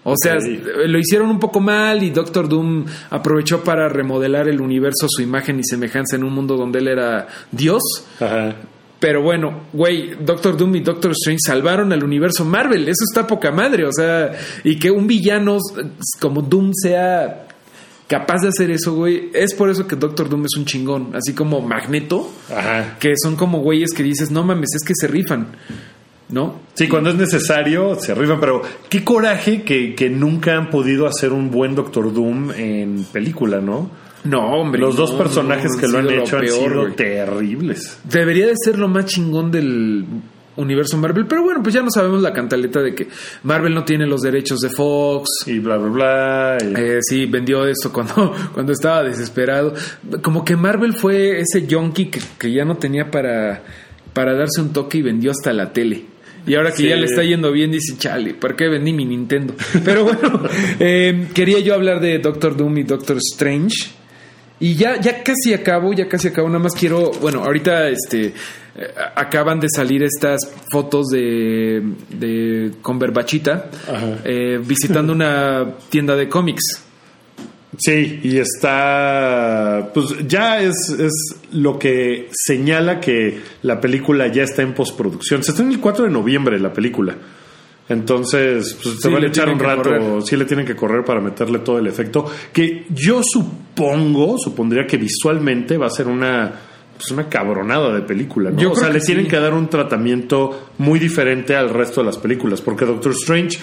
O 0.04 0.16
sea, 0.18 0.38
lo 0.40 0.98
hicieron 0.98 1.30
un 1.30 1.40
poco 1.40 1.60
mal 1.60 2.02
y 2.02 2.10
Doctor 2.10 2.50
Doom 2.50 2.86
aprovechó 3.12 3.64
para 3.64 3.88
remodelar 3.88 4.48
el 4.48 4.60
universo, 4.60 5.08
su 5.08 5.22
imagen 5.22 5.60
y 5.60 5.64
semejanza 5.64 6.16
en 6.16 6.24
un 6.24 6.34
mundo 6.34 6.58
donde 6.58 6.80
él 6.80 6.88
era 6.88 7.28
Dios. 7.52 7.82
Ajá. 8.20 8.56
Pero 9.00 9.24
bueno, 9.24 9.62
güey, 9.74 10.12
Doctor 10.24 10.56
Doom 10.58 10.76
y 10.76 10.80
Doctor 10.82 11.12
Strange 11.12 11.40
salvaron 11.46 11.92
al 11.92 12.04
universo 12.04 12.46
Marvel. 12.46 12.84
Eso 12.84 13.04
está 13.10 13.26
poca 13.26 13.52
madre. 13.52 13.86
O 13.86 13.92
sea, 13.92 14.32
y 14.64 14.78
que 14.78 14.92
un 14.92 15.08
villano 15.08 15.58
como 16.20 16.44
Doom 16.44 16.72
sea 16.74 17.48
capaz 18.08 18.42
de 18.42 18.50
hacer 18.50 18.70
eso, 18.70 18.94
güey. 18.94 19.32
Es 19.34 19.56
por 19.56 19.72
eso 19.72 19.88
que 19.88 19.96
Doctor 19.96 20.30
Doom 20.30 20.46
es 20.46 20.56
un 20.56 20.66
chingón. 20.66 21.16
Así 21.16 21.34
como 21.34 21.62
Magneto, 21.62 22.30
Ajá. 22.56 22.98
que 23.00 23.14
son 23.18 23.36
como 23.36 23.62
güeyes 23.62 23.92
que 23.92 24.04
dices, 24.04 24.30
no 24.30 24.44
mames, 24.44 24.70
es 24.76 24.84
que 24.84 24.94
se 24.96 25.08
rifan. 25.08 25.48
¿No? 26.32 26.62
Sí, 26.74 26.88
cuando 26.88 27.10
es 27.10 27.16
necesario 27.18 27.96
se 27.96 28.16
rifan, 28.16 28.40
pero 28.40 28.62
qué 28.90 29.04
coraje 29.04 29.64
que, 29.64 29.94
que 29.96 30.10
nunca 30.10 30.56
han 30.56 30.70
podido 30.70 31.06
hacer 31.06 31.34
un 31.34 31.52
buen 31.52 31.76
Doctor 31.76 32.14
Doom 32.14 32.52
en 32.52 33.04
película, 33.12 33.60
¿no? 33.60 33.92
No, 34.24 34.40
hombre. 34.54 34.80
Los 34.80 34.96
dos 34.96 35.12
no, 35.14 35.18
personajes 35.18 35.72
no, 35.74 35.80
que 35.80 35.88
lo 35.88 35.98
han 35.98 36.08
sido 36.08 36.22
hecho 36.22 36.36
han 36.38 36.42
peor, 36.46 36.70
sido 36.70 36.82
güey. 36.84 36.96
terribles. 36.96 38.00
Debería 38.04 38.48
de 38.48 38.54
ser 38.64 38.78
lo 38.80 38.88
más 38.88 39.06
chingón 39.08 39.52
del 39.52 40.06
universo 40.58 40.96
Marvel, 40.98 41.26
pero 41.28 41.44
bueno, 41.44 41.62
pues 41.64 41.74
ya 41.74 41.82
no 41.82 41.90
sabemos 41.90 42.22
la 42.22 42.32
cantaleta 42.32 42.82
de 42.82 42.94
que 42.94 43.08
Marvel 43.44 43.74
no 43.74 43.84
tiene 43.84 44.06
los 44.06 44.22
derechos 44.22 44.60
de 44.60 44.70
Fox. 44.70 45.28
Y 45.48 45.60
bla, 45.60 45.78
bla, 45.78 45.90
bla. 45.90 46.58
y- 46.62 46.74
Eh, 46.80 47.00
sí, 47.02 47.26
vendió 47.26 47.66
esto 47.66 47.92
cuando, 47.92 48.32
cuando 48.54 48.72
estaba 48.74 49.04
desesperado. 49.04 49.74
Como 50.22 50.46
que 50.46 50.56
Marvel 50.56 50.94
fue 50.94 51.40
ese 51.42 51.66
yonki 51.66 52.06
que, 52.12 52.20
que 52.38 52.52
ya 52.54 52.64
no 52.64 52.78
tenía 52.78 53.10
para, 53.10 53.64
para 54.14 54.34
darse 54.36 54.62
un 54.62 54.72
toque 54.72 55.00
y 55.00 55.02
vendió 55.02 55.32
hasta 55.32 55.52
la 55.52 55.74
tele. 55.74 56.06
Y 56.48 56.56
ahora 56.56 56.72
que 56.72 56.78
Sí. 56.78 56.88
ya 56.90 56.96
le 56.96 57.06
está 57.06 57.24
yendo 57.24 57.52
bien, 57.52 57.72
dice, 57.72 57.96
chale, 57.98 58.34
¿por 58.34 58.56
qué 58.56 58.68
vendí 58.68 58.94
mi 58.94 59.06
Nintendo? 59.06 59.54
Pero 59.86 60.06
bueno, 60.06 60.42
eh, 60.80 61.28
quería 61.34 61.60
yo 61.60 61.74
hablar 61.76 62.00
de 62.00 62.20
Doctor 62.20 62.58
Doom 62.58 62.80
y 62.80 62.84
Doctor 62.84 63.18
Strange. 63.18 63.76
Y 64.60 64.76
ya, 64.76 65.00
ya 65.00 65.24
casi 65.24 65.54
acabo, 65.54 65.92
ya 65.94 66.08
casi 66.08 66.28
acabo. 66.28 66.48
Nada 66.48 66.60
más 66.60 66.74
quiero, 66.74 67.12
bueno, 67.22 67.44
ahorita 67.44 67.90
este 67.90 68.26
eh, 68.28 68.34
acaban 69.16 69.60
de 69.60 69.68
salir 69.70 70.04
estas 70.04 70.40
fotos 70.72 71.08
de, 71.08 71.82
de 72.10 72.72
con 72.82 73.00
Berbachita 73.00 73.70
Ajá. 73.88 74.20
eh, 74.24 74.60
visitando 74.64 75.14
una 75.14 75.66
tienda 75.90 76.16
de 76.16 76.30
cómics. 76.30 76.84
Sí, 77.84 78.20
y 78.22 78.38
está. 78.38 79.90
Pues 79.92 80.28
ya 80.28 80.62
es, 80.62 80.90
es 81.00 81.12
lo 81.52 81.80
que 81.80 82.30
señala 82.32 83.00
que 83.00 83.40
la 83.64 83.82
película 83.82 84.28
ya 84.28 84.44
está 84.44 84.62
en 84.62 84.76
postproducción. 84.76 85.44
Se 85.44 85.50
está 85.50 85.64
en 85.64 85.72
el 85.72 85.80
4 85.80 86.06
de 86.06 86.12
noviembre 86.12 86.60
la 86.60 86.72
película. 86.72 87.16
Entonces, 87.90 88.78
pues 88.82 88.98
se 88.98 89.08
Sí, 89.08 89.14
van 89.14 89.24
a 89.24 89.28
echar 89.28 89.50
un 89.50 89.58
rato. 89.60 90.22
Sí, 90.22 90.38
le 90.38 90.46
tienen 90.46 90.66
que 90.66 90.76
correr 90.76 91.04
para 91.04 91.22
meterle 91.22 91.60
todo 91.60 91.80
el 91.80 91.88
efecto. 91.88 92.30
Que 92.54 92.86
yo 92.90 93.22
supongo, 93.24 94.38
supondría 94.38 94.86
que 94.86 94.98
visualmente 94.98 95.76
va 95.78 95.88
a 95.88 95.92
ser 95.92 96.08
una. 96.08 96.52
Pues 96.96 97.10
una 97.10 97.28
cabronada 97.30 97.92
de 97.96 98.02
película, 98.02 98.52
¿no? 98.52 98.60
Yo 98.62 98.74
o 98.74 98.76
sea, 98.76 98.90
le 98.90 99.00
tienen 99.00 99.28
que 99.28 99.38
dar 99.38 99.56
un 99.56 99.68
tratamiento 99.68 100.70
muy 100.78 101.00
diferente 101.00 101.56
al 101.56 101.72
resto 101.72 102.02
de 102.02 102.06
las 102.06 102.20
películas. 102.20 102.62
Porque 102.62 102.86
Doctor 102.86 103.14
Strange, 103.14 103.58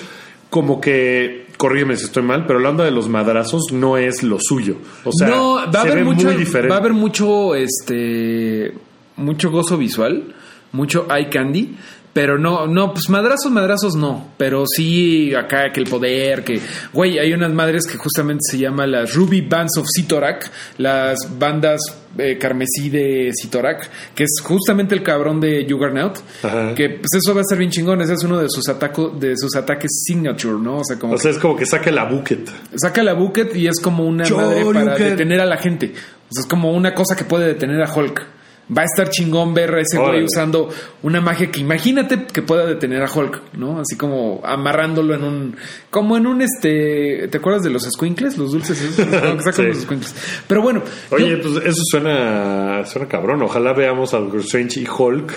como 0.50 0.80
que, 0.80 1.46
corrígeme 1.56 1.96
si 1.96 2.04
estoy 2.04 2.22
mal, 2.22 2.46
pero 2.46 2.58
la 2.58 2.70
onda 2.70 2.84
de 2.84 2.90
los 2.90 3.08
madrazos 3.08 3.72
no 3.72 3.96
es 3.96 4.22
lo 4.22 4.38
suyo. 4.40 4.76
O 5.04 5.10
sea, 5.12 5.28
no, 5.28 5.54
va 5.54 5.80
a 5.80 5.82
haber 5.82 5.96
ve 5.96 6.04
mucho, 6.04 6.28
muy 6.28 6.36
diferente. 6.36 6.70
va 6.70 6.76
a 6.76 6.78
haber 6.78 6.92
mucho, 6.92 7.54
este, 7.54 8.72
mucho 9.16 9.50
gozo 9.50 9.76
visual, 9.76 10.34
mucho 10.72 11.06
eye 11.14 11.28
candy, 11.28 11.76
pero 12.12 12.38
no, 12.38 12.66
no, 12.66 12.92
pues 12.92 13.08
madrazos, 13.08 13.52
madrazos 13.52 13.94
no, 13.94 14.28
pero 14.36 14.64
sí 14.66 15.34
acá 15.34 15.70
que 15.72 15.80
el 15.80 15.88
poder, 15.88 16.42
que, 16.42 16.60
güey, 16.92 17.18
hay 17.18 17.32
unas 17.32 17.52
madres 17.52 17.86
que 17.86 17.96
justamente 17.96 18.40
se 18.50 18.58
llama 18.58 18.86
las 18.86 19.14
Ruby 19.14 19.42
Bands 19.42 19.78
of 19.78 19.86
Sitorak, 19.88 20.50
las 20.78 21.38
bandas 21.38 21.80
eh, 22.16 22.36
carmesí 22.38 22.90
de 22.90 23.30
Sitorak, 23.32 23.88
que 24.14 24.24
es 24.24 24.40
justamente 24.42 24.94
el 24.94 25.02
cabrón 25.02 25.40
de 25.40 25.66
Juggernaut, 25.68 26.18
Ajá. 26.42 26.74
que 26.74 26.90
pues 26.90 27.12
eso 27.14 27.34
va 27.34 27.42
a 27.42 27.44
ser 27.44 27.58
bien 27.58 27.70
chingón, 27.70 28.00
ese 28.00 28.14
es 28.14 28.24
uno 28.24 28.38
de 28.38 28.48
sus 28.48 28.68
atacos, 28.68 29.18
de 29.20 29.36
sus 29.36 29.54
ataques 29.54 30.02
signature, 30.04 30.58
¿no? 30.58 30.78
O 30.78 30.84
sea, 30.84 30.98
como 30.98 31.14
O 31.14 31.18
sea, 31.18 31.30
es 31.30 31.38
como 31.38 31.56
que 31.56 31.66
saque 31.66 31.92
la 31.92 32.04
bucket. 32.04 32.50
Saca 32.74 33.02
la 33.02 33.12
bucket 33.12 33.54
y 33.54 33.68
es 33.68 33.78
como 33.80 34.04
una 34.04 34.28
madre 34.28 34.64
para 34.64 34.96
detener 34.96 35.40
a 35.40 35.46
la 35.46 35.58
gente. 35.58 35.92
O 36.30 36.34
sea, 36.34 36.40
es 36.40 36.46
como 36.46 36.72
una 36.72 36.94
cosa 36.94 37.14
que 37.14 37.24
puede 37.24 37.46
detener 37.46 37.82
a 37.82 37.92
Hulk. 37.94 38.37
Va 38.76 38.82
a 38.82 38.84
estar 38.84 39.08
chingón 39.08 39.54
ver 39.54 39.74
a 39.74 39.80
ese 39.80 39.98
güey 39.98 40.22
usando 40.24 40.68
una 41.02 41.22
magia 41.22 41.50
que 41.50 41.60
imagínate 41.60 42.26
que 42.26 42.42
pueda 42.42 42.66
detener 42.66 43.02
a 43.02 43.10
Hulk, 43.10 43.54
¿no? 43.54 43.80
Así 43.80 43.96
como 43.96 44.42
amarrándolo 44.44 45.14
en 45.14 45.24
un. 45.24 45.56
Como 45.88 46.18
en 46.18 46.26
un 46.26 46.42
este. 46.42 47.28
¿Te 47.28 47.38
acuerdas 47.38 47.62
de 47.62 47.70
los 47.70 47.84
squinkles? 47.84 48.36
Los 48.36 48.52
dulces 48.52 48.78
esos? 48.82 49.06
No, 49.06 49.20
que 49.38 49.42
sacan 49.42 49.54
Sí. 49.54 49.62
los 49.68 49.78
squinkles. 49.78 50.14
Pero 50.46 50.60
bueno. 50.60 50.82
Oye, 51.10 51.30
yo- 51.30 51.40
pues 51.42 51.64
eso 51.64 51.80
suena, 51.90 52.84
suena 52.84 53.08
cabrón. 53.08 53.40
Ojalá 53.42 53.72
veamos 53.72 54.12
a 54.12 54.18
Doctor 54.18 54.40
Strange 54.40 54.80
y 54.80 54.86
Hulk 54.86 55.32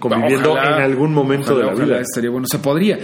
conviviendo 0.00 0.52
Ojalá, 0.52 0.78
en 0.78 0.82
algún 0.82 1.14
momento 1.14 1.52
ojalá, 1.52 1.58
de 1.60 1.66
la 1.66 1.72
ojalá, 1.74 1.86
vida. 1.86 2.00
estaría 2.00 2.30
bueno. 2.30 2.46
Se 2.50 2.58
podría. 2.58 2.98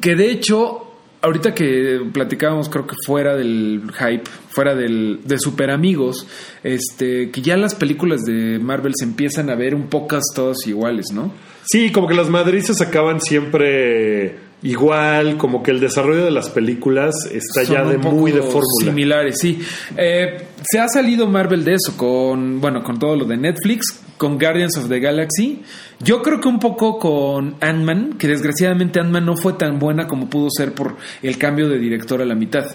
Que 0.00 0.14
de 0.14 0.30
hecho, 0.30 0.95
ahorita 1.22 1.54
que 1.54 2.00
platicábamos, 2.12 2.68
creo 2.68 2.86
que 2.86 2.94
fuera 3.04 3.36
del 3.36 3.82
hype, 3.98 4.24
fuera 4.48 4.74
del, 4.74 5.20
de 5.24 5.38
Super 5.38 5.70
Amigos, 5.70 6.26
este, 6.62 7.30
que 7.30 7.42
ya 7.42 7.56
las 7.56 7.74
películas 7.74 8.22
de 8.22 8.58
Marvel 8.58 8.92
se 8.96 9.04
empiezan 9.04 9.50
a 9.50 9.54
ver 9.54 9.74
un 9.74 9.88
pocas 9.88 10.24
todas 10.34 10.66
iguales, 10.66 11.06
¿no? 11.12 11.32
Sí, 11.64 11.90
como 11.90 12.06
que 12.06 12.14
las 12.14 12.30
madrizas 12.30 12.80
acaban 12.80 13.20
siempre 13.20 14.36
igual, 14.62 15.36
como 15.36 15.62
que 15.62 15.70
el 15.70 15.80
desarrollo 15.80 16.24
de 16.24 16.30
las 16.30 16.48
películas 16.48 17.14
está 17.32 17.64
Son 17.64 17.74
ya 17.74 17.84
de 17.84 17.98
muy 17.98 18.32
de 18.32 18.42
fórmula. 18.42 18.62
Similares, 18.80 19.36
sí. 19.40 19.60
Eh, 19.96 20.46
se 20.62 20.78
ha 20.78 20.88
salido 20.88 21.26
Marvel 21.26 21.64
de 21.64 21.74
eso 21.74 21.96
con, 21.96 22.60
bueno, 22.60 22.82
con 22.82 22.98
todo 22.98 23.16
lo 23.16 23.24
de 23.24 23.36
Netflix, 23.36 24.00
con 24.16 24.38
Guardians 24.38 24.76
of 24.76 24.88
the 24.88 25.00
Galaxy. 25.00 25.62
Yo 26.00 26.22
creo 26.22 26.40
que 26.40 26.48
un 26.48 26.58
poco 26.58 26.98
con 26.98 27.56
Ant-Man, 27.60 28.14
que 28.18 28.28
desgraciadamente 28.28 29.00
Ant-Man 29.00 29.26
no 29.26 29.36
fue 29.36 29.54
tan 29.54 29.78
buena 29.78 30.06
como 30.06 30.28
pudo 30.28 30.48
ser 30.50 30.72
por 30.72 30.96
el 31.22 31.38
cambio 31.38 31.68
de 31.68 31.78
director 31.78 32.20
a 32.22 32.24
la 32.24 32.34
mitad. 32.34 32.66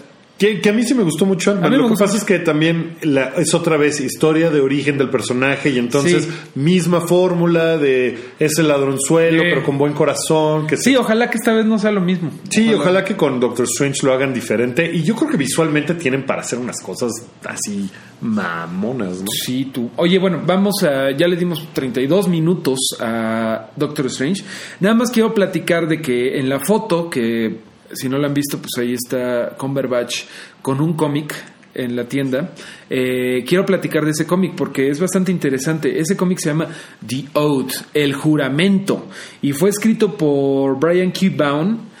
Que, 0.42 0.60
que 0.60 0.70
a 0.70 0.72
mí 0.72 0.82
sí 0.82 0.92
me 0.94 1.04
gustó 1.04 1.24
mucho 1.24 1.52
Ant-Man. 1.52 1.78
Lo 1.78 1.88
que 1.88 1.94
pasa 1.96 2.16
es 2.16 2.24
que 2.24 2.40
también 2.40 2.96
la- 3.02 3.32
es 3.36 3.54
otra 3.54 3.76
vez 3.76 4.00
historia 4.00 4.50
de 4.50 4.60
origen 4.60 4.98
del 4.98 5.08
personaje 5.08 5.70
y 5.70 5.78
entonces 5.78 6.24
Sí. 6.24 6.30
misma 6.56 7.00
fórmula 7.02 7.78
de 7.78 8.18
ese 8.40 8.62
ladronzuelo, 8.64 9.42
Sí. 9.42 9.48
pero 9.50 9.62
con 9.62 9.78
buen 9.78 9.92
corazón. 9.92 10.66
Que 10.66 10.76
Sí, 10.76 10.96
ojalá 10.96 11.30
que 11.30 11.38
esta 11.38 11.52
vez 11.52 11.64
no 11.64 11.78
sea 11.78 11.92
lo 11.92 12.00
mismo. 12.00 12.30
Sí, 12.50 12.72
ojalá. 12.74 13.04
que 13.04 13.16
con 13.16 13.38
Doctor 13.40 13.66
Strange 13.66 14.04
lo 14.04 14.12
hagan 14.12 14.34
diferente. 14.34 14.90
Y 14.92 15.02
yo 15.02 15.14
creo 15.14 15.30
que 15.30 15.36
visualmente 15.36 15.94
tienen 15.94 16.24
para 16.26 16.40
hacer 16.42 16.58
unas 16.58 16.80
cosas 16.80 17.10
así 17.44 17.88
mamonas, 18.20 19.20
¿no? 19.20 19.26
Sí, 19.44 19.70
tú. 19.72 19.90
Oye, 19.96 20.18
bueno, 20.18 20.40
vamos 20.46 20.82
a. 20.82 21.10
Ya 21.16 21.26
le 21.28 21.36
dimos 21.36 21.68
32 21.72 22.28
minutos 22.28 22.78
a 23.00 23.70
Doctor 23.76 24.06
Strange. 24.06 24.42
Nada 24.80 24.94
más 24.94 25.10
quiero 25.10 25.34
platicar 25.34 25.86
de 25.88 26.00
que 26.00 26.38
en 26.38 26.48
la 26.48 26.60
foto, 26.60 27.08
que 27.10 27.56
si 27.92 28.08
no 28.08 28.18
la 28.18 28.28
han 28.28 28.34
visto, 28.34 28.58
pues 28.58 28.72
ahí 28.78 28.94
está 28.94 29.56
Cumberbatch 29.56 30.24
con 30.60 30.80
un 30.80 30.94
cómic 30.94 31.34
en 31.74 31.96
la 31.96 32.04
tienda. 32.04 32.52
Eh, 32.88 33.44
quiero 33.46 33.64
platicar 33.64 34.04
de 34.04 34.10
ese 34.10 34.26
cómic 34.26 34.54
porque 34.56 34.88
es 34.88 35.00
bastante 35.00 35.32
interesante. 35.32 35.98
Ese 35.98 36.16
cómic 36.16 36.38
se 36.38 36.50
llama 36.50 36.68
The 37.06 37.24
Oath, 37.34 37.72
el 37.94 38.14
juramento, 38.14 39.08
y 39.40 39.52
fue 39.52 39.70
escrito 39.70 40.16
por 40.16 40.78
Brian 40.78 41.12
Q. 41.12 41.30
Bound 41.36 41.92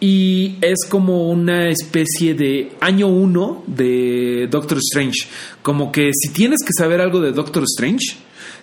y 0.00 0.56
es 0.62 0.88
como 0.88 1.28
una 1.28 1.68
especie 1.68 2.34
de 2.34 2.72
año 2.80 3.08
uno 3.08 3.62
de 3.66 4.48
Doctor 4.50 4.78
Strange. 4.78 5.28
Como 5.62 5.92
que 5.92 6.10
si 6.14 6.32
tienes 6.32 6.60
que 6.64 6.72
saber 6.76 7.02
algo 7.02 7.20
de 7.20 7.32
Doctor 7.32 7.64
Strange, 7.64 8.16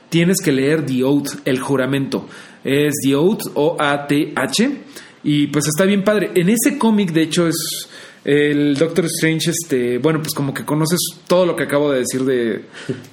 tienes 0.09 0.37
que 0.43 0.51
leer 0.51 0.83
The 0.83 1.03
Oath, 1.03 1.41
el 1.45 1.59
juramento. 1.59 2.27
Es 2.63 2.95
The 3.03 3.15
Oath, 3.15 3.41
O-A-T-H. 3.53 4.86
Y 5.29 5.47
pues 5.47 5.67
está 5.67 5.83
bien 5.83 6.05
padre. 6.05 6.31
En 6.35 6.47
ese 6.47 6.77
cómic, 6.77 7.11
de 7.11 7.23
hecho, 7.23 7.49
es 7.49 7.89
el 8.23 8.77
Doctor 8.77 9.07
Strange, 9.07 9.51
este, 9.51 9.97
bueno, 9.97 10.21
pues 10.21 10.33
como 10.33 10.53
que 10.53 10.63
conoces 10.63 10.99
todo 11.27 11.45
lo 11.45 11.53
que 11.53 11.63
acabo 11.63 11.91
de 11.91 11.99
decir 11.99 12.23
de, 12.23 12.63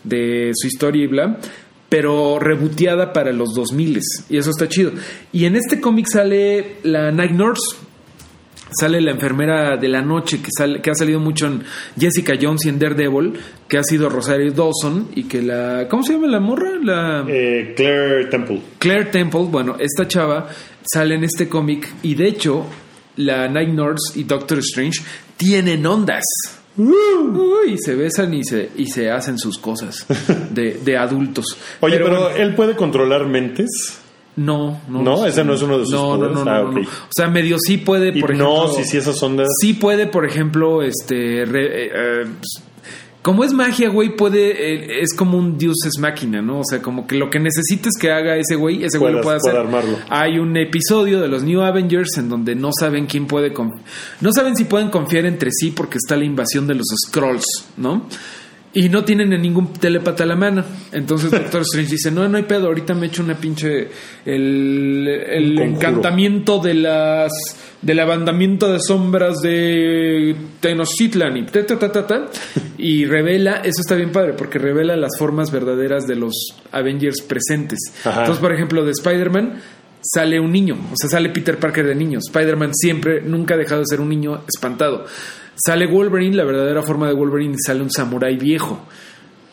de 0.04 0.52
su 0.54 0.68
historia 0.68 1.02
y 1.02 1.06
bla 1.08 1.38
pero 1.86 2.40
reboteada 2.40 3.12
para 3.12 3.32
los 3.32 3.54
2000 3.54 4.00
y 4.28 4.36
eso 4.36 4.50
está 4.50 4.68
chido. 4.68 4.90
Y 5.32 5.44
en 5.44 5.54
este 5.54 5.80
cómic 5.80 6.08
sale 6.10 6.78
la 6.82 7.12
Night 7.12 7.30
Nurse, 7.30 7.76
sale 8.78 9.00
la 9.00 9.12
enfermera 9.12 9.76
de 9.76 9.88
la 9.88 10.02
noche 10.02 10.40
que 10.40 10.48
sale, 10.56 10.80
que 10.80 10.90
ha 10.90 10.94
salido 10.94 11.20
mucho 11.20 11.46
en 11.46 11.62
Jessica 11.98 12.34
Jones 12.40 12.66
y 12.66 12.68
en 12.68 12.78
Daredevil, 12.78 13.34
que 13.68 13.78
ha 13.78 13.82
sido 13.82 14.08
Rosario 14.08 14.52
Dawson 14.52 15.08
y 15.14 15.24
que 15.24 15.42
la 15.42 15.86
¿cómo 15.88 16.02
se 16.02 16.14
llama 16.14 16.26
la 16.26 16.40
morra? 16.40 16.70
La 16.82 17.24
Eh, 17.28 17.72
Claire 17.76 18.26
Temple. 18.26 18.60
Claire 18.78 19.06
Temple, 19.06 19.46
bueno, 19.50 19.76
esta 19.78 20.06
chava 20.08 20.48
sale 20.82 21.14
en 21.14 21.24
este 21.24 21.48
cómic 21.48 21.88
y 22.02 22.14
de 22.14 22.28
hecho 22.28 22.66
la 23.16 23.48
Night 23.48 23.70
Nurse 23.70 24.18
y 24.18 24.24
Doctor 24.24 24.58
Strange 24.58 25.00
tienen 25.36 25.86
ondas. 25.86 26.24
Uy, 26.76 27.78
se 27.78 27.94
besan 27.94 28.34
y 28.34 28.42
se, 28.42 28.68
y 28.76 28.86
se 28.86 29.08
hacen 29.08 29.38
sus 29.38 29.58
cosas 29.58 30.06
de, 30.50 30.80
de 30.84 30.96
adultos. 30.96 31.56
Oye, 31.80 31.98
pero, 31.98 32.20
bueno, 32.22 32.36
él 32.36 32.54
puede 32.56 32.74
controlar 32.74 33.26
mentes. 33.26 34.00
No, 34.36 34.80
no. 34.88 35.02
¿No? 35.02 35.26
¿Ese 35.26 35.44
no 35.44 35.54
es 35.54 35.62
uno 35.62 35.78
de 35.78 35.84
sus 35.84 35.92
no, 35.94 36.16
no, 36.16 36.18
poderes? 36.18 36.36
no, 36.36 36.44
no, 36.44 36.50
Ah, 36.50 36.62
no, 36.62 36.72
no. 36.72 36.80
O 36.80 37.10
sea, 37.14 37.28
medio 37.28 37.56
sí 37.58 37.78
puede, 37.78 38.12
por 38.20 38.30
Hipnosis 38.32 38.78
ejemplo. 38.80 38.96
y 38.96 39.00
esas 39.00 39.22
ondas. 39.22 39.48
Sí 39.60 39.74
puede, 39.74 40.06
por 40.06 40.24
ejemplo, 40.26 40.82
este. 40.82 41.44
re- 41.44 41.84
eh, 41.86 41.90
eh, 41.94 42.26
pues, 42.40 42.62
como 43.22 43.42
es 43.42 43.54
magia, 43.54 43.88
güey, 43.88 44.14
puede. 44.16 44.50
eh, 44.74 45.00
es 45.00 45.14
como 45.14 45.38
un 45.38 45.56
dios 45.56 45.76
es 45.86 45.98
máquina, 45.98 46.42
¿no? 46.42 46.60
O 46.60 46.64
sea, 46.68 46.82
como 46.82 47.06
que 47.06 47.14
lo 47.16 47.30
que 47.30 47.38
necesites 47.40 47.94
que 47.98 48.10
haga 48.12 48.36
ese 48.36 48.54
güey, 48.56 48.84
ese 48.84 48.98
güey 48.98 49.14
lo 49.14 49.22
puede 49.22 49.38
hacer. 49.38 49.52
puede 49.52 49.64
armarlo. 49.64 49.96
Hay 50.10 50.38
un 50.38 50.54
episodio 50.58 51.20
de 51.22 51.28
los 51.28 51.42
New 51.42 51.62
Avengers 51.62 52.18
en 52.18 52.28
donde 52.28 52.54
no 52.54 52.70
saben 52.78 53.06
quién 53.06 53.26
puede. 53.26 53.54
No 54.20 54.30
saben 54.32 54.56
si 54.56 54.64
pueden 54.64 54.90
confiar 54.90 55.24
entre 55.24 55.50
sí 55.52 55.70
porque 55.70 55.96
está 55.96 56.16
la 56.16 56.24
invasión 56.24 56.66
de 56.66 56.74
los 56.74 56.86
Scrolls, 57.06 57.44
¿no? 57.78 58.06
Y 58.74 58.88
no 58.88 59.04
tienen 59.04 59.32
a 59.32 59.38
ningún 59.38 59.72
telepata 59.72 60.24
a 60.24 60.26
la 60.26 60.34
mano. 60.34 60.64
Entonces 60.92 61.30
Doctor 61.30 61.62
Strange 61.62 61.92
dice, 61.92 62.10
no, 62.10 62.28
no 62.28 62.36
hay 62.36 62.42
pedo, 62.42 62.66
ahorita 62.66 62.94
me 62.94 63.06
echo 63.06 63.22
una 63.22 63.36
pinche... 63.36 63.88
El, 64.26 65.58
encantamiento 65.58 66.58
de 66.58 66.74
las... 66.74 67.32
Del 67.80 68.00
abandamiento 68.00 68.72
de 68.72 68.80
sombras 68.80 69.40
de 69.42 70.34
Tenochtitlan 70.60 71.36
y 71.36 71.46
ta, 71.46 71.64
ta, 71.66 71.78
ta, 71.78 71.92
ta, 71.92 72.06
ta. 72.06 72.26
Y 72.78 73.04
revela, 73.04 73.56
eso 73.56 73.80
está 73.80 73.94
bien 73.94 74.10
padre, 74.10 74.32
porque 74.32 74.58
revela 74.58 74.96
las 74.96 75.18
formas 75.18 75.50
verdaderas 75.52 76.06
de 76.06 76.16
los 76.16 76.32
Avengers 76.72 77.22
presentes. 77.22 77.78
Ajá. 78.04 78.20
Entonces, 78.20 78.40
por 78.40 78.54
ejemplo, 78.54 78.84
de 78.84 78.92
Spider-Man 78.92 79.60
sale 80.04 80.38
un 80.38 80.52
niño, 80.52 80.76
o 80.92 80.96
sea, 80.96 81.08
sale 81.08 81.30
Peter 81.30 81.58
Parker 81.58 81.86
de 81.86 81.94
niño. 81.94 82.18
Spider-Man 82.18 82.72
siempre, 82.74 83.22
nunca 83.22 83.54
ha 83.54 83.56
dejado 83.56 83.80
de 83.80 83.86
ser 83.86 84.00
un 84.00 84.08
niño 84.08 84.42
espantado. 84.46 85.06
Sale 85.54 85.86
Wolverine, 85.86 86.36
la 86.36 86.44
verdadera 86.44 86.82
forma 86.82 87.08
de 87.08 87.14
Wolverine, 87.14 87.54
y 87.54 87.58
sale 87.64 87.82
un 87.82 87.90
samurái 87.90 88.36
viejo. 88.36 88.86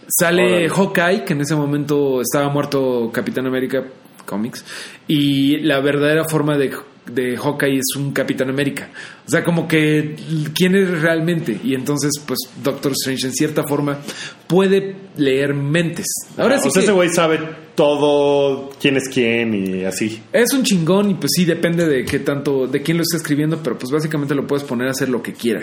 Sale 0.07 0.43
Órale. 0.43 0.69
Hawkeye, 0.69 1.23
que 1.25 1.33
en 1.33 1.41
ese 1.41 1.55
momento 1.55 2.21
estaba 2.21 2.49
muerto 2.49 3.09
Capitán 3.13 3.47
América 3.47 3.83
cómics. 4.25 4.63
Y 5.07 5.57
la 5.57 5.79
verdadera 5.79 6.23
forma 6.27 6.57
de, 6.57 6.71
de 7.05 7.37
Hawkeye 7.37 7.77
es 7.79 7.95
un 7.97 8.11
Capitán 8.11 8.49
América. 8.49 8.89
O 9.25 9.29
sea, 9.29 9.43
como 9.43 9.67
que 9.67 10.15
quién 10.55 10.75
es 10.75 11.01
realmente. 11.01 11.59
Y 11.63 11.75
entonces, 11.75 12.11
pues 12.25 12.39
Doctor 12.63 12.91
Strange 12.93 13.27
en 13.27 13.33
cierta 13.33 13.63
forma 13.63 13.99
puede 14.47 14.95
leer 15.17 15.53
mentes. 15.53 16.07
Ahora 16.37 16.55
Ah, 16.55 16.59
sí 16.59 16.67
o 16.67 16.71
sea, 16.71 16.81
que 16.81 16.85
ese 16.85 16.93
güey 16.93 17.09
sabe 17.09 17.39
todo 17.75 18.69
quién 18.81 18.97
es 18.97 19.07
quién 19.07 19.53
y 19.53 19.85
así. 19.85 20.21
es 20.33 20.53
un 20.53 20.63
chingón 20.63 21.09
y 21.09 21.13
pues 21.15 21.31
sí 21.35 21.45
depende 21.45 21.87
de 21.87 22.03
qué 22.05 22.19
tanto, 22.19 22.67
de 22.67 22.81
quién 22.81 22.97
lo 22.97 23.03
está 23.03 23.15
escribiendo, 23.17 23.61
pero 23.63 23.77
pues 23.77 23.91
básicamente 23.91 24.35
lo 24.35 24.45
puedes 24.45 24.63
poner 24.65 24.87
a 24.87 24.91
hacer 24.91 25.07
lo 25.09 25.21
que 25.23 25.33
quiera. 25.33 25.61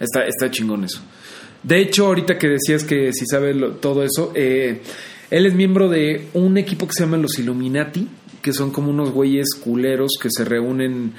Está, 0.00 0.24
está 0.24 0.50
chingón 0.50 0.84
eso. 0.84 1.00
De 1.62 1.80
hecho, 1.80 2.06
ahorita 2.06 2.38
que 2.38 2.48
decías 2.48 2.84
que 2.84 3.12
si 3.12 3.26
sabe 3.26 3.54
todo 3.80 4.02
eso, 4.02 4.32
eh, 4.34 4.80
él 5.30 5.46
es 5.46 5.54
miembro 5.54 5.88
de 5.88 6.28
un 6.32 6.56
equipo 6.56 6.86
que 6.86 6.94
se 6.94 7.04
llama 7.04 7.18
los 7.18 7.38
Illuminati, 7.38 8.08
que 8.40 8.52
son 8.54 8.70
como 8.70 8.90
unos 8.90 9.12
güeyes 9.12 9.48
culeros 9.62 10.12
que 10.20 10.28
se 10.30 10.44
reúnen 10.44 11.12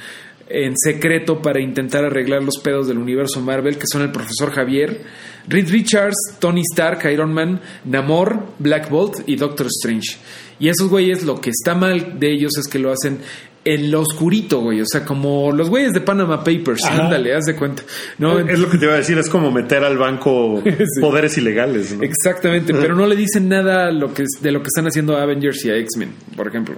en 0.49 0.73
secreto 0.75 1.41
para 1.41 1.61
intentar 1.61 2.03
arreglar 2.03 2.43
los 2.43 2.57
pedos 2.57 2.87
del 2.87 2.97
universo 2.97 3.39
Marvel, 3.39 3.77
que 3.77 3.85
son 3.89 4.01
el 4.01 4.11
profesor 4.11 4.51
Javier, 4.51 5.01
Reed 5.47 5.69
Richards, 5.69 6.17
Tony 6.39 6.61
Stark, 6.71 7.09
Iron 7.11 7.33
Man, 7.33 7.61
Namor, 7.85 8.47
Black 8.59 8.89
Bolt 8.89 9.27
y 9.27 9.35
Doctor 9.35 9.67
Strange. 9.67 10.17
Y 10.59 10.69
esos 10.69 10.89
güeyes, 10.89 11.23
lo 11.23 11.39
que 11.39 11.51
está 11.51 11.73
mal 11.73 12.19
de 12.19 12.33
ellos 12.33 12.51
es 12.57 12.67
que 12.67 12.79
lo 12.79 12.91
hacen 12.91 13.19
en 13.63 13.91
lo 13.91 14.01
oscurito, 14.01 14.61
güey. 14.61 14.81
O 14.81 14.85
sea, 14.85 15.05
como 15.05 15.51
los 15.51 15.69
güeyes 15.69 15.91
de 15.93 16.01
Panama 16.01 16.43
Papers. 16.43 16.83
Ajá. 16.85 17.03
Ándale, 17.05 17.35
haz 17.35 17.45
de 17.45 17.55
cuenta. 17.55 17.83
No, 18.17 18.39
es 18.39 18.59
lo 18.59 18.69
que 18.69 18.77
te 18.77 18.85
iba 18.85 18.93
a 18.95 18.97
decir, 18.97 19.17
es 19.17 19.29
como 19.29 19.51
meter 19.51 19.83
al 19.83 19.97
banco 19.97 20.61
Sí. 20.65 20.99
poderes 21.01 21.37
ilegales. 21.37 21.95
¿no? 21.95 22.03
Exactamente, 22.03 22.73
pero 22.73 22.95
no 22.95 23.05
le 23.05 23.15
dicen 23.15 23.47
nada 23.49 23.91
lo 23.91 24.13
que, 24.13 24.23
de 24.41 24.51
lo 24.51 24.59
que 24.61 24.67
están 24.67 24.87
haciendo 24.87 25.15
a 25.17 25.23
Avengers 25.23 25.63
y 25.65 25.69
a 25.69 25.75
X-Men, 25.77 26.11
por 26.35 26.47
ejemplo. 26.47 26.75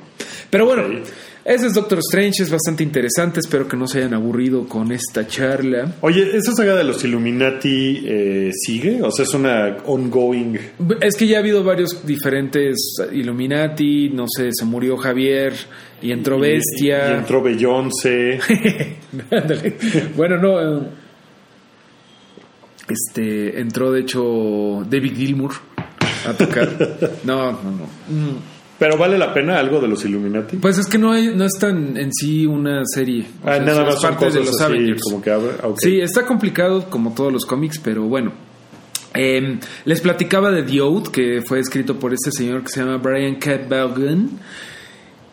Pero 0.50 0.66
bueno. 0.66 0.84
Ese 1.46 1.68
es 1.68 1.74
Doctor 1.74 2.00
Strange, 2.00 2.42
es 2.44 2.50
bastante 2.50 2.84
interesante. 2.84 3.40
Espero 3.42 3.68
que 3.68 3.76
no 3.76 3.86
se 3.88 3.98
hayan 4.00 4.14
aburrido 4.14 4.66
con 4.68 4.92
esta 4.92 5.28
charla. 5.28 5.94
Oye, 6.02 6.36
¿esa 6.38 6.54
saga 6.54 6.76
de 6.76 6.84
los 6.86 7.04
Illuminati 7.04 8.04
eh, 8.06 8.52
sigue? 8.54 9.02
O 9.02 9.12
sea, 9.12 9.24
es 9.26 9.34
una 9.34 9.78
ongoing. 9.86 10.58
Es 11.02 11.16
que 11.18 11.28
ya 11.28 11.38
ha 11.38 11.40
habido 11.42 11.64
varios 11.64 12.06
diferentes 12.06 12.78
Illuminati, 13.12 14.10
no 14.10 14.26
sé, 14.28 14.50
se 14.54 14.64
murió 14.66 14.96
Javier 14.98 15.54
y 16.02 16.12
entró 16.12 16.38
Y- 16.38 16.42
Bestia. 16.42 17.12
Y, 17.12 17.18
entró 17.20 17.42
Beyoncé. 17.42 18.40
Bueno, 20.16 20.38
no. 20.38 20.60
eh, 20.84 20.88
Este 22.90 23.60
entró 23.60 23.92
de 23.92 24.02
hecho 24.02 24.84
David 24.90 25.14
Gilmour 25.16 25.52
a 26.28 26.34
tocar. 26.34 26.70
No, 27.26 27.52
no, 27.52 27.72
no. 27.72 28.53
Pero 28.84 28.98
vale 28.98 29.18
la 29.18 29.34
pena 29.34 29.58
algo 29.60 29.80
de 29.80 29.88
los 29.88 30.04
Illuminati. 30.04 30.58
Pues 30.58 30.78
es 30.78 30.88
que 30.88 30.98
no 30.98 31.14
hay, 31.14 31.34
no 31.34 31.46
es 31.46 31.54
tan 31.58 31.96
en 31.96 32.12
sí 32.14 32.46
una 32.46 32.82
serie. 32.86 33.26
O 33.42 33.48
Ah, 33.48 33.56
sea, 33.56 33.64
nada 33.64 33.86
más 33.86 33.96
parte 34.02 34.26
de 34.30 34.40
los 34.42 34.50
así 34.60 34.64
Avengers. 34.64 35.02
como 35.04 35.22
que 35.22 35.32
abre. 35.32 35.52
ah. 35.64 35.70
Sí, 35.78 36.02
está 36.02 36.26
complicado 36.26 36.90
como 36.90 37.14
todos 37.14 37.32
los 37.32 37.46
cómics, 37.46 37.80
pero 37.82 38.04
bueno. 38.04 38.34
Eh, 39.14 39.58
les 39.86 40.02
platicaba 40.02 40.52
de 40.52 40.64
The 40.64 40.82
Oath, 40.82 41.08
que 41.08 41.42
fue 41.42 41.60
escrito 41.60 41.98
por 41.98 42.14
este 42.14 42.30
señor 42.34 42.64
que 42.64 42.70
se 42.72 42.82
llama 42.82 42.98
Brian. 42.98 43.38
Vaughan, 43.70 44.32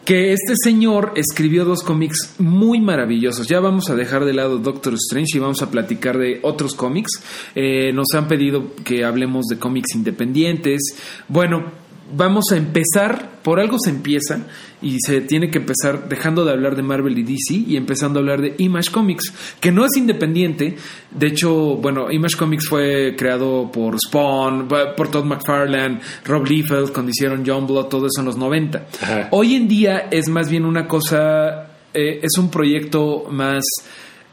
que 0.05 0.33
este 0.33 0.55
señor 0.63 1.11
escribió 1.17 1.65
dos 1.65 1.83
cómics 1.83 2.37
muy 2.39 2.81
maravillosos. 2.81 3.49
Ya 3.49 3.59
vamos 3.59 3.91
a 3.91 3.97
dejar 3.97 4.27
de 4.27 4.33
lado 4.33 4.59
Doctor 4.59 4.95
Strange 4.95 5.37
y 5.37 5.41
vamos 5.41 5.61
a 5.63 5.73
platicar 5.73 6.19
de 6.19 6.39
otros 6.43 6.75
cómics. 6.77 7.11
Eh, 7.57 7.91
nos 7.93 8.07
han 8.15 8.29
pedido 8.29 8.75
que 8.85 9.05
hablemos 9.05 9.47
de 9.47 9.59
cómics 9.59 9.97
independientes. 9.97 10.95
Bueno, 11.27 11.73
vamos 12.15 12.47
a 12.53 12.57
empezar, 12.57 13.41
por 13.43 13.61
algo 13.61 13.77
se 13.79 13.91
empieza 13.91 14.47
y 14.83 14.99
se 15.01 15.21
tiene 15.21 15.51
que 15.51 15.59
empezar 15.59 16.09
dejando 16.09 16.45
de 16.45 16.53
hablar 16.53 16.77
de 16.77 16.83
Marvel 16.83 17.19
y 17.19 17.23
DC 17.23 17.55
y 17.67 17.77
empezando 17.77 18.19
a 18.19 18.23
hablar 18.23 18.41
de 18.41 18.55
Image 18.59 18.91
Comics, 18.91 19.33
que 19.61 19.71
no 19.71 19.85
es 19.85 19.97
independiente. 19.97 20.77
De 21.11 21.27
hecho, 21.27 21.77
bueno, 21.77 22.11
Image 22.11 22.37
Comics 22.37 22.69
fue 22.69 23.15
creado 23.17 23.71
por 23.73 23.99
Spawn, 23.99 24.69
por 24.69 25.11
Todd 25.11 25.25
McFarlane, 25.25 26.01
Rob 26.25 26.47
Liefeld, 26.47 26.93
cuando 26.93 27.11
hicieron 27.11 27.45
John 27.47 27.67
Blood, 27.67 27.87
todo 27.87 28.07
eso 28.07 28.21
en 28.21 28.27
los 28.27 28.37
90. 28.37 28.87
Ajá. 29.03 29.29
Hoy 29.33 29.55
en 29.55 29.69
día 29.69 30.09
es 30.11 30.29
más 30.29 30.49
bien 30.49 30.65
una 30.65 30.87
cosa, 30.87 31.69
eh, 31.95 32.21
es 32.23 32.39
un 32.39 32.51
proyecto 32.51 33.27
más 33.31 33.65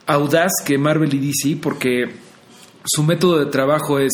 audaz 0.06 0.52
que 0.66 0.78
Marvel 0.78 1.14
y 1.14 1.20
DC 1.20 1.58
porque 1.62 2.10
su 2.86 3.04
método 3.04 3.40
de 3.40 3.52
trabajo 3.52 4.00
es 4.00 4.12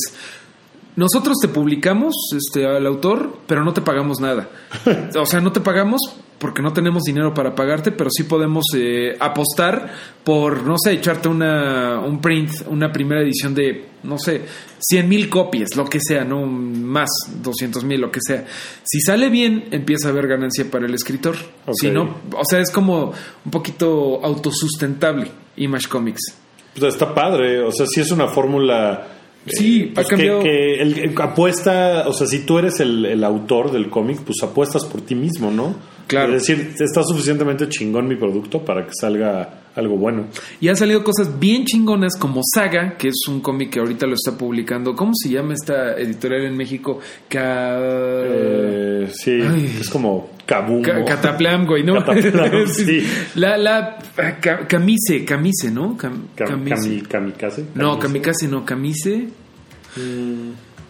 nosotros 0.96 1.38
te 1.42 1.48
publicamos 1.48 2.16
este 2.36 2.66
al 2.66 2.86
autor, 2.86 3.38
pero 3.48 3.64
no 3.64 3.74
te 3.74 3.82
pagamos 3.82 4.20
nada. 4.20 4.50
O 5.20 5.26
sea, 5.26 5.40
no 5.42 5.52
te 5.52 5.62
pagamos 5.62 6.02
porque 6.40 6.62
no 6.62 6.74
tenemos 6.74 7.04
dinero 7.04 7.34
para 7.34 7.56
pagarte, 7.56 7.92
pero 7.92 8.10
sí 8.12 8.24
podemos 8.24 8.66
eh, 8.76 9.16
apostar 9.18 9.94
por, 10.26 10.64
no 10.64 10.76
sé, 10.78 10.92
echarte 10.92 11.30
una, 11.30 12.00
un 12.00 12.20
print, 12.20 12.52
una 12.68 12.92
primera 12.92 13.22
edición 13.22 13.56
de, 13.56 13.86
no 14.04 14.18
sé, 14.18 14.42
100 14.80 15.08
mil 15.08 15.30
copias, 15.30 15.70
lo 15.78 15.86
que 15.86 16.00
sea, 16.02 16.26
no 16.26 16.46
más, 16.46 17.10
200 17.42 17.86
mil, 17.86 18.02
lo 18.02 18.12
que 18.12 18.20
sea. 18.22 18.46
Si 18.84 19.00
sale 19.00 19.30
bien, 19.30 19.70
empieza 19.72 20.10
a 20.10 20.12
haber 20.12 20.28
ganancia 20.28 20.70
para 20.70 20.86
el 20.86 20.94
escritor. 20.94 21.36
Si 21.74 21.90
no, 21.90 22.18
o 22.36 22.44
sea, 22.44 22.60
es 22.60 22.72
como 22.72 23.14
un 23.46 23.52
poquito 23.52 24.20
autosustentable, 24.22 25.32
Image 25.56 25.88
Comics. 25.88 26.44
Pues 26.78 26.94
está 26.94 27.14
padre. 27.14 27.62
O 27.62 27.72
sea, 27.72 27.86
sí 27.86 28.02
es 28.02 28.12
una 28.12 28.28
fórmula. 28.28 29.08
Sí, 29.48 29.82
eh, 29.84 29.92
pues 29.94 30.06
ha 30.08 30.10
cambiado. 30.10 30.40
Que, 30.40 30.46
que 30.50 30.82
el- 30.82 31.00
el 31.00 31.22
apuesta, 31.22 32.08
o 32.08 32.14
sea, 32.14 32.28
si 32.28 32.40
tú 32.46 32.58
eres 32.60 32.80
el, 32.80 33.06
el 33.06 33.24
autor 33.24 33.72
del 33.72 33.90
cómic, 33.90 34.20
pues 34.26 34.38
apuestas 34.44 34.86
por 34.86 35.02
ti 35.02 35.16
mismo, 35.16 35.52
¿no? 35.52 35.76
Claro. 36.08 36.36
Es 36.36 36.48
decir, 36.48 36.74
está 36.80 37.04
suficientemente 37.04 37.68
chingón 37.70 38.08
mi 38.08 38.16
producto 38.16 38.64
para 38.64 38.86
que 38.86 38.92
salga 39.00 39.63
algo 39.76 39.98
bueno. 39.98 40.28
Y 40.62 40.68
han 40.70 40.78
salido 40.78 41.04
cosas 41.04 41.40
bien 41.40 41.66
chingonas 41.66 42.16
como 42.18 42.42
Saga, 42.54 42.96
que 42.98 43.08
es 43.08 43.16
un 43.28 43.42
cómic 43.42 43.72
que 43.72 43.80
ahorita 43.80 44.06
lo 44.06 44.14
está 44.16 44.38
publicando. 44.38 44.96
¿Cómo 44.96 45.14
se 45.16 45.30
llama 45.30 45.54
esta 45.54 45.94
editorial 45.98 46.46
en 46.46 46.56
México? 46.58 47.00
Ca... 47.28 47.78
Eh, 47.80 49.10
sí, 49.14 49.32
Ay. 49.42 49.78
es 49.82 49.90
como 49.90 50.30
Kaboom. 50.46 50.82
Ca- 50.84 51.04
Cataplam, 51.06 51.66
güey, 51.66 51.84
¿no? 51.84 51.96
Cataplam, 52.06 52.68
sí. 52.74 53.04
La, 53.36 53.58
la, 53.58 53.98
ca- 54.42 54.68
Camise, 54.68 55.26
Camise, 55.26 55.72
¿no? 55.72 55.98
Cam- 55.98 56.28
Camise. 56.36 57.02
kamikaze. 57.04 57.66
No, 57.76 57.98
Kamikaze 57.98 58.48
no, 58.48 58.64
Camise. 58.66 59.28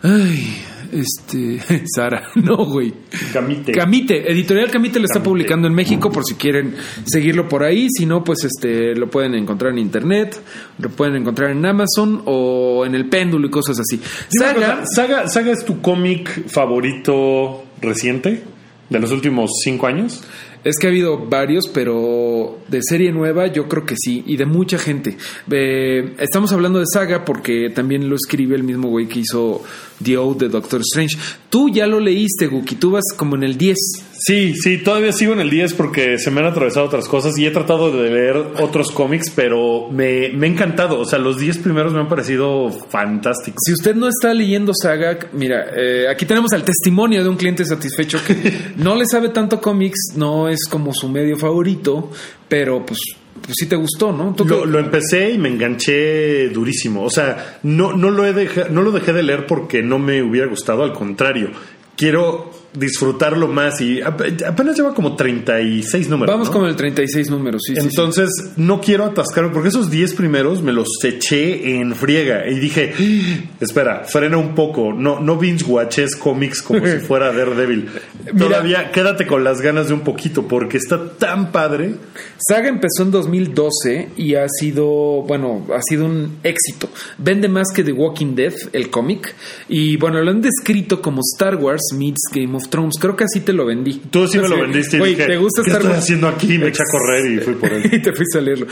Ay, 0.01 0.57
este. 0.91 1.59
Sara, 1.95 2.29
no, 2.35 2.57
güey. 2.65 2.93
Kamite. 3.31 3.71
Camite, 3.71 4.31
Editorial 4.31 4.69
Camite 4.69 4.99
lo 4.99 5.05
está 5.05 5.15
Camite. 5.15 5.29
publicando 5.29 5.67
en 5.67 5.73
México 5.73 6.11
por 6.11 6.23
si 6.25 6.35
quieren 6.35 6.75
seguirlo 7.05 7.47
por 7.47 7.63
ahí. 7.63 7.87
Si 7.89 8.05
no, 8.05 8.23
pues 8.23 8.43
este 8.43 8.95
lo 8.95 9.09
pueden 9.09 9.35
encontrar 9.35 9.71
en 9.71 9.79
internet, 9.79 10.39
lo 10.79 10.89
pueden 10.89 11.15
encontrar 11.15 11.51
en 11.51 11.65
Amazon 11.65 12.21
o 12.25 12.85
en 12.85 12.95
el 12.95 13.07
péndulo 13.09 13.47
y 13.47 13.49
cosas 13.49 13.79
así. 13.79 14.01
Saga, 14.29 14.53
cosa, 14.53 14.85
Saga, 14.95 15.27
Saga 15.27 15.51
es 15.51 15.65
tu 15.65 15.81
cómic 15.81 16.47
favorito 16.47 17.63
reciente 17.81 18.43
de 18.89 18.99
los 18.99 19.11
últimos 19.11 19.51
cinco 19.63 19.87
años. 19.87 20.23
Es 20.63 20.77
que 20.77 20.87
ha 20.87 20.89
habido 20.89 21.17
varios, 21.17 21.67
pero 21.73 22.59
de 22.67 22.79
serie 22.81 23.11
nueva 23.11 23.47
yo 23.47 23.67
creo 23.67 23.85
que 23.85 23.95
sí, 23.97 24.23
y 24.25 24.37
de 24.37 24.45
mucha 24.45 24.77
gente. 24.77 25.17
Eh, 25.51 26.15
estamos 26.19 26.51
hablando 26.51 26.79
de 26.79 26.85
Saga 26.91 27.25
porque 27.25 27.69
también 27.69 28.09
lo 28.09 28.15
escribe 28.15 28.55
el 28.55 28.63
mismo 28.63 28.89
güey 28.89 29.07
que 29.07 29.19
hizo 29.19 29.61
The 30.03 30.17
Oath 30.17 30.39
de 30.39 30.49
Doctor 30.49 30.81
Strange. 30.81 31.17
Tú 31.49 31.69
ya 31.69 31.87
lo 31.87 31.99
leíste, 31.99 32.47
Guki, 32.47 32.75
tú 32.75 32.91
vas 32.91 33.03
como 33.15 33.35
en 33.35 33.43
el 33.43 33.57
10. 33.57 33.77
Sí, 34.25 34.53
sí, 34.55 34.77
todavía 34.77 35.11
sigo 35.11 35.33
en 35.33 35.41
el 35.41 35.49
10 35.49 35.73
porque 35.73 36.17
se 36.17 36.31
me 36.31 36.39
han 36.39 36.45
atravesado 36.45 36.85
otras 36.85 37.09
cosas 37.09 37.37
y 37.37 37.45
he 37.45 37.51
tratado 37.51 37.91
de 37.91 38.09
leer 38.09 38.37
otros 38.61 38.89
cómics, 38.91 39.29
pero 39.35 39.89
me, 39.91 40.29
me 40.29 40.47
ha 40.47 40.49
encantado. 40.51 40.99
O 40.99 41.05
sea, 41.05 41.19
los 41.19 41.37
10 41.39 41.57
primeros 41.57 41.91
me 41.91 41.99
han 41.99 42.07
parecido 42.07 42.69
fantásticos. 42.89 43.59
Si 43.65 43.73
usted 43.73 43.95
no 43.95 44.07
está 44.07 44.33
leyendo 44.33 44.71
Saga, 44.73 45.17
mira, 45.33 45.65
eh, 45.75 46.07
aquí 46.09 46.25
tenemos 46.25 46.53
el 46.53 46.63
testimonio 46.63 47.21
de 47.21 47.27
un 47.29 47.35
cliente 47.35 47.65
satisfecho 47.65 48.19
que 48.25 48.33
no 48.77 48.95
le 48.95 49.05
sabe 49.05 49.27
tanto 49.29 49.59
cómics, 49.59 50.13
no 50.15 50.47
es 50.47 50.59
como 50.69 50.93
su 50.93 51.09
medio 51.09 51.35
favorito, 51.37 52.09
pero 52.47 52.85
pues, 52.85 52.99
pues 53.41 53.55
sí 53.59 53.65
te 53.65 53.75
gustó, 53.75 54.13
¿no? 54.13 54.33
¿Tú 54.33 54.45
Lo, 54.45 54.65
lo 54.65 54.79
empecé 54.79 55.31
y 55.31 55.37
me 55.37 55.49
enganché 55.49 56.47
durísimo. 56.47 57.03
O 57.03 57.09
sea, 57.09 57.57
no, 57.63 57.91
no, 57.91 58.09
lo 58.09 58.25
he 58.25 58.31
deja- 58.31 58.69
no 58.69 58.83
lo 58.83 58.91
dejé 58.91 59.11
de 59.11 59.23
leer 59.23 59.47
porque 59.47 59.81
no 59.83 59.99
me 59.99 60.21
hubiera 60.23 60.47
gustado, 60.47 60.83
al 60.83 60.93
contrario. 60.93 61.49
Quiero 61.97 62.62
disfrutarlo 62.73 63.47
más 63.47 63.79
y 63.81 64.01
ap- 64.01 64.21
apenas 64.47 64.75
lleva 64.75 64.93
como 64.93 65.15
36 65.15 66.09
números. 66.09 66.33
Vamos 66.33 66.47
¿no? 66.47 66.53
con 66.53 66.65
el 66.67 66.75
36 66.75 67.29
números, 67.29 67.61
sí, 67.65 67.75
sí, 67.75 67.81
sí. 67.81 67.87
Entonces, 67.87 68.29
no 68.57 68.81
quiero 68.81 69.05
atascarme 69.05 69.51
porque 69.51 69.69
esos 69.69 69.89
10 69.91 70.13
primeros 70.15 70.61
me 70.61 70.73
los 70.73 70.87
eché 71.03 71.79
en 71.79 71.95
friega 71.95 72.47
y 72.49 72.59
dije, 72.59 72.93
"Ah, 72.97 73.53
espera, 73.59 74.03
frena 74.05 74.37
un 74.37 74.55
poco, 74.55 74.91
no, 74.93 75.19
no 75.19 75.37
binge 75.37 75.63
watches 75.65 76.15
cómics 76.15 76.61
como 76.61 76.85
si 76.85 76.97
fuera 77.07 77.31
Daredevil. 77.31 77.89
Mira. 78.33 78.37
Todavía 78.47 78.91
quédate 78.91 79.27
con 79.27 79.43
las 79.43 79.61
ganas 79.61 79.87
de 79.87 79.93
un 79.93 80.01
poquito 80.01 80.47
porque 80.47 80.77
está 80.77 81.11
tan 81.17 81.51
padre. 81.51 81.95
Saga 82.37 82.69
empezó 82.69 83.03
en 83.03 83.11
2012 83.11 84.09
y 84.17 84.35
ha 84.35 84.47
sido, 84.49 84.85
bueno, 85.23 85.65
ha 85.75 85.81
sido 85.81 86.05
un 86.05 86.37
éxito. 86.43 86.89
Vende 87.17 87.47
más 87.47 87.67
que 87.73 87.83
The 87.83 87.91
Walking 87.91 88.35
Dead, 88.35 88.53
el 88.73 88.89
cómic. 88.89 89.33
Y 89.69 89.97
bueno, 89.97 90.21
lo 90.21 90.31
han 90.31 90.41
descrito 90.41 91.01
como 91.01 91.21
Star 91.35 91.55
Wars 91.55 91.81
meets 91.95 92.21
Game 92.33 92.55
of 92.55 92.62
of 92.63 92.69
Thrones. 92.69 92.95
Creo 92.99 93.15
que 93.15 93.23
así 93.25 93.41
te 93.41 93.53
lo 93.53 93.65
vendí. 93.65 94.01
Tú 94.09 94.27
sí 94.27 94.39
me 94.39 94.47
lo 94.47 94.59
vendiste 94.61 94.97
dije, 94.97 95.25
¿te 95.25 95.37
gusta 95.37 95.61
¿qué 95.63 95.69
Star 95.69 95.81
estoy 95.81 95.91
Wars? 95.93 96.03
haciendo 96.03 96.27
aquí? 96.27 96.57
Me 96.57 96.67
eché 96.67 96.81
a 96.83 96.91
correr 96.91 97.31
y 97.31 97.39
fui 97.39 97.53
por 97.55 97.71
él. 97.73 97.83
y 97.93 98.01
te 98.01 98.13
fuiste 98.13 98.37
a 98.37 98.41
leerlo. 98.41 98.67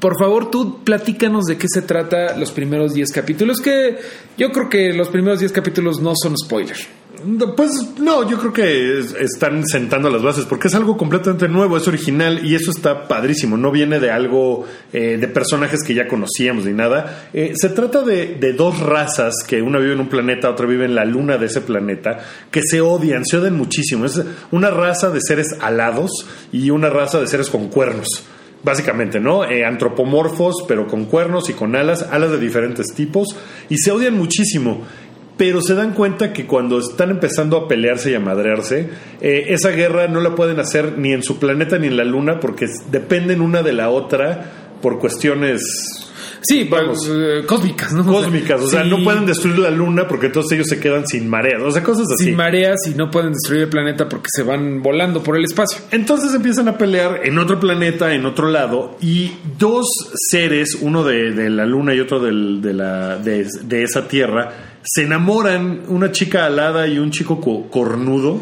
Por 0.00 0.18
favor, 0.18 0.50
tú 0.50 0.82
platícanos 0.84 1.44
de 1.44 1.56
qué 1.56 1.66
se 1.68 1.82
trata 1.82 2.36
los 2.36 2.50
primeros 2.52 2.94
10 2.94 3.10
capítulos, 3.12 3.60
que 3.60 3.96
yo 4.36 4.50
creo 4.52 4.68
que 4.68 4.92
los 4.92 5.08
primeros 5.08 5.40
10 5.40 5.52
capítulos 5.52 6.00
no 6.00 6.12
son 6.20 6.36
spoiler. 6.36 6.76
Pues 7.56 7.70
no, 7.98 8.28
yo 8.28 8.38
creo 8.38 8.52
que 8.52 8.98
es- 9.00 9.14
están 9.14 9.64
sentando 9.66 10.10
las 10.10 10.22
bases 10.22 10.44
porque 10.44 10.68
es 10.68 10.74
algo 10.74 10.96
completamente 10.96 11.48
nuevo, 11.48 11.76
es 11.76 11.88
original 11.88 12.44
y 12.44 12.54
eso 12.54 12.70
está 12.70 13.08
padrísimo. 13.08 13.56
No 13.56 13.70
viene 13.70 13.98
de 14.00 14.10
algo 14.10 14.64
eh, 14.92 15.16
de 15.18 15.28
personajes 15.28 15.80
que 15.86 15.94
ya 15.94 16.06
conocíamos 16.06 16.64
ni 16.66 16.72
nada. 16.72 17.28
Eh, 17.32 17.54
se 17.56 17.70
trata 17.70 18.02
de, 18.02 18.34
de 18.34 18.52
dos 18.52 18.78
razas 18.80 19.34
que 19.46 19.62
una 19.62 19.78
vive 19.78 19.94
en 19.94 20.00
un 20.00 20.08
planeta, 20.08 20.50
otra 20.50 20.66
vive 20.66 20.84
en 20.84 20.94
la 20.94 21.04
luna 21.04 21.38
de 21.38 21.46
ese 21.46 21.60
planeta, 21.62 22.18
que 22.50 22.60
se 22.62 22.80
odian, 22.80 23.24
se 23.24 23.38
odian 23.38 23.56
muchísimo. 23.56 24.04
Es 24.04 24.20
una 24.50 24.70
raza 24.70 25.10
de 25.10 25.20
seres 25.22 25.48
alados 25.60 26.10
y 26.52 26.70
una 26.70 26.90
raza 26.90 27.20
de 27.20 27.26
seres 27.26 27.48
con 27.48 27.68
cuernos. 27.68 28.06
Básicamente, 28.62 29.20
¿no? 29.20 29.44
Eh, 29.44 29.64
antropomorfos, 29.64 30.64
pero 30.66 30.86
con 30.86 31.04
cuernos 31.04 31.50
y 31.50 31.52
con 31.52 31.76
alas, 31.76 32.02
alas 32.10 32.30
de 32.30 32.38
diferentes 32.38 32.94
tipos, 32.94 33.36
y 33.68 33.76
se 33.76 33.90
odian 33.92 34.14
muchísimo 34.16 34.82
pero 35.36 35.60
se 35.60 35.74
dan 35.74 35.94
cuenta 35.94 36.32
que 36.32 36.46
cuando 36.46 36.78
están 36.78 37.10
empezando 37.10 37.56
a 37.56 37.68
pelearse 37.68 38.12
y 38.12 38.14
a 38.14 38.20
madrearse, 38.20 38.88
eh, 39.20 39.46
esa 39.48 39.70
guerra 39.70 40.06
no 40.06 40.20
la 40.20 40.34
pueden 40.34 40.60
hacer 40.60 40.96
ni 40.96 41.12
en 41.12 41.22
su 41.22 41.38
planeta 41.38 41.78
ni 41.78 41.88
en 41.88 41.96
la 41.96 42.04
luna 42.04 42.38
porque 42.40 42.66
dependen 42.90 43.40
una 43.40 43.62
de 43.62 43.72
la 43.72 43.90
otra 43.90 44.52
por 44.80 44.98
cuestiones 44.98 46.03
Sí, 46.46 46.64
Vamos. 46.70 47.08
eh, 47.10 47.42
cósmicas, 47.46 47.92
¿no? 47.92 48.04
cósmicas. 48.04 48.60
O 48.60 48.68
sea, 48.68 48.82
sí, 48.84 48.90
no 48.90 49.02
pueden 49.02 49.26
destruir 49.26 49.58
la 49.58 49.70
luna 49.70 50.06
porque 50.06 50.26
entonces 50.26 50.52
ellos 50.52 50.68
se 50.68 50.78
quedan 50.78 51.06
sin 51.06 51.28
mareas. 51.28 51.62
O 51.62 51.70
sea, 51.70 51.82
cosas 51.82 52.06
así. 52.14 52.24
Sin 52.26 52.36
mareas 52.36 52.76
y 52.86 52.94
no 52.94 53.10
pueden 53.10 53.32
destruir 53.32 53.62
el 53.62 53.68
planeta 53.68 54.08
porque 54.08 54.28
se 54.34 54.42
van 54.42 54.82
volando 54.82 55.22
por 55.22 55.36
el 55.36 55.44
espacio. 55.44 55.80
Entonces 55.90 56.34
empiezan 56.34 56.68
a 56.68 56.76
pelear 56.78 57.20
en 57.24 57.38
otro 57.38 57.58
planeta, 57.58 58.14
en 58.14 58.26
otro 58.26 58.48
lado, 58.50 58.96
y 59.00 59.32
dos 59.58 59.86
seres, 60.30 60.76
uno 60.80 61.02
de, 61.04 61.32
de 61.32 61.50
la 61.50 61.64
luna 61.66 61.94
y 61.94 62.00
otro 62.00 62.20
del- 62.20 62.60
de, 62.60 62.72
la, 62.74 63.16
de, 63.18 63.46
de 63.62 63.82
esa 63.82 64.06
tierra, 64.08 64.52
se 64.82 65.02
enamoran, 65.04 65.82
una 65.88 66.12
chica 66.12 66.44
alada 66.44 66.86
y 66.86 66.98
un 66.98 67.10
chico 67.10 67.40
co- 67.40 67.68
cornudo, 67.70 68.40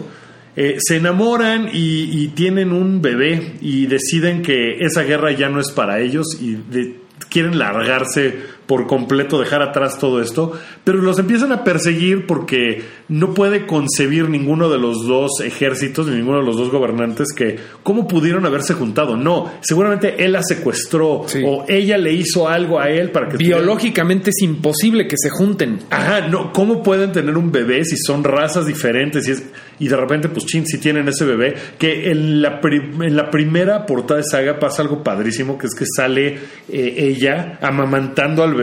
eh, 0.56 0.76
se 0.80 0.96
enamoran 0.96 1.68
y, 1.72 2.22
y 2.22 2.28
tienen 2.28 2.72
un 2.72 3.00
bebé 3.00 3.54
y 3.62 3.86
deciden 3.86 4.42
que 4.42 4.76
esa 4.80 5.02
guerra 5.02 5.30
ya 5.32 5.48
no 5.48 5.60
es 5.60 5.70
para 5.70 6.00
ellos 6.00 6.26
y 6.40 6.56
de- 6.56 7.00
quieren 7.32 7.58
largarse 7.58 8.46
por 8.72 8.86
completo, 8.86 9.38
dejar 9.38 9.60
atrás 9.60 9.98
todo 9.98 10.22
esto, 10.22 10.52
pero 10.82 10.96
los 11.02 11.18
empiezan 11.18 11.52
a 11.52 11.62
perseguir 11.62 12.26
porque 12.26 12.80
no 13.10 13.34
puede 13.34 13.66
concebir 13.66 14.30
ninguno 14.30 14.70
de 14.70 14.78
los 14.78 15.06
dos 15.06 15.42
ejércitos 15.44 16.06
ni 16.06 16.16
ninguno 16.16 16.38
de 16.38 16.46
los 16.46 16.56
dos 16.56 16.70
gobernantes 16.70 17.34
que 17.36 17.58
cómo 17.82 18.08
pudieron 18.08 18.46
haberse 18.46 18.72
juntado. 18.72 19.14
No, 19.14 19.50
seguramente 19.60 20.24
él 20.24 20.32
la 20.32 20.42
secuestró 20.42 21.24
Sí. 21.26 21.42
o 21.44 21.66
ella 21.68 21.98
le 21.98 22.14
hizo 22.14 22.48
algo 22.48 22.80
a 22.80 22.88
él 22.88 23.10
para 23.10 23.28
que 23.28 23.36
Biológicamente 23.36 24.30
es 24.30 24.40
imposible 24.42 25.06
que 25.06 25.16
se 25.18 25.28
junten. 25.28 25.80
Ajá, 25.90 26.28
no, 26.28 26.50
¿cómo 26.54 26.82
pueden 26.82 27.12
tener 27.12 27.36
un 27.36 27.52
bebé 27.52 27.84
si 27.84 27.98
son 27.98 28.24
razas 28.24 28.64
diferentes 28.66 29.28
y, 29.28 29.32
es- 29.32 29.44
y 29.80 29.88
de 29.88 29.96
repente, 29.96 30.30
pues 30.30 30.46
chin, 30.46 30.66
si 30.66 30.78
tienen 30.78 31.06
ese 31.08 31.26
bebé? 31.26 31.52
Que 31.78 32.10
en 32.10 32.40
la, 32.40 32.58
pri- 32.62 32.90
en 33.02 33.16
la 33.16 33.28
primera 33.30 33.84
portada 33.84 34.20
de 34.20 34.24
saga 34.24 34.58
pasa 34.58 34.80
algo 34.80 35.02
padrísimo, 35.02 35.58
que 35.58 35.66
es 35.66 35.74
que 35.74 35.84
sale 35.94 36.38
eh, 36.70 36.94
ella 36.96 37.58
amamantando 37.60 38.42
al 38.42 38.54
bebé, 38.54 38.61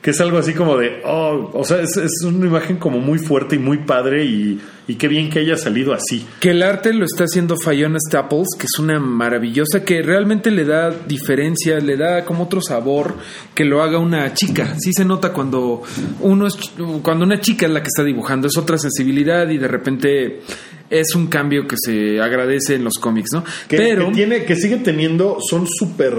que 0.00 0.10
es 0.10 0.20
algo 0.20 0.38
así 0.38 0.54
como 0.54 0.76
de, 0.76 1.00
oh, 1.04 1.50
o 1.54 1.64
sea, 1.64 1.80
es, 1.80 1.96
es 1.96 2.22
una 2.24 2.46
imagen 2.46 2.76
como 2.76 2.98
muy 2.98 3.18
fuerte 3.18 3.56
y 3.56 3.58
muy 3.58 3.78
padre 3.78 4.24
y, 4.24 4.60
y 4.88 4.96
qué 4.96 5.08
bien 5.08 5.30
que 5.30 5.38
haya 5.38 5.56
salido 5.56 5.94
así. 5.94 6.26
Que 6.40 6.50
el 6.50 6.62
arte 6.62 6.92
lo 6.92 7.04
está 7.04 7.24
haciendo 7.24 7.56
Fiona 7.56 7.98
Staples, 7.98 8.48
que 8.58 8.66
es 8.66 8.78
una 8.78 8.98
maravillosa, 8.98 9.84
que 9.84 10.02
realmente 10.02 10.50
le 10.50 10.64
da 10.64 10.90
diferencia, 10.90 11.78
le 11.78 11.96
da 11.96 12.24
como 12.24 12.44
otro 12.44 12.60
sabor 12.60 13.14
que 13.54 13.64
lo 13.64 13.82
haga 13.82 13.98
una 13.98 14.34
chica. 14.34 14.76
Sí 14.78 14.92
se 14.92 15.04
nota 15.04 15.32
cuando 15.32 15.82
uno 16.20 16.46
es, 16.46 16.56
cuando 17.02 17.24
una 17.24 17.40
chica 17.40 17.66
es 17.66 17.72
la 17.72 17.80
que 17.80 17.88
está 17.88 18.04
dibujando, 18.04 18.48
es 18.48 18.56
otra 18.56 18.76
sensibilidad 18.78 19.48
y 19.48 19.58
de 19.58 19.68
repente 19.68 20.40
es 20.90 21.14
un 21.14 21.28
cambio 21.28 21.66
que 21.66 21.76
se 21.78 22.20
agradece 22.20 22.74
en 22.74 22.84
los 22.84 22.94
cómics, 22.94 23.30
¿no? 23.32 23.44
Que, 23.68 23.76
Pero 23.76 24.08
que 24.08 24.14
tiene, 24.14 24.44
que 24.44 24.56
sigue 24.56 24.76
teniendo, 24.78 25.38
son 25.40 25.66
súper, 25.66 26.14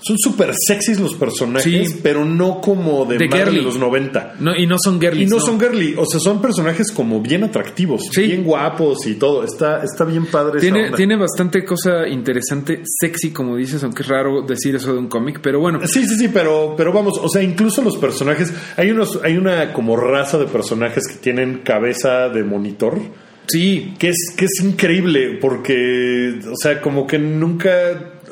son 0.00 0.16
súper 0.18 0.52
sexys 0.66 1.00
los 1.00 1.14
personajes, 1.14 1.90
Sí. 1.90 2.00
pero 2.02 2.24
no 2.24 2.60
como 2.60 3.04
de, 3.06 3.18
De 3.18 3.28
Marvel 3.28 3.44
de 3.46 3.50
girly. 3.52 3.64
los 3.64 3.78
90. 3.78 4.34
no, 4.40 4.54
y 4.56 4.66
no 4.66 4.76
son 4.78 5.00
girlies. 5.00 5.28
Y 5.28 5.30
no, 5.30 5.40
son 5.40 5.58
girly, 5.58 5.94
o 5.96 6.04
sea, 6.06 6.20
son 6.20 6.40
personajes 6.40 6.92
como 6.92 7.20
bien 7.20 7.42
atractivos, 7.44 8.02
Sí. 8.12 8.22
bien 8.22 8.44
guapos 8.44 9.06
y 9.06 9.14
todo. 9.14 9.42
Está, 9.44 9.82
está 9.82 10.04
bien 10.04 10.26
padre. 10.26 10.58
esa 10.58 10.60
Tiene, 10.60 10.84
onda. 10.86 10.96
tiene 10.96 11.16
bastante 11.16 11.64
cosa 11.64 12.06
interesante, 12.06 12.82
sexy, 12.84 13.30
como 13.30 13.56
dices, 13.56 13.82
aunque 13.84 14.02
es 14.02 14.08
raro 14.08 14.42
decir 14.42 14.74
eso 14.76 14.92
de 14.92 14.98
un 14.98 15.08
cómic, 15.08 15.40
pero 15.42 15.60
bueno. 15.60 15.80
Sí, 15.86 16.06
sí, 16.06 16.16
sí, 16.16 16.28
pero, 16.32 16.74
pero 16.76 16.92
vamos, 16.92 17.18
o 17.20 17.28
sea, 17.28 17.42
incluso 17.42 17.82
los 17.82 17.96
personajes, 17.96 18.52
hay 18.76 18.90
unos, 18.90 19.18
hay 19.24 19.36
una 19.36 19.72
como 19.72 19.96
raza 19.96 20.38
de 20.38 20.46
personajes 20.46 21.06
que 21.08 21.14
tienen 21.16 21.62
cabeza 21.64 22.28
de 22.28 22.44
monitor, 22.44 23.00
Sí, 23.48 23.94
que 24.00 24.08
es, 24.08 24.16
que 24.36 24.46
es 24.46 24.60
increíble, 24.60 25.38
porque, 25.40 26.40
o 26.50 26.56
sea, 26.60 26.80
como 26.80 27.06
que 27.06 27.16
nunca, 27.18 27.70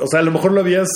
o 0.00 0.06
sea, 0.08 0.18
a 0.18 0.22
lo 0.24 0.32
mejor 0.32 0.50
lo 0.50 0.60
habías 0.60 0.88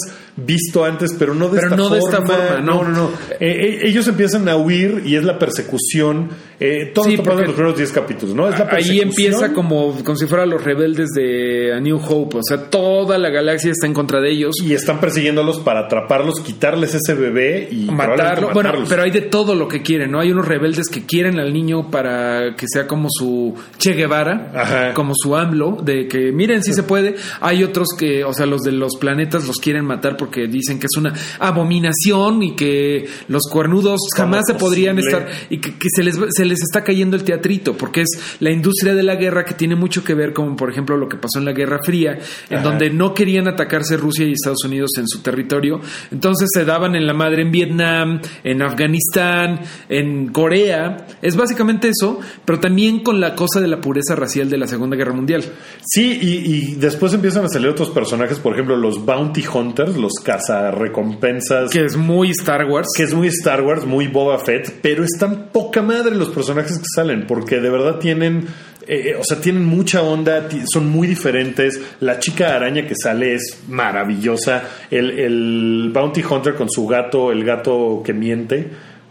visto 0.45 0.85
antes, 0.85 1.15
pero 1.19 1.35
no 1.35 1.49
de 1.49 1.61
Pero 1.61 1.67
esta 1.69 1.77
no 1.77 1.89
de 1.91 2.01
forma. 2.01 2.19
esta 2.19 2.27
forma, 2.27 2.61
no. 2.61 2.83
no, 2.85 2.91
no. 2.91 3.11
Eh, 3.39 3.39
eh, 3.41 3.79
ellos 3.85 4.07
empiezan 4.09 4.49
a 4.49 4.57
huir 4.57 5.03
y 5.05 5.17
es 5.17 5.25
la 5.25 5.39
persecución. 5.39 6.29
Eh, 6.61 6.91
todo 6.93 7.05
Sí, 7.05 7.13
esto 7.15 7.23
pasa 7.25 7.41
en 7.41 7.47
los 7.47 7.55
primeros 7.55 7.77
10 7.79 7.93
capítulos, 7.93 8.35
¿no? 8.35 8.49
Es 8.49 8.59
la 8.59 8.65
Ahí 8.65 8.71
persecución. 8.71 9.09
empieza 9.09 9.53
como, 9.53 10.03
como 10.03 10.17
si 10.17 10.27
fueran 10.27 10.51
los 10.51 10.63
rebeldes 10.63 11.11
de 11.15 11.73
A 11.75 11.81
New 11.81 11.99
Hope. 12.05 12.39
O 12.39 12.43
sea, 12.43 12.69
toda 12.71 13.17
la 13.19 13.31
galaxia 13.31 13.71
está 13.71 13.87
en 13.87 13.95
contra 13.95 14.21
de 14.21 14.31
ellos. 14.31 14.55
Y 14.65 14.75
están 14.75 15.01
persiguiéndolos 15.01 15.61
para 15.61 15.81
atraparlos, 15.81 16.41
quitarles 16.41 16.95
ese 16.95 17.15
bebé 17.15 17.69
y 17.71 17.91
matarlo. 17.91 18.51
Bueno, 18.53 18.73
pero 18.89 19.03
hay 19.03 19.11
de 19.11 19.21
todo 19.23 19.55
lo 19.55 19.69
que 19.69 19.83
quieren, 19.83 20.11
¿no? 20.11 20.21
Hay 20.21 20.33
unos 20.33 20.49
rebeldes 20.49 20.89
que 20.89 21.07
quieren 21.07 21.39
al 21.39 21.53
niño 21.53 21.91
para 21.91 22.55
que 22.57 22.67
sea 22.69 22.87
como 22.87 23.09
su 23.11 23.55
Che 23.79 23.93
Guevara, 23.93 24.53
Ajá. 24.55 24.95
como 24.95 25.13
su 25.17 25.37
AMLO, 25.37 25.79
de 25.83 26.09
que 26.09 26.33
miren 26.33 26.63
si 26.65 26.73
se 26.75 26.83
puede. 26.83 27.15
Hay 27.41 27.63
otros 27.63 27.89
que, 27.99 28.25
o 28.25 28.33
sea, 28.33 28.47
los 28.47 28.63
de 28.63 28.73
los 28.73 28.97
planetas 28.97 29.47
los 29.47 29.57
quieren 29.59 29.85
matar 29.85 30.17
porque 30.17 30.28
dicen 30.49 30.79
que 30.79 30.87
es 30.87 30.97
una 30.97 31.13
abominación 31.39 32.43
y 32.43 32.55
que 32.55 33.07
los 33.29 33.43
cuernudos 33.51 34.01
¿Cómo 34.15 34.25
jamás 34.25 34.45
se 34.47 34.55
podrían 34.55 34.97
posible? 34.97 35.19
estar 35.19 35.47
y 35.51 35.59
que, 35.59 35.75
que 35.79 35.89
se, 35.95 36.03
les, 36.03 36.19
se 36.31 36.45
les 36.45 36.61
está 36.63 36.85
cayendo 36.85 37.17
el 37.17 37.25
teatrito 37.25 37.77
porque 37.77 38.03
es 38.03 38.09
la 38.41 38.51
industria 38.51 38.95
de 38.95 39.03
la 39.03 39.17
guerra 39.17 39.45
que 39.45 39.55
tiene 39.55 39.75
mucho 39.77 40.05
que 40.05 40.15
ver 40.15 40.33
con, 40.33 40.57
por 40.57 40.71
ejemplo, 40.71 40.97
lo 40.97 41.09
que 41.09 41.17
pasó 41.17 41.39
en 41.39 41.45
la 41.45 41.53
Guerra 41.53 41.79
Fría, 41.85 42.19
en 42.51 42.59
Ajá. 42.59 42.69
donde 42.69 42.91
no 42.91 43.15
querían 43.15 43.49
atacarse 43.49 43.97
Rusia 43.97 44.27
y 44.27 44.33
Estados 44.33 44.65
Unidos 44.65 44.91
en 44.99 45.09
su 45.09 45.21
territorio. 45.21 45.81
Entonces 46.11 46.49
se 46.53 46.65
daban 46.65 46.95
en 46.95 47.07
la 47.07 47.15
madre 47.15 47.43
en 47.43 47.51
Vietnam, 47.51 48.21
en 48.45 48.63
Afganistán, 48.63 49.61
en 49.89 50.29
Corea. 50.29 51.07
Es 51.23 51.37
básicamente 51.37 51.89
eso, 51.89 52.21
pero 52.45 52.61
también 52.61 53.01
con 53.01 53.21
la 53.21 53.35
cosa 53.35 53.61
de 53.61 53.69
la 53.69 53.81
pureza 53.81 54.15
racial 54.15 54.49
de 54.51 54.59
la 54.59 54.67
Segunda 54.67 54.97
Guerra 54.97 55.13
Mundial. 55.13 55.45
Sí, 55.85 56.19
y, 56.21 56.53
y 56.53 56.75
después 56.77 57.13
empiezan 57.15 57.45
a 57.45 57.49
salir 57.49 57.69
otros 57.69 57.91
personajes, 57.91 58.39
por 58.39 58.53
ejemplo, 58.55 58.77
los 58.77 59.05
Bounty 59.05 59.45
Hunters, 59.53 59.97
los 59.97 60.13
cazarrecompensas, 60.21 61.71
Que 61.71 61.85
es 61.85 61.97
muy 61.97 62.31
Star 62.31 62.65
Wars. 62.65 62.89
que 62.97 63.03
es 63.03 63.15
muy 63.15 63.29
Star 63.29 63.63
Wars, 63.63 63.85
muy 63.85 64.09
Boba 64.09 64.39
Fett, 64.39 64.81
pero 64.83 65.05
están 65.05 65.49
poca 65.53 65.83
madre 65.83 66.15
los 66.15 66.29
personajes 66.31 66.79
que 66.79 66.85
salen, 66.95 67.27
porque 67.27 67.61
de 67.61 67.71
verdad 67.71 67.99
tienen, 67.99 68.47
eh, 68.87 69.17
o 69.19 69.25
sea, 69.25 69.41
tienen 69.41 69.65
mucha 69.65 70.03
onda, 70.03 70.49
son 70.73 70.89
muy 70.89 71.07
diferentes. 71.07 71.81
La 72.01 72.19
chica 72.19 72.55
araña 72.55 72.87
que 72.87 72.95
sale 72.95 73.35
es 73.35 73.65
maravillosa. 73.69 74.63
El, 74.91 75.11
el 75.19 75.91
Bounty 75.93 76.23
Hunter 76.29 76.55
con 76.55 76.71
su 76.71 76.87
gato, 76.87 77.31
el 77.33 77.45
gato 77.45 78.03
que 78.05 78.13
miente. 78.13 78.71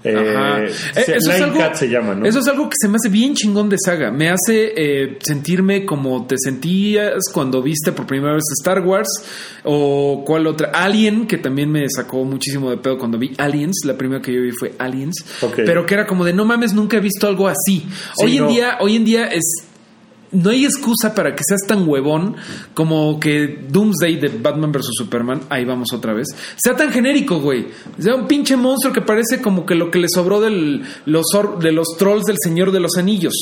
Eh, 0.09 0.17
Ajá. 0.35 0.63
Eh, 0.63 0.69
se- 0.71 1.01
eso, 1.17 1.31
es 1.31 1.37
Lion 1.37 1.43
algo, 1.49 1.59
Cat 1.59 1.75
se 1.75 1.87
llama, 1.89 2.15
¿no? 2.15 2.25
eso 2.25 2.39
es 2.39 2.47
algo 2.47 2.69
que 2.69 2.75
se 2.79 2.87
me 2.87 2.95
hace 2.95 3.09
bien 3.09 3.33
chingón 3.35 3.69
de 3.69 3.77
saga. 3.83 4.11
Me 4.11 4.29
hace 4.29 4.73
eh, 4.75 5.17
sentirme 5.21 5.85
como 5.85 6.25
te 6.25 6.35
sentías 6.37 7.15
cuando 7.33 7.61
viste 7.61 7.91
por 7.91 8.05
primera 8.07 8.33
vez 8.33 8.43
Star 8.59 8.81
Wars 8.81 9.07
o 9.63 10.23
cuál 10.25 10.47
otra. 10.47 10.71
Alien, 10.73 11.27
que 11.27 11.37
también 11.37 11.71
me 11.71 11.85
sacó 11.89 12.23
muchísimo 12.23 12.69
de 12.69 12.77
pedo 12.77 12.97
cuando 12.97 13.17
vi 13.17 13.33
Aliens. 13.37 13.77
La 13.85 13.97
primera 13.97 14.21
que 14.21 14.33
yo 14.33 14.41
vi 14.41 14.51
fue 14.51 14.73
Aliens. 14.79 15.25
Pero 15.55 15.85
que 15.85 15.93
era 15.93 16.05
como 16.07 16.25
de 16.25 16.33
no 16.33 16.45
mames, 16.45 16.73
nunca 16.73 16.97
he 16.97 16.99
visto 17.01 17.27
algo 17.27 17.47
así. 17.47 17.57
Sí, 17.79 17.85
hoy 18.23 18.37
en 18.37 18.43
no. 18.43 18.49
día, 18.49 18.77
hoy 18.79 18.95
en 18.95 19.05
día 19.05 19.25
es 19.27 19.43
no 20.31 20.49
hay 20.49 20.65
excusa 20.65 21.13
para 21.15 21.33
que 21.35 21.43
seas 21.47 21.61
tan 21.67 21.87
huevón 21.87 22.35
como 22.73 23.19
que 23.19 23.59
Doomsday 23.69 24.17
de 24.17 24.27
Batman 24.29 24.71
vs 24.71 24.89
Superman, 24.97 25.41
ahí 25.49 25.65
vamos 25.65 25.87
otra 25.93 26.13
vez, 26.13 26.27
sea 26.57 26.75
tan 26.75 26.91
genérico, 26.91 27.39
güey. 27.39 27.67
Sea, 27.99 28.15
un 28.15 28.27
pinche 28.27 28.55
monstruo 28.57 28.93
que 28.93 29.01
parece 29.01 29.41
como 29.41 29.65
que 29.65 29.75
lo 29.75 29.89
que 29.91 29.99
le 29.99 30.07
sobró 30.09 30.41
del, 30.41 30.83
los, 31.05 31.25
de 31.61 31.71
los 31.71 31.87
trolls 31.97 32.25
del 32.25 32.37
Señor 32.43 32.71
de 32.71 32.79
los 32.79 32.97
Anillos. 32.97 33.33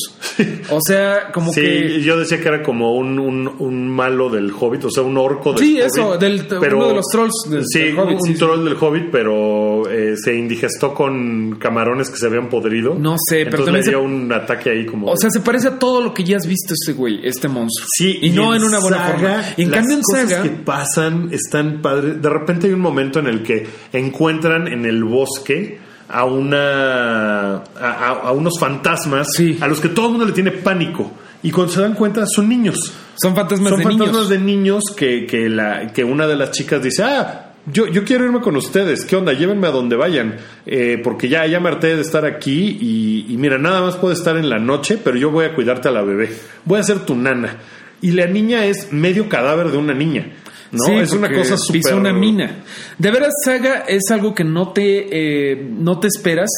O 0.69 0.79
sea, 0.85 1.31
como 1.33 1.51
Sí, 1.51 1.61
que... 1.61 2.01
yo 2.03 2.17
decía 2.17 2.39
que 2.41 2.47
era 2.47 2.61
como 2.63 2.95
un, 2.95 3.17
un, 3.19 3.47
un 3.59 3.87
malo 3.89 4.29
del 4.29 4.51
Hobbit, 4.51 4.85
o 4.85 4.89
sea, 4.91 5.03
un 5.03 5.17
orco 5.17 5.53
del 5.53 5.59
Sí, 5.59 5.73
Hobbit. 5.79 5.85
eso, 5.85 6.17
del- 6.17 6.47
uno 6.73 6.87
de 6.89 6.93
los 6.95 7.05
trolls 7.11 7.33
del- 7.49 7.63
sí, 7.65 7.79
del 7.79 7.97
Hobbit, 7.97 8.17
un 8.21 8.27
sí, 8.27 8.33
troll 8.35 8.63
del 8.63 8.75
Hobbit, 8.79 9.09
pero 9.11 9.89
eh, 9.89 10.15
se 10.17 10.35
indigestó 10.35 10.93
con 10.93 11.55
camarones 11.59 12.09
que 12.09 12.17
se 12.17 12.27
habían 12.27 12.49
podrido. 12.49 12.93
No 12.95 13.15
sé, 13.17 13.45
pero 13.45 13.57
Entonces 13.63 13.65
también 13.65 13.85
le 13.85 13.89
dio 13.89 13.99
se- 13.99 14.05
un 14.05 14.31
ataque 14.33 14.69
ahí 14.69 14.85
como... 14.85 15.07
O 15.11 15.17
sea, 15.17 15.29
se 15.31 15.39
parece 15.39 15.67
a 15.69 15.79
todo 15.79 16.01
lo 16.01 16.13
que 16.13 16.23
ya 16.23 16.37
has 16.37 16.45
visto 16.45 16.74
este 16.79 16.93
güey, 16.93 17.19
este 17.27 17.47
monstruo. 17.47 17.87
Sí, 17.97 18.19
y, 18.21 18.29
no 18.31 18.53
en, 18.55 18.63
una 18.63 18.79
buena 18.79 18.97
Saga, 18.97 19.11
forma. 19.13 19.43
En 19.57 19.71
las 19.71 19.79
cambio, 19.79 19.95
en 19.97 20.01
cosas 20.03 20.29
Saga. 20.29 20.43
que 20.43 20.49
pasan 20.49 21.29
están 21.31 21.81
padres. 21.81 22.21
De 22.21 22.29
repente 22.29 22.67
hay 22.67 22.73
un 22.73 22.79
momento 22.81 23.19
en 23.19 23.27
el 23.27 23.43
que 23.43 23.65
encuentran 23.93 24.67
en 24.67 24.85
el 24.85 25.03
bosque 25.03 25.79
a 26.07 26.23
una 26.25 27.55
a, 27.55 27.63
a- 27.79 28.09
a 28.27 28.31
unos 28.31 28.59
fantasmas 28.59 29.27
Sí. 29.35 29.57
a 29.61 29.67
los 29.67 29.79
que 29.79 29.89
todo 29.89 30.05
el 30.07 30.11
mundo 30.13 30.25
le 30.27 30.33
tiene 30.33 30.51
pánico 30.51 31.11
y 31.41 31.51
cuando 31.51 31.73
se 31.73 31.81
dan 31.81 31.93
cuenta 31.93 32.25
son 32.27 32.47
niños. 32.49 32.75
Son 33.21 33.33
fantasmas 33.35 33.69
son 33.69 33.77
de 33.79 33.83
fantasmas 33.85 34.11
niños. 34.15 34.29
de 34.29 34.39
niños 34.39 34.83
que, 34.95 35.25
que, 35.25 35.49
la, 35.49 35.91
que 35.93 36.03
una 36.03 36.27
de 36.27 36.35
las 36.35 36.51
chicas 36.51 36.81
dice, 36.83 37.03
ah, 37.03 37.44
yo, 37.65 37.87
yo 37.87 38.03
quiero 38.03 38.25
irme 38.25 38.41
con 38.41 38.55
ustedes, 38.55 39.05
¿qué 39.05 39.15
onda? 39.15 39.33
Llévenme 39.33 39.67
a 39.67 39.71
donde 39.71 39.95
vayan, 39.95 40.37
eh, 40.65 40.99
porque 41.03 41.29
ya, 41.29 41.45
ya 41.47 41.59
me 41.59 41.69
harté 41.69 41.95
de 41.95 42.01
estar 42.01 42.25
aquí 42.25 42.77
y, 42.79 43.25
y 43.27 43.37
mira, 43.37 43.57
nada 43.57 43.81
más 43.81 43.95
puedo 43.95 44.13
estar 44.13 44.37
en 44.37 44.49
la 44.49 44.59
noche, 44.59 44.99
pero 45.03 45.17
yo 45.17 45.31
voy 45.31 45.45
a 45.45 45.55
cuidarte 45.55 45.87
a 45.87 45.91
la 45.91 46.01
bebé, 46.01 46.29
voy 46.63 46.79
a 46.79 46.83
ser 46.83 46.99
tu 46.99 47.15
nana. 47.15 47.57
Y 48.01 48.11
la 48.11 48.27
niña 48.27 48.65
es 48.65 48.91
medio 48.91 49.27
cadáver 49.29 49.71
de 49.71 49.77
una 49.77 49.93
niña, 49.93 50.27
¿no? 50.71 50.83
Sí, 50.85 50.93
es 50.93 51.13
una 51.13 51.31
cosa 51.31 51.57
súper... 51.57 51.81
Pisó 51.81 51.97
una 51.97 52.13
mina. 52.13 52.63
De 52.99 53.09
veras, 53.09 53.33
Saga 53.43 53.85
es 53.87 54.11
algo 54.11 54.35
que 54.35 54.43
no 54.43 54.71
te, 54.71 55.07
eh, 55.51 55.55
no 55.55 55.99
te 55.99 56.07
esperas 56.07 56.49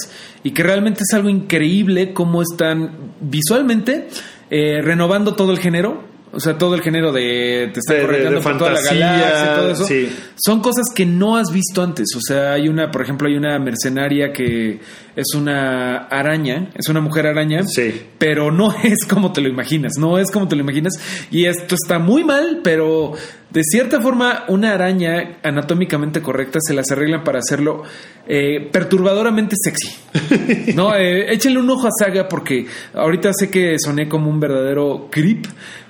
y 0.43 0.51
que 0.51 0.63
realmente 0.63 1.03
es 1.07 1.15
algo 1.15 1.29
increíble 1.29 2.11
cómo 2.13 2.41
están 2.41 3.13
visualmente 3.21 4.07
eh, 4.49 4.81
renovando 4.81 5.35
todo 5.35 5.51
el 5.51 5.59
género. 5.59 6.16
O 6.33 6.39
sea, 6.41 6.57
todo 6.57 6.75
el 6.75 6.81
género 6.81 7.11
de 7.13 7.69
te 7.73 7.79
están 7.79 7.95
De- 7.95 8.01
de- 8.01 8.05
correteando 8.07 8.39
de 8.39 8.43
por 8.43 8.57
toda 8.57 8.71
la 8.73 8.81
galaxia 8.81 9.43
y 9.53 9.55
todo 9.55 9.71
eso. 9.71 9.85
sí. 9.85 10.09
Son 10.35 10.61
cosas 10.61 10.85
que 10.93 11.05
no 11.05 11.37
has 11.37 11.51
visto 11.51 11.81
antes. 11.81 12.07
O 12.15 12.19
sea, 12.21 12.53
hay 12.53 12.67
una, 12.67 12.91
por 12.91 13.01
ejemplo, 13.01 13.27
hay 13.27 13.35
una 13.35 13.57
mercenaria 13.59 14.31
que 14.33 14.79
es 15.15 15.25
una 15.35 15.97
araña, 16.07 16.69
es 16.75 16.89
una 16.89 16.99
mujer 17.01 17.25
araña, 17.27 17.63
Sí. 17.63 18.01
pero 18.17 18.51
no 18.51 18.73
es 18.83 19.05
como 19.09 19.31
te 19.31 19.41
lo 19.41 19.47
imaginas, 19.49 19.93
no 19.97 20.19
es 20.19 20.29
como 20.29 20.47
te 20.47 20.55
lo 20.55 20.61
imaginas. 20.63 20.93
Y 21.31 21.45
esto 21.45 21.75
está 21.75 21.97
muy 21.97 22.23
mal, 22.23 22.59
pero 22.63 23.13
de 23.49 23.63
cierta 23.63 24.01
forma 24.01 24.43
una 24.49 24.73
araña 24.73 25.37
anatómicamente 25.43 26.21
correcta 26.21 26.59
se 26.61 26.73
las 26.73 26.91
arreglan 26.91 27.23
para 27.23 27.39
hacerlo 27.39 27.83
eh, 28.27 28.67
perturbadoramente 28.71 29.55
sexy. 29.59 29.95
No, 30.75 30.93
eh, 30.95 31.31
échenle 31.33 31.59
un 31.59 31.69
ojo 31.69 31.87
a 31.87 31.91
Saga 31.97 32.27
porque 32.27 32.65
ahorita 32.93 33.31
sé 33.33 33.49
que 33.49 33.77
soné 33.79 34.07
como 34.09 34.29
un 34.29 34.39
verdadero 34.39 35.07
creep, 35.09 35.45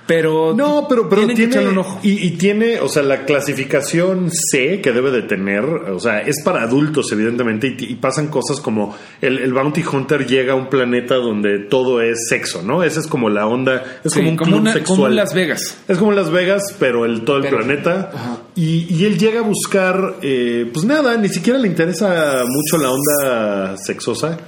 pero 0.08 0.54
No, 0.56 0.86
pero, 0.88 1.06
pero 1.08 1.26
tiene, 1.26 1.44
echarle 1.44 1.68
un 1.68 1.78
ojo. 1.78 2.00
Y, 2.02 2.26
y 2.26 2.30
tiene, 2.32 2.80
o 2.80 2.88
sea, 2.88 3.02
la 3.04 3.24
clasificación 3.26 4.30
C 4.32 4.80
que 4.80 4.90
debe 4.92 5.10
de 5.12 5.22
tener, 5.22 5.62
o 5.64 6.00
sea, 6.00 6.20
es 6.22 6.42
para 6.42 6.62
adultos, 6.62 7.12
evidentemente, 7.12 7.76
y, 7.78 7.92
y 7.92 7.94
pasan 7.96 8.28
cosas 8.28 8.58
como 8.60 8.96
el, 9.20 9.38
el 9.38 9.52
Bounty 9.52 9.84
Hunter 9.92 10.26
llega 10.26 10.54
a 10.54 10.56
un 10.56 10.68
planeta 10.70 11.16
donde 11.16 11.58
todo 11.58 12.00
es 12.00 12.26
sexo, 12.28 12.62
¿no? 12.62 12.82
Esa 12.82 13.00
es 13.00 13.06
como 13.06 13.28
la 13.28 13.46
onda, 13.46 14.00
es 14.02 14.12
Sí, 14.12 14.20
como 14.20 14.30
un 14.30 14.36
como, 14.38 14.50
club 14.50 14.60
una- 14.62 14.72
sexual. 14.72 14.96
como 14.96 15.08
Las 15.10 15.34
Vegas. 15.34 15.78
Es 15.86 15.98
como 15.98 16.12
Las 16.12 16.30
Vegas, 16.30 16.62
pero 16.80 17.04
el 17.04 17.22
todo 17.24 17.36
el 17.36 17.42
Pero- 17.42 17.58
planeta. 17.58 18.10
Ajá. 18.14 18.38
Y, 18.54 18.86
y 18.92 19.04
él 19.04 19.18
llega 19.18 19.40
a 19.40 19.42
buscar, 19.42 20.16
eh, 20.22 20.68
pues 20.72 20.86
nada, 20.86 21.16
ni 21.18 21.28
siquiera 21.28 21.58
le 21.58 21.68
interesa 21.68 22.44
mucho 22.48 22.78
la 22.82 22.90
onda 22.90 23.76
sexosa. 23.76 24.38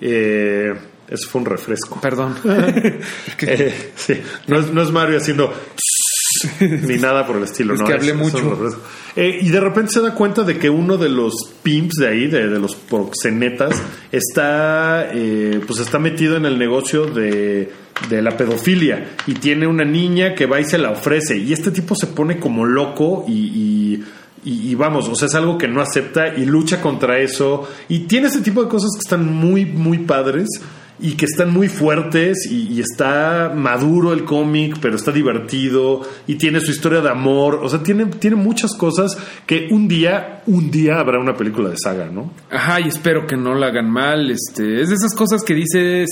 Eh, 0.00 0.72
eso 1.10 1.28
fue 1.28 1.40
un 1.42 1.46
refresco. 1.46 2.00
Perdón. 2.00 2.36
Eh, 3.42 3.92
sí, 3.96 4.14
no 4.46 4.58
es, 4.60 4.72
no 4.72 4.82
es 4.82 4.90
Mario 4.90 5.16
haciendo 5.18 5.52
ni 6.60 6.96
nada 6.98 7.26
por 7.26 7.36
el 7.36 7.44
estilo, 7.44 7.74
Es 7.74 7.80
¿no? 7.80 7.86
que 7.86 7.92
hablé 7.94 8.14
mucho. 8.14 8.38
Eh, 9.16 9.40
y 9.42 9.48
de 9.48 9.60
repente 9.60 9.92
se 9.92 10.00
da 10.00 10.14
cuenta 10.14 10.42
de 10.44 10.58
que 10.58 10.70
uno 10.70 10.96
de 10.96 11.08
los 11.08 11.34
pimps 11.62 11.96
de 11.96 12.08
ahí, 12.08 12.26
de, 12.28 12.48
de 12.48 12.58
los 12.58 12.74
proxenetas, 12.74 13.80
está 14.12 15.08
pues 15.10 15.64
pues 15.66 15.80
está 15.80 15.98
metido 15.98 16.36
en 16.36 16.44
el 16.46 16.58
negocio 16.58 17.06
de, 17.06 17.72
de 18.08 18.22
la 18.22 18.36
pedofilia 18.36 19.12
y 19.26 19.34
tiene 19.34 19.66
una 19.66 19.84
niña 19.84 20.34
que 20.34 20.46
va 20.46 20.60
y 20.60 20.64
se 20.64 20.78
la 20.78 20.90
ofrece. 20.90 21.36
Y 21.38 21.52
este 21.52 21.70
tipo 21.70 21.94
se 21.94 22.08
pone 22.08 22.38
como 22.38 22.64
loco 22.64 23.24
y, 23.28 23.32
y- 23.32 24.04
y- 24.44 24.70
y 24.70 24.74
vamos, 24.74 25.08
o 25.08 25.14
sea, 25.14 25.26
es 25.26 25.34
algo 25.34 25.58
que 25.58 25.68
no 25.68 25.80
acepta 25.82 26.28
y 26.36 26.44
lucha 26.46 26.80
contra 26.80 27.18
eso. 27.18 27.68
Y 27.88 28.00
tiene 28.00 28.28
ese 28.28 28.40
tipo 28.40 28.62
de 28.62 28.68
cosas 28.68 28.90
que 28.94 29.00
están 29.00 29.26
muy, 29.32 29.64
muy 29.66 29.98
padres 29.98 30.48
y 31.00 31.12
que 31.12 31.24
están 31.24 31.52
muy 31.52 31.68
fuertes 31.68 32.46
y, 32.50 32.68
y 32.68 32.80
está 32.80 33.52
maduro 33.54 34.12
el 34.12 34.24
cómic, 34.24 34.76
pero 34.80 34.96
está 34.96 35.12
divertido 35.12 36.02
y 36.26 36.36
tiene 36.36 36.60
su 36.60 36.70
historia 36.70 37.00
de 37.00 37.10
amor, 37.10 37.60
o 37.62 37.68
sea, 37.68 37.82
tiene, 37.82 38.06
tiene 38.06 38.36
muchas 38.36 38.74
cosas 38.74 39.16
que 39.46 39.68
un 39.70 39.88
día, 39.88 40.42
un 40.46 40.70
día 40.70 40.98
habrá 41.00 41.18
una 41.18 41.34
película 41.34 41.70
de 41.70 41.76
saga, 41.78 42.06
¿no? 42.06 42.32
Ajá, 42.50 42.80
y 42.80 42.88
espero 42.88 43.26
que 43.26 43.36
no 43.36 43.54
la 43.54 43.68
hagan 43.68 43.90
mal. 43.90 44.30
Este, 44.30 44.80
es 44.82 44.88
de 44.88 44.94
esas 44.94 45.14
cosas 45.14 45.42
que 45.42 45.54
dices, 45.54 46.08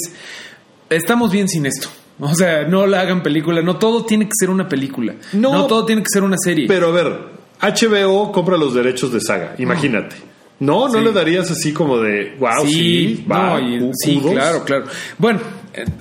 estamos 0.91 1.31
bien 1.33 1.49
sin 1.49 1.67
esto. 1.67 1.89
O 2.21 2.35
sea, 2.35 2.67
no 2.67 2.87
la 2.87 3.01
hagan 3.01 3.23
película. 3.23 3.63
No 3.63 3.77
todo 3.77 4.05
tiene 4.05 4.25
que 4.25 4.33
ser 4.39 4.51
una 4.51 4.69
película. 4.69 5.15
No. 5.33 5.53
No, 5.53 5.67
todo 5.67 5.85
tiene 5.85 6.03
que 6.03 6.09
ser 6.13 6.23
una 6.25 6.37
serie. 6.37 6.67
Pero 6.67 6.89
a 6.89 6.93
ver, 6.93 7.19
HBO 7.61 8.33
compra 8.33 8.57
los 8.57 8.75
derechos 8.75 9.13
de 9.13 9.21
saga, 9.21 9.55
imagínate. 9.59 10.17
No, 10.61 10.89
no 10.89 10.95
Sí. 10.95 11.01
le 11.05 11.13
darías 11.13 11.51
así 11.51 11.73
como 11.73 11.99
de, 11.99 12.35
wow, 12.39 12.67
sí, 12.67 13.25
va, 13.31 13.61
no, 13.61 13.69
y- 13.69 13.91
sí, 13.95 14.21
claro, 14.21 14.65
claro. 14.65 14.87
Bueno, 15.17 15.41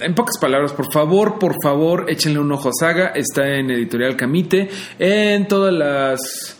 en, 0.01 0.15
pocas 0.15 0.37
palabras, 0.39 0.73
por 0.73 0.91
favor, 0.91 1.37
por 1.37 1.53
favor, 1.61 2.05
échenle 2.09 2.39
un 2.39 2.51
ojo 2.51 2.69
a 2.69 2.71
Saga. 2.73 3.07
Está 3.09 3.47
en 3.55 3.69
Editorial 3.69 4.15
Camite, 4.15 4.69
en 4.97 5.47
todas 5.47 5.73
las. 5.73 6.53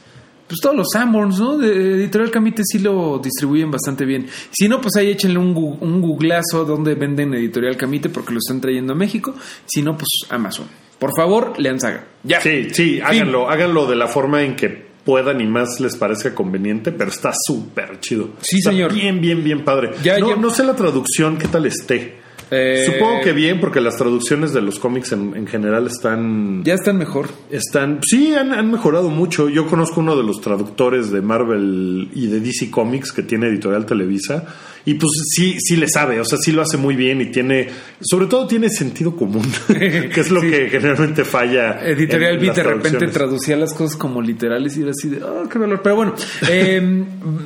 Pues 0.47 0.61
todos 0.61 0.77
los 0.77 0.87
Sanborns, 0.93 1.39
¿no? 1.39 1.57
De 1.57 1.67
Editorial 1.95 2.31
Camite 2.31 2.61
sí 2.65 2.79
lo 2.79 3.19
distribuyen 3.19 3.69
bastante 3.69 4.05
bien. 4.05 4.27
Si 4.51 4.69
no, 4.69 4.79
pues 4.79 4.95
ahí 4.95 5.09
échenle 5.09 5.39
un, 5.39 5.53
gu- 5.53 5.77
un 5.81 5.99
googlazo 5.99 6.63
donde 6.63 6.95
venden 6.95 7.33
Editorial 7.33 7.75
Camite 7.75 8.07
porque 8.09 8.31
lo 8.31 8.37
están 8.39 8.61
trayendo 8.61 8.93
a 8.93 8.95
México. 8.95 9.33
Si 9.65 9.81
no, 9.81 9.97
pues 9.97 10.07
Amazon. 10.29 10.67
Por 10.99 11.11
favor, 11.17 11.53
lean 11.59 11.81
Saga. 11.81 12.05
Ya. 12.23 12.39
Sí, 12.39 12.69
sí, 12.71 12.93
Fin. 12.93 13.03
háganlo, 13.03 13.49
háganlo 13.49 13.87
de 13.87 13.95
la 13.97 14.07
forma 14.07 14.41
en 14.43 14.55
que 14.55 14.86
puedan 15.07 15.39
y 15.39 15.47
más 15.47 15.79
les 15.79 15.95
parezca 15.95 16.35
conveniente, 16.35 16.91
pero 16.91 17.09
está 17.09 17.31
súper 17.33 18.01
chido. 18.01 18.31
Sí, 18.41 18.57
Está 18.57 18.71
señor. 18.71 18.93
Bien, 18.93 19.21
bien, 19.21 19.41
bien 19.41 19.63
padre. 19.63 19.91
Ya, 20.03 20.19
no, 20.19 20.31
ya- 20.31 20.35
no 20.35 20.49
sé 20.49 20.65
la 20.65 20.75
traducción, 20.75 21.37
qué 21.37 21.47
tal 21.47 21.65
esté. 21.65 22.17
Eh, 22.51 22.83
Supongo 22.85 23.21
que 23.21 23.31
bien, 23.33 23.59
porque 23.59 23.81
las 23.81 23.97
traducciones 23.97 24.53
de 24.53 24.61
los 24.61 24.79
cómics 24.79 25.11
en, 25.13 25.35
en 25.35 25.47
general 25.47 25.87
están. 25.87 26.63
Ya 26.65 26.73
están 26.75 26.97
mejor. 26.97 27.27
Están, 27.49 27.99
sí, 28.05 28.35
han, 28.35 28.53
han 28.53 28.69
mejorado 28.71 29.09
mucho. 29.09 29.47
Yo 29.49 29.65
conozco 29.67 29.99
uno 30.01 30.15
de 30.17 30.23
los 30.23 30.39
traductores 30.41 31.09
de 31.11 31.21
Marvel 31.21 32.09
y 32.13 32.27
de 32.27 32.39
DC 32.41 32.69
Comics 32.69 33.11
que 33.13 33.23
tiene 33.23 33.47
editorial 33.47 33.85
Televisa. 33.85 34.45
Y 34.89 34.93
pues 34.93 35.11
sí, 35.35 35.57
sí 35.59 35.75
le 35.75 35.89
sabe, 35.89 36.17
o 36.21 36.23
sea, 36.23 36.37
sí 36.41 36.53
lo 36.53 36.61
hace 36.61 36.77
muy 36.77 36.95
bien 36.95 37.19
y 37.19 37.25
tiene, 37.25 37.67
sobre 37.99 38.27
todo 38.27 38.47
tiene 38.47 38.69
sentido 38.69 39.17
común, 39.17 39.43
que 39.67 40.13
es 40.15 40.31
lo 40.31 40.39
Sí. 40.39 40.49
que 40.49 40.69
generalmente 40.69 41.25
falla. 41.25 41.85
Editorial 41.85 42.37
Beat 42.37 42.55
de 42.55 42.63
repente 42.63 43.07
traducía 43.07 43.57
las 43.57 43.73
cosas 43.73 43.97
como 43.97 44.21
literales 44.21 44.77
y 44.77 44.83
era 44.83 44.91
así 44.91 45.09
de, 45.09 45.21
oh, 45.21 45.43
qué 45.49 45.59
dolor. 45.59 45.81
Pero 45.83 45.97
bueno, 45.97 46.13
eh, 46.49 46.79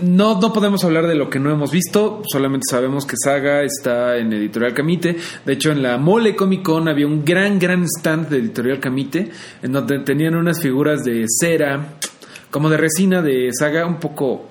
no, 0.03 0.39
no 0.39 0.53
podemos 0.53 0.83
hablar 0.83 1.07
de 1.07 1.15
lo 1.15 1.31
que 1.31 1.39
no 1.39 1.51
hemos 1.51 1.71
visto, 1.71 2.21
solamente 2.31 2.65
sabemos 2.69 3.07
que 3.07 3.15
Saga 3.17 3.63
está 3.63 4.17
en 4.17 4.31
Editorial 4.33 4.75
Camite. 4.75 5.15
De 5.43 5.53
hecho, 5.53 5.71
en 5.71 5.81
la 5.81 5.97
Mole 5.97 6.35
Comic 6.35 6.61
Con 6.61 6.87
había 6.89 7.07
un 7.07 7.25
gran, 7.25 7.57
gran 7.57 7.85
stand 7.85 8.29
de 8.29 8.37
Editorial 8.37 8.79
Camite, 8.79 9.31
en 9.63 9.71
donde 9.71 9.97
tenían 10.01 10.35
unas 10.35 10.61
figuras 10.61 11.03
de 11.03 11.25
cera, 11.27 11.95
como 12.51 12.69
de 12.69 12.77
resina 12.77 13.23
de 13.23 13.49
Saga, 13.51 13.87
un 13.87 13.99
poco... 13.99 14.50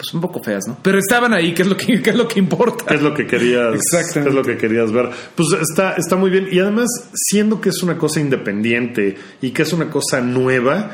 Pues 0.00 0.14
un 0.14 0.22
poco 0.22 0.42
feas, 0.42 0.66
¿no? 0.66 0.78
Pero 0.80 0.98
estaban 0.98 1.34
ahí, 1.34 1.52
que 1.52 1.60
es 1.60 1.68
lo 1.68 1.76
que, 1.76 2.00
que 2.00 2.08
es 2.08 2.16
lo 2.16 2.26
que 2.26 2.38
importa. 2.38 2.86
¿Qué 2.86 2.94
es 2.94 3.02
lo 3.02 3.12
que 3.12 3.26
querías, 3.26 3.74
Exactamente. 3.74 4.22
qué 4.22 4.28
es 4.30 4.34
lo 4.34 4.42
que 4.42 4.56
querías 4.56 4.90
ver? 4.92 5.10
Pues 5.34 5.48
está, 5.60 5.92
está 5.92 6.16
muy 6.16 6.30
bien. 6.30 6.48
Y 6.50 6.58
además, 6.58 6.88
siendo 7.12 7.60
que 7.60 7.68
es 7.68 7.82
una 7.82 7.98
cosa 7.98 8.18
independiente 8.18 9.18
y 9.42 9.50
que 9.50 9.60
es 9.60 9.74
una 9.74 9.90
cosa 9.90 10.22
nueva, 10.22 10.90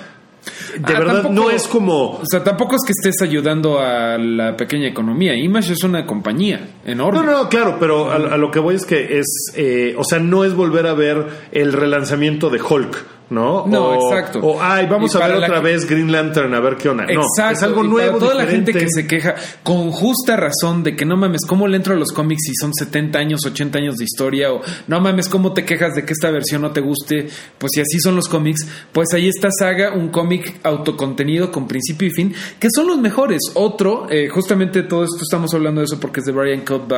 de 0.79 0.95
Ah, 0.95 0.99
verdad 0.99 1.23
tampoco- 1.23 1.35
no 1.35 1.51
es 1.51 1.67
como. 1.67 2.11
O 2.13 2.23
sea, 2.25 2.43
tampoco 2.45 2.77
es 2.77 2.83
que 2.87 2.93
estés 2.93 3.23
ayudando 3.27 3.79
a 3.79 4.19
la 4.19 4.57
pequeña 4.57 4.89
economía. 4.89 5.35
Image 5.37 5.73
es 5.73 5.83
una 5.85 6.07
compañía 6.07 6.69
enorme. 6.85 7.21
No, 7.21 7.25
no, 7.45 7.49
claro, 7.49 7.77
pero 7.81 8.11
a, 8.11 8.17
a 8.17 8.37
lo 8.37 8.51
que 8.51 8.59
voy 8.59 8.75
es 8.77 8.85
que 8.87 9.19
es, 9.19 9.27
eh, 9.57 9.95
o 9.99 10.05
sea, 10.05 10.19
no 10.19 10.45
es 10.45 10.55
volver 10.55 10.87
a 10.87 10.95
ver 10.95 11.27
el 11.53 11.73
relanzamiento 11.73 12.51
de 12.51 12.61
Hulk, 12.61 13.05
¿no? 13.31 13.67
No, 13.67 13.87
o, 13.89 14.13
exacto. 14.13 14.39
O, 14.41 14.63
ay, 14.63 14.87
vamos 14.89 15.13
Y 15.13 15.19
a 15.19 15.27
ver 15.27 15.37
otra 15.39 15.57
que- 15.57 15.63
vez 15.65 15.89
Green 15.89 16.13
Lantern, 16.13 16.55
a 16.55 16.61
ver 16.61 16.77
qué 16.77 16.89
onda. 16.89 17.05
No, 17.07 17.23
Exacto. 17.23 17.53
es 17.55 17.63
algo 17.65 17.85
y 17.85 17.89
nuevo. 17.89 18.19
Para 18.19 18.31
toda 18.31 18.35
la 18.45 18.47
gente 18.51 18.73
que 18.73 18.87
se 18.89 19.07
queja, 19.07 19.35
con 19.65 19.91
justa 19.91 20.37
razón, 20.37 20.83
de 20.85 20.95
que 20.95 21.05
no 21.05 21.17
mames, 21.17 21.41
¿cómo 21.47 21.67
le 21.67 21.77
entro 21.77 21.95
a 21.95 21.97
los 21.97 22.13
cómics 22.13 22.43
si 22.47 22.53
son 22.55 22.73
70 22.73 23.19
años, 23.19 23.41
80 23.45 23.79
años 23.79 23.97
de 23.97 24.05
historia? 24.05 24.53
O 24.53 24.61
no 24.87 25.01
mames, 25.01 25.29
¿cómo 25.29 25.53
te 25.53 25.65
quejas 25.65 25.95
de 25.97 26.05
que 26.05 26.13
esta 26.13 26.31
versión 26.31 26.63
no 26.63 26.71
te 26.71 26.81
guste? 26.81 27.27
Pues 27.59 27.73
si 27.75 27.81
así 27.81 27.99
son 27.99 28.15
los 28.15 28.29
cómics, 28.29 28.65
pues 28.93 29.09
ahí 29.13 29.29
está 29.29 29.49
Saga, 29.51 29.93
un 29.93 30.09
cómic 30.11 30.61
autocontenido 30.67 31.51
con 31.51 31.67
principio 31.67 32.09
y 32.09 32.11
fin, 32.11 32.35
que 32.59 32.69
son 32.75 32.87
los 32.87 32.99
mejores. 32.99 33.41
Otro, 33.55 34.07
eh, 34.11 34.29
justamente 34.29 34.83
todo 34.83 35.05
esto 35.05 35.19
estamos 35.23 35.53
hablando 35.55 35.81
de 35.81 35.87
eso 35.87 36.01
porque 36.01 36.21
es 36.21 36.27
de 36.27 36.33
Brian 36.33 36.61
Cobb 36.63 36.93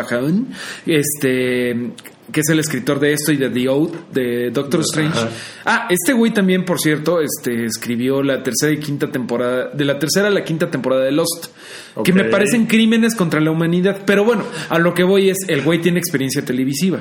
este 0.87 1.93
que 2.33 2.41
es 2.41 2.49
el 2.51 2.59
escritor 2.59 3.01
de 3.01 3.13
esto 3.13 3.33
y 3.33 3.37
de 3.37 3.49
The 3.49 3.69
Oath 3.69 3.95
de 4.13 4.51
Doctor 4.51 4.81
Strange. 4.81 5.19
Ajá. 5.19 5.31
Ah, 5.65 5.87
este 5.89 6.13
güey 6.13 6.33
también, 6.33 6.65
por 6.65 6.79
cierto, 6.79 7.21
este 7.21 7.65
escribió 7.65 8.23
la 8.23 8.43
tercera 8.43 8.73
y 8.73 8.79
quinta 8.79 9.11
temporada, 9.11 9.71
de 9.73 9.85
la 9.85 9.99
tercera 9.99 10.29
a 10.29 10.31
la 10.31 10.45
quinta 10.45 10.71
temporada 10.71 11.05
de 11.05 11.13
Lost, 11.13 11.47
que 12.05 12.13
me 12.13 12.25
parecen 12.25 12.67
crímenes 12.67 13.15
contra 13.15 13.41
la 13.41 13.51
humanidad. 13.51 14.03
Pero 14.05 14.25
bueno, 14.25 14.45
a 14.69 14.79
lo 14.79 14.93
que 14.93 15.05
voy 15.05 15.31
es, 15.31 15.39
el 15.49 15.63
güey 15.63 15.81
tiene 15.81 15.99
experiencia 15.99 16.45
televisiva. 16.45 17.01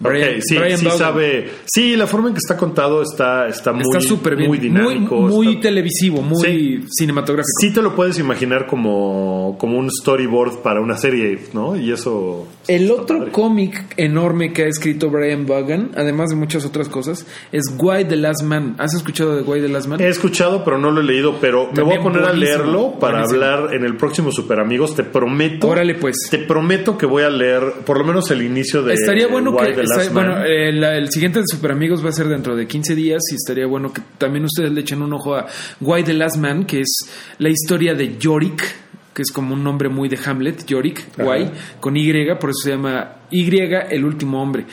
Brian- 0.00 0.36
Ok, 0.36 0.42
sí, 0.42 0.58
Brian 0.58 0.78
sí 0.78 0.84
Vaughan. 0.84 0.98
sabe. 0.98 1.50
Sí, 1.66 1.96
la 1.96 2.06
forma 2.06 2.28
en 2.28 2.34
que 2.34 2.38
está 2.38 2.56
contado 2.56 3.02
está, 3.02 3.46
está 3.48 3.72
muy, 3.72 3.82
Está 3.82 4.00
súper 4.00 4.36
bien. 4.36 4.48
muy 4.48 4.58
dinámico. 4.58 5.16
Muy, 5.16 5.30
muy 5.32 5.48
está- 5.50 5.62
televisivo, 5.62 6.20
muy 6.22 6.42
Sí. 6.44 6.84
cinematográfico. 6.98 7.48
Sí 7.60 7.72
te 7.72 7.80
lo 7.82 7.94
puedes 7.94 8.18
imaginar 8.18 8.66
como, 8.66 9.56
como 9.58 9.78
un 9.78 9.90
storyboard 9.90 10.62
para 10.62 10.80
una 10.80 10.96
serie, 10.96 11.38
¿no? 11.52 11.76
Y 11.76 11.92
eso... 11.92 12.46
El 12.66 12.90
otro 12.90 13.30
cómic 13.30 13.94
enorme 13.96 14.52
que 14.52 14.62
ha 14.64 14.66
escrito 14.68 15.10
Brian 15.10 15.46
Vaughan, 15.46 15.90
además 15.96 16.30
de 16.30 16.36
muchas 16.36 16.64
otras 16.64 16.88
cosas, 16.88 17.26
es 17.52 17.72
Why 17.78 18.04
the 18.06 18.16
Last 18.16 18.42
Man. 18.42 18.74
¿Has 18.78 18.94
escuchado 18.94 19.36
de 19.36 19.42
Why 19.42 19.60
the 19.60 19.68
Last 19.68 19.86
Man? 19.86 20.00
He 20.00 20.08
escuchado, 20.08 20.64
pero 20.64 20.78
no 20.78 20.90
lo 20.90 21.00
he 21.00 21.04
leído, 21.04 21.36
pero 21.40 21.70
me 21.72 21.82
voy 21.82 21.96
a 21.96 22.00
poner 22.02 22.24
a 22.24 22.32
leerlo 22.32 22.98
para 22.98 23.18
buenísimo. 23.20 23.44
hablar 23.44 23.74
en 23.74 23.84
el 23.84 23.96
próximo 23.96 24.32
Super 24.32 24.60
Amigos. 24.60 24.94
Te 24.96 25.04
prometo. 25.04 25.68
Órale, 25.68 25.94
pues. 25.94 26.16
Te 26.30 26.38
prometo 26.38 26.96
que 26.96 27.06
voy 27.06 27.22
a 27.22 27.30
leer 27.30 27.62
por 27.84 27.98
lo 27.98 28.04
menos 28.04 28.30
el 28.30 28.42
inicio 28.42 28.82
de 28.82 28.94
Estaría 28.94 29.26
bueno 29.28 29.50
Why 29.50 29.74
que. 29.74 29.83
Last 29.84 30.12
Man. 30.12 30.26
bueno, 30.26 30.44
eh, 30.44 30.68
el 30.98 31.08
siguiente 31.10 31.40
de 31.40 31.44
Super 31.46 31.72
Amigos 31.72 32.04
va 32.04 32.08
a 32.08 32.12
ser 32.12 32.28
dentro 32.28 32.56
de 32.56 32.66
15 32.66 32.94
días 32.94 33.22
y 33.30 33.34
estaría 33.34 33.66
bueno 33.66 33.92
que 33.92 34.02
también 34.18 34.44
ustedes 34.44 34.72
le 34.72 34.80
echen 34.80 35.02
un 35.02 35.12
ojo 35.12 35.34
a 35.34 35.46
Why 35.80 36.02
the 36.04 36.14
Last 36.14 36.36
Man, 36.36 36.64
que 36.64 36.80
es 36.80 37.08
la 37.38 37.48
historia 37.48 37.94
de 37.94 38.16
Yorick, 38.18 38.62
que 39.14 39.22
es 39.22 39.30
como 39.30 39.54
un 39.54 39.62
nombre 39.62 39.88
muy 39.88 40.08
de 40.08 40.18
Hamlet, 40.24 40.66
Yorick, 40.66 41.06
Ajá. 41.18 41.30
Why, 41.30 41.50
con 41.80 41.96
Y, 41.96 42.12
por 42.40 42.50
eso 42.50 42.60
se 42.64 42.70
llama 42.70 43.16
Y, 43.30 43.48
el 43.56 44.04
último 44.04 44.42
hombre. 44.42 44.66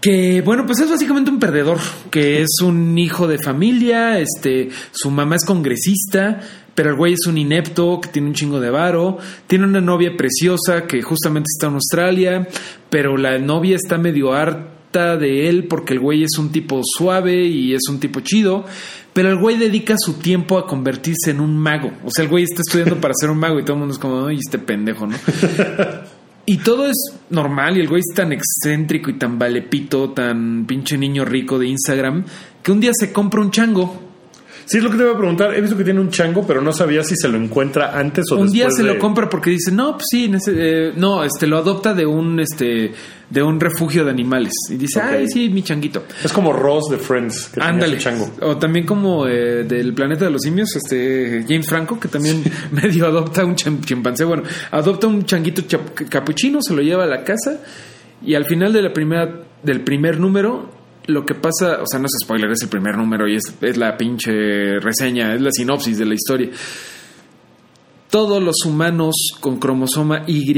Que 0.00 0.42
bueno, 0.42 0.64
pues 0.64 0.78
es 0.78 0.88
básicamente 0.88 1.30
un 1.30 1.40
perdedor, 1.40 1.78
que 2.10 2.42
es 2.42 2.60
un 2.62 2.96
hijo 2.96 3.26
de 3.26 3.38
familia, 3.38 4.20
este, 4.20 4.68
su 4.92 5.10
mamá 5.10 5.34
es 5.34 5.44
congresista, 5.44 6.40
pero 6.78 6.90
el 6.90 6.96
güey 6.96 7.14
es 7.14 7.26
un 7.26 7.36
inepto 7.36 8.00
que 8.00 8.08
tiene 8.08 8.28
un 8.28 8.34
chingo 8.34 8.60
de 8.60 8.70
varo, 8.70 9.18
tiene 9.48 9.64
una 9.64 9.80
novia 9.80 10.16
preciosa 10.16 10.86
que 10.86 11.02
justamente 11.02 11.48
está 11.52 11.66
en 11.66 11.74
Australia, 11.74 12.48
pero 12.88 13.16
la 13.16 13.36
novia 13.40 13.74
está 13.74 13.98
medio 13.98 14.32
harta 14.32 15.16
de 15.16 15.48
él 15.48 15.64
porque 15.64 15.94
el 15.94 15.98
güey 15.98 16.22
es 16.22 16.38
un 16.38 16.52
tipo 16.52 16.80
suave 16.84 17.46
y 17.46 17.74
es 17.74 17.82
un 17.88 17.98
tipo 17.98 18.20
chido, 18.20 18.64
pero 19.12 19.28
el 19.28 19.40
güey 19.40 19.58
dedica 19.58 19.96
su 19.98 20.20
tiempo 20.20 20.56
a 20.56 20.68
convertirse 20.68 21.32
en 21.32 21.40
un 21.40 21.58
mago, 21.58 21.90
o 22.04 22.12
sea, 22.12 22.22
el 22.22 22.30
güey 22.30 22.44
está 22.44 22.62
estudiando 22.64 23.00
para 23.00 23.12
ser 23.18 23.30
un 23.30 23.38
mago 23.38 23.58
y 23.58 23.64
todo 23.64 23.72
el 23.72 23.80
mundo 23.80 23.94
es 23.94 23.98
como, 23.98 24.24
ay, 24.28 24.36
este 24.36 24.60
pendejo, 24.60 25.08
¿no? 25.08 25.16
Y 26.46 26.58
todo 26.58 26.86
es 26.86 26.96
normal 27.28 27.76
y 27.76 27.80
el 27.80 27.88
güey 27.88 28.00
es 28.08 28.14
tan 28.14 28.32
excéntrico 28.32 29.10
y 29.10 29.18
tan 29.18 29.36
valepito, 29.36 30.12
tan 30.12 30.64
pinche 30.64 30.96
niño 30.96 31.24
rico 31.24 31.58
de 31.58 31.66
Instagram, 31.66 32.24
que 32.62 32.70
un 32.70 32.78
día 32.80 32.92
se 32.94 33.12
compra 33.12 33.42
un 33.42 33.50
chango. 33.50 34.07
Sí, 34.68 34.76
es 34.76 34.84
lo 34.84 34.90
que 34.90 34.98
te 34.98 35.02
iba 35.02 35.12
a 35.12 35.16
preguntar. 35.16 35.54
He 35.54 35.62
visto 35.62 35.76
que 35.78 35.82
tiene 35.84 35.98
un 35.98 36.10
chango, 36.10 36.46
pero 36.46 36.60
no 36.60 36.74
sabía 36.74 37.02
si 37.02 37.16
se 37.16 37.26
lo 37.26 37.38
encuentra 37.38 37.98
antes 37.98 38.26
o 38.30 38.34
un 38.36 38.42
después 38.42 38.52
día 38.52 38.70
se 38.70 38.82
de- 38.82 38.92
lo 38.94 38.98
compra 39.00 39.28
porque 39.28 39.48
dice, 39.48 39.72
no, 39.72 39.92
pues 39.92 40.04
sí, 40.10 40.30
eh, 40.48 40.92
no, 40.94 41.24
este 41.24 41.46
lo 41.46 41.56
adopta 41.56 41.94
de 41.94 42.04
un 42.04 42.38
este 42.38 42.92
de 43.30 43.42
un 43.42 43.58
refugio 43.60 44.04
de 44.04 44.10
animales. 44.10 44.52
Y 44.70 44.76
dice, 44.76 45.00
ay, 45.00 45.26
sí, 45.28 45.48
mi 45.48 45.62
changuito. 45.62 46.04
Es 46.22 46.32
como 46.32 46.52
Ross 46.52 46.84
de 46.90 46.98
Friends, 46.98 47.48
que 47.54 47.60
Ándale. 47.62 47.96
chango. 47.98 48.30
O 48.42 48.56
también 48.58 48.84
como 48.86 49.26
eh, 49.26 49.64
del 49.64 49.94
planeta 49.94 50.26
de 50.26 50.30
los 50.30 50.42
simios, 50.42 50.74
este 50.76 51.44
James 51.48 51.66
Franco, 51.66 51.98
que 51.98 52.08
también 52.08 52.42
medio 52.70 53.06
adopta 53.06 53.44
un 53.46 53.54
chim- 53.56 53.80
chimpancé. 53.82 54.24
Bueno, 54.24 54.42
adopta 54.70 55.06
un 55.06 55.24
changuito 55.24 55.62
capuchino, 56.10 56.60
se 56.62 56.74
lo 56.74 56.82
lleva 56.82 57.04
a 57.04 57.06
la 57.06 57.24
casa 57.24 57.60
y 58.24 58.34
al 58.34 58.44
final 58.44 58.72
de 58.72 58.82
la 58.82 58.92
primera, 58.92 59.44
del 59.62 59.80
primer 59.82 60.20
número, 60.20 60.70
lo 61.08 61.24
que 61.24 61.34
pasa, 61.34 61.80
o 61.82 61.86
sea, 61.86 61.98
no 61.98 62.06
es 62.06 62.12
spoiler, 62.22 62.50
es 62.50 62.62
el 62.62 62.68
primer 62.68 62.96
número 62.96 63.26
y 63.26 63.34
es, 63.34 63.54
es 63.62 63.76
la 63.78 63.96
pinche 63.96 64.78
reseña, 64.78 65.34
es 65.34 65.40
la 65.40 65.50
sinopsis 65.50 65.98
de 65.98 66.04
la 66.04 66.14
historia. 66.14 66.50
Todos 68.10 68.42
los 68.42 68.64
humanos 68.64 69.14
con 69.40 69.58
cromosoma 69.58 70.24
Y, 70.26 70.52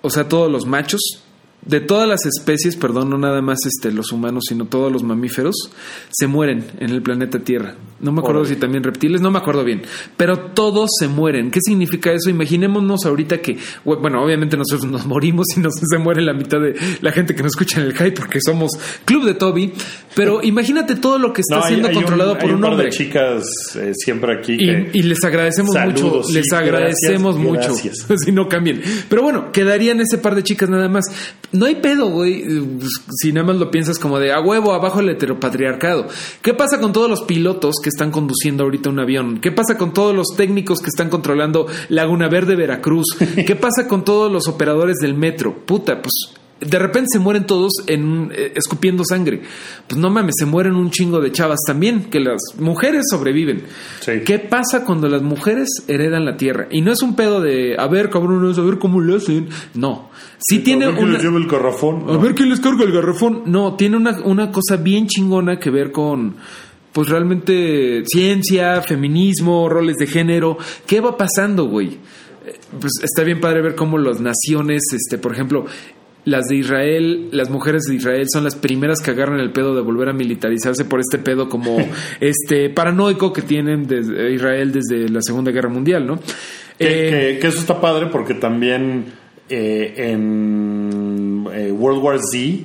o 0.00 0.10
sea, 0.10 0.26
todos 0.26 0.50
los 0.50 0.66
machos, 0.66 1.22
de 1.66 1.80
todas 1.80 2.08
las 2.08 2.24
especies, 2.26 2.76
perdón, 2.76 3.10
no 3.10 3.18
nada 3.18 3.42
más 3.42 3.58
este, 3.66 3.92
los 3.92 4.12
humanos, 4.12 4.44
sino 4.48 4.64
todos 4.66 4.90
los 4.90 5.02
mamíferos, 5.02 5.54
se 6.10 6.26
mueren 6.26 6.64
en 6.80 6.90
el 6.90 7.02
planeta 7.02 7.38
Tierra. 7.40 7.74
No 8.00 8.12
me 8.12 8.20
acuerdo 8.20 8.46
si 8.46 8.56
también 8.56 8.82
reptiles, 8.82 9.20
no 9.20 9.30
me 9.30 9.38
acuerdo 9.38 9.62
bien, 9.62 9.82
pero 10.16 10.38
todos 10.38 10.88
se 10.98 11.06
mueren. 11.06 11.50
¿Qué 11.50 11.60
significa 11.62 12.10
eso? 12.12 12.30
Imaginémonos 12.30 13.04
ahorita 13.04 13.38
que, 13.42 13.58
bueno, 13.84 14.24
obviamente 14.24 14.56
nosotros 14.56 14.90
nos 14.90 15.04
morimos 15.06 15.46
y 15.54 15.60
nos 15.60 15.74
se 15.74 15.98
muere 15.98 16.22
la 16.22 16.32
mitad 16.32 16.60
de 16.60 16.74
la 17.02 17.12
gente 17.12 17.34
que 17.34 17.42
nos 17.42 17.52
escucha 17.52 17.78
en 17.80 17.86
el 17.88 17.92
hype 17.92 18.12
porque 18.12 18.40
somos 18.40 18.70
Club 19.04 19.24
de 19.26 19.34
Toby, 19.34 19.72
pero 20.14 20.42
imagínate 20.42 20.96
todo 20.96 21.18
lo 21.18 21.32
que 21.34 21.42
está 21.42 21.56
No, 21.56 21.62
hay- 21.64 21.68
siendo 21.68 21.88
hay 21.88 21.94
controlado 21.94 22.32
un, 22.32 22.38
por 22.38 22.48
hay 22.48 22.54
un, 22.54 22.60
par 22.62 22.70
hombre. 22.70 22.86
de 22.86 22.92
chicas 22.92 23.44
eh, 23.76 23.92
siempre 23.94 24.38
aquí. 24.38 24.56
Y, 24.58 24.98
y 24.98 25.02
les 25.02 25.22
agradecemos 25.22 25.74
Saludos, 25.74 26.02
mucho, 26.02 26.22
sí, 26.24 26.32
les 26.32 26.52
agradecemos 26.54 27.36
gracias, 27.36 27.68
mucho. 27.70 27.74
gracias. 27.84 28.06
si 28.24 28.32
no 28.32 28.48
cambien. 28.48 28.80
Pero 29.10 29.22
bueno, 29.22 29.52
quedarían 29.52 30.00
ese 30.00 30.16
par 30.16 30.34
de 30.34 30.42
chicas 30.42 30.70
nada 30.70 30.88
más. 30.88 31.04
No 31.52 31.66
hay 31.66 31.76
pedo, 31.76 32.08
güey. 32.08 32.44
pues, 32.78 32.90
Si 33.20 33.32
nada 33.32 33.48
más 33.48 33.56
lo 33.56 33.70
piensas 33.70 33.98
como 33.98 34.18
de 34.18 34.32
a 34.32 34.40
huevo, 34.40 34.72
abajo 34.72 35.00
el 35.00 35.08
heteropatriarcado. 35.08 36.06
¿Qué 36.42 36.54
pasa 36.54 36.80
con 36.80 36.92
todos 36.92 37.10
los 37.10 37.22
pilotos 37.22 37.74
que 37.82 37.88
están 37.88 38.10
conduciendo 38.10 38.64
ahorita 38.64 38.90
un 38.90 39.00
avión? 39.00 39.40
¿Qué 39.40 39.50
pasa 39.50 39.76
con 39.76 39.92
todos 39.92 40.14
los 40.14 40.28
técnicos 40.36 40.80
que 40.80 40.88
están 40.88 41.10
controlando 41.10 41.66
Laguna 41.88 42.28
Verde, 42.28 42.56
Veracruz? 42.56 43.06
¿Qué 43.46 43.56
pasa 43.56 43.88
con 43.88 44.04
todos 44.04 44.30
los 44.30 44.46
operadores 44.48 44.96
del 44.98 45.14
metro? 45.14 45.64
Puta, 45.66 46.00
pues 46.00 46.39
de 46.60 46.78
repente 46.78 47.08
se 47.12 47.18
mueren 47.18 47.46
todos 47.46 47.72
en 47.86 48.30
eh, 48.34 48.52
escupiendo 48.54 49.02
sangre. 49.04 49.42
Pues 49.88 49.98
no 50.00 50.10
mames, 50.10 50.34
se 50.38 50.46
mueren 50.46 50.74
un 50.74 50.90
chingo 50.90 51.20
de 51.20 51.32
chavas 51.32 51.60
también, 51.66 52.04
que 52.10 52.20
las 52.20 52.40
mujeres 52.58 53.04
sobreviven. 53.10 53.64
Sí. 54.00 54.12
¿Qué 54.24 54.38
pasa 54.38 54.84
cuando 54.84 55.08
las 55.08 55.22
mujeres 55.22 55.68
heredan 55.88 56.24
la 56.24 56.36
tierra? 56.36 56.68
Y 56.70 56.82
no 56.82 56.92
es 56.92 57.02
un 57.02 57.16
pedo 57.16 57.40
de, 57.40 57.76
a 57.78 57.86
ver, 57.86 58.10
cabrones, 58.10 58.58
a 58.58 58.62
ver 58.62 58.78
cómo 58.78 59.00
le 59.00 59.16
hacen. 59.16 59.48
No. 59.74 60.10
Sí 60.38 60.60
tiene 60.60 60.84
A 60.84 60.88
ver 60.88 60.98
quién 60.98 61.12
les 61.12 61.22
lleva 61.22 61.38
el 61.38 61.46
garrafón. 61.46 62.04
A 62.08 62.16
ver 62.16 62.34
quién 62.34 62.48
les 62.50 62.60
carga 62.60 62.84
el 62.84 62.92
garrafón. 62.92 63.42
No, 63.46 63.74
tiene 63.76 63.96
una, 63.96 64.20
una 64.24 64.50
cosa 64.50 64.76
bien 64.76 65.06
chingona 65.06 65.58
que 65.58 65.70
ver 65.70 65.92
con, 65.92 66.36
pues 66.92 67.08
realmente, 67.08 68.02
ciencia, 68.06 68.82
feminismo, 68.82 69.68
roles 69.68 69.96
de 69.96 70.06
género. 70.06 70.58
¿Qué 70.86 71.00
va 71.00 71.16
pasando, 71.16 71.66
güey? 71.66 71.98
Eh, 72.46 72.58
Pues 72.80 72.92
está 73.02 73.22
bien 73.22 73.40
padre 73.40 73.62
ver 73.62 73.74
cómo 73.74 73.98
las 73.98 74.20
naciones, 74.20 74.82
este, 74.92 75.18
por 75.18 75.32
ejemplo, 75.32 75.66
las 76.24 76.48
de 76.48 76.56
Israel, 76.56 77.28
las 77.32 77.48
mujeres 77.50 77.84
de 77.84 77.94
Israel 77.94 78.26
son 78.32 78.44
las 78.44 78.54
primeras 78.54 79.00
que 79.00 79.10
agarran 79.12 79.40
el 79.40 79.52
pedo 79.52 79.74
de 79.74 79.80
volver 79.80 80.08
a 80.08 80.12
militarizarse 80.12 80.84
por 80.84 81.00
este 81.00 81.18
pedo 81.18 81.48
como 81.48 81.76
este 82.20 82.68
paranoico 82.70 83.32
que 83.32 83.42
tienen 83.42 83.86
desde 83.86 84.32
Israel 84.32 84.72
desde 84.72 85.08
la 85.08 85.22
Segunda 85.22 85.50
Guerra 85.50 85.68
Mundial, 85.70 86.06
¿no? 86.06 86.16
Que, 86.16 86.26
Eh, 86.78 87.34
que- 87.34 87.38
que 87.40 87.46
eso 87.48 87.58
está 87.60 87.80
padre 87.80 88.06
porque 88.12 88.34
también 88.34 89.04
eh, 89.48 89.94
en 90.12 91.46
eh, 91.52 91.72
World 91.72 92.02
War 92.02 92.18
Z 92.20 92.64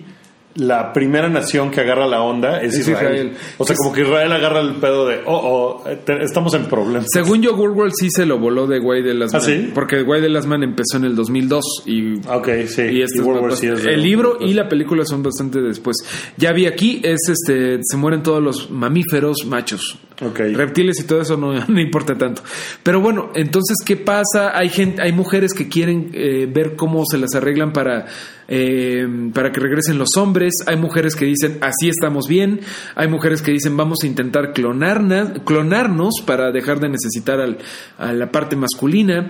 la 0.55 0.93
primera 0.93 1.27
nación 1.27 1.69
que 1.69 1.81
agarra 1.81 2.07
la 2.07 2.21
onda 2.21 2.61
es, 2.61 2.73
Es 2.75 2.87
Israel. 2.87 3.13
Israel. 3.13 3.37
O 3.57 3.65
sea, 3.65 3.73
Es- 3.73 3.79
como 3.79 3.93
que 3.93 4.01
Israel 4.03 4.31
agarra 4.31 4.61
el 4.61 4.75
pedo 4.75 5.05
de, 5.05 5.19
oh, 5.25 5.81
oh, 5.83 5.83
te- 6.05 6.23
estamos 6.23 6.53
en 6.53 6.65
problemas. 6.65 7.07
Según 7.11 7.41
yo, 7.41 7.53
World 7.55 7.77
War 7.77 7.91
sí 7.93 8.09
se 8.09 8.25
lo 8.25 8.39
voló 8.39 8.65
de 8.65 8.79
Guay 8.79 9.03
de 9.03 9.13
las 9.13 9.33
¿Ah, 9.33 9.39
Man. 9.39 9.45
sí? 9.45 9.71
Porque 9.73 10.01
Guay 10.03 10.21
de 10.21 10.29
las 10.29 10.45
Man 10.45 10.63
empezó 10.63 10.95
en 10.97 11.03
el 11.05 11.15
2002 11.15 11.83
y, 11.85 12.15
Ok, 12.29 12.47
sí. 12.67 12.83
y 12.83 13.01
este 13.01 13.21
Y 13.21 13.67
es 13.69 13.83
de- 13.83 13.93
el 13.93 14.01
libro 14.01 14.37
y 14.39 14.53
la 14.53 14.69
película 14.69 15.03
son 15.05 15.23
bastante 15.23 15.61
después. 15.61 15.97
Ya 16.37 16.53
vi 16.53 16.65
aquí, 16.67 17.01
es 17.03 17.19
este, 17.27 17.79
se 17.83 17.97
mueren 17.97 18.23
todos 18.23 18.41
los 18.41 18.69
mamíferos 18.71 19.45
machos. 19.45 19.97
Ok. 20.25 20.39
Reptiles 20.53 20.99
y 21.01 21.03
todo 21.05 21.19
eso 21.21 21.35
no, 21.35 21.51
no 21.67 21.81
importa 21.81 22.17
tanto. 22.17 22.41
Pero 22.81 23.01
bueno, 23.01 23.29
entonces, 23.35 23.75
¿qué 23.85 23.97
pasa? 23.97 24.57
Hay 24.57 24.69
gente, 24.69 25.01
hay 25.01 25.11
mujeres 25.11 25.53
que 25.53 25.67
quieren 25.67 26.11
eh, 26.13 26.47
ver 26.49 26.77
cómo 26.77 27.03
se 27.05 27.17
las 27.17 27.35
arreglan 27.35 27.73
para, 27.73 28.05
eh, 28.47 29.07
para 29.33 29.51
que 29.51 29.59
regresen 29.59 29.97
los 29.97 30.17
hombres. 30.17 30.53
Hay 30.67 30.77
mujeres 30.77 31.15
que 31.15 31.25
dicen, 31.25 31.57
así 31.61 31.89
estamos 31.89 32.27
bien. 32.27 32.59
Hay 32.95 33.07
mujeres 33.07 33.41
que 33.41 33.51
dicen, 33.51 33.75
vamos 33.77 33.99
a 34.03 34.07
intentar 34.07 34.53
clonarnos 34.53 36.15
para 36.25 36.51
dejar 36.51 36.79
de 36.79 36.89
necesitar 36.89 37.39
al- 37.41 37.57
a 37.97 38.13
la 38.13 38.31
parte 38.31 38.55
masculina. 38.55 39.29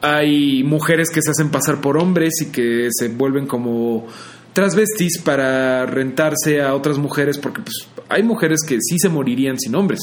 Hay 0.00 0.62
mujeres 0.64 1.10
que 1.10 1.22
se 1.22 1.30
hacen 1.30 1.50
pasar 1.50 1.80
por 1.80 1.96
hombres 1.96 2.34
y 2.42 2.46
que 2.50 2.88
se 2.90 3.08
vuelven 3.08 3.46
como 3.46 4.06
transvestis 4.52 5.18
para 5.24 5.86
rentarse 5.86 6.60
a 6.60 6.74
otras 6.74 6.98
mujeres 6.98 7.38
porque 7.38 7.62
pues 7.62 7.88
hay 8.10 8.22
mujeres 8.22 8.60
que 8.66 8.76
sí 8.80 8.98
se 8.98 9.08
morirían 9.08 9.58
sin 9.58 9.74
hombres. 9.74 10.00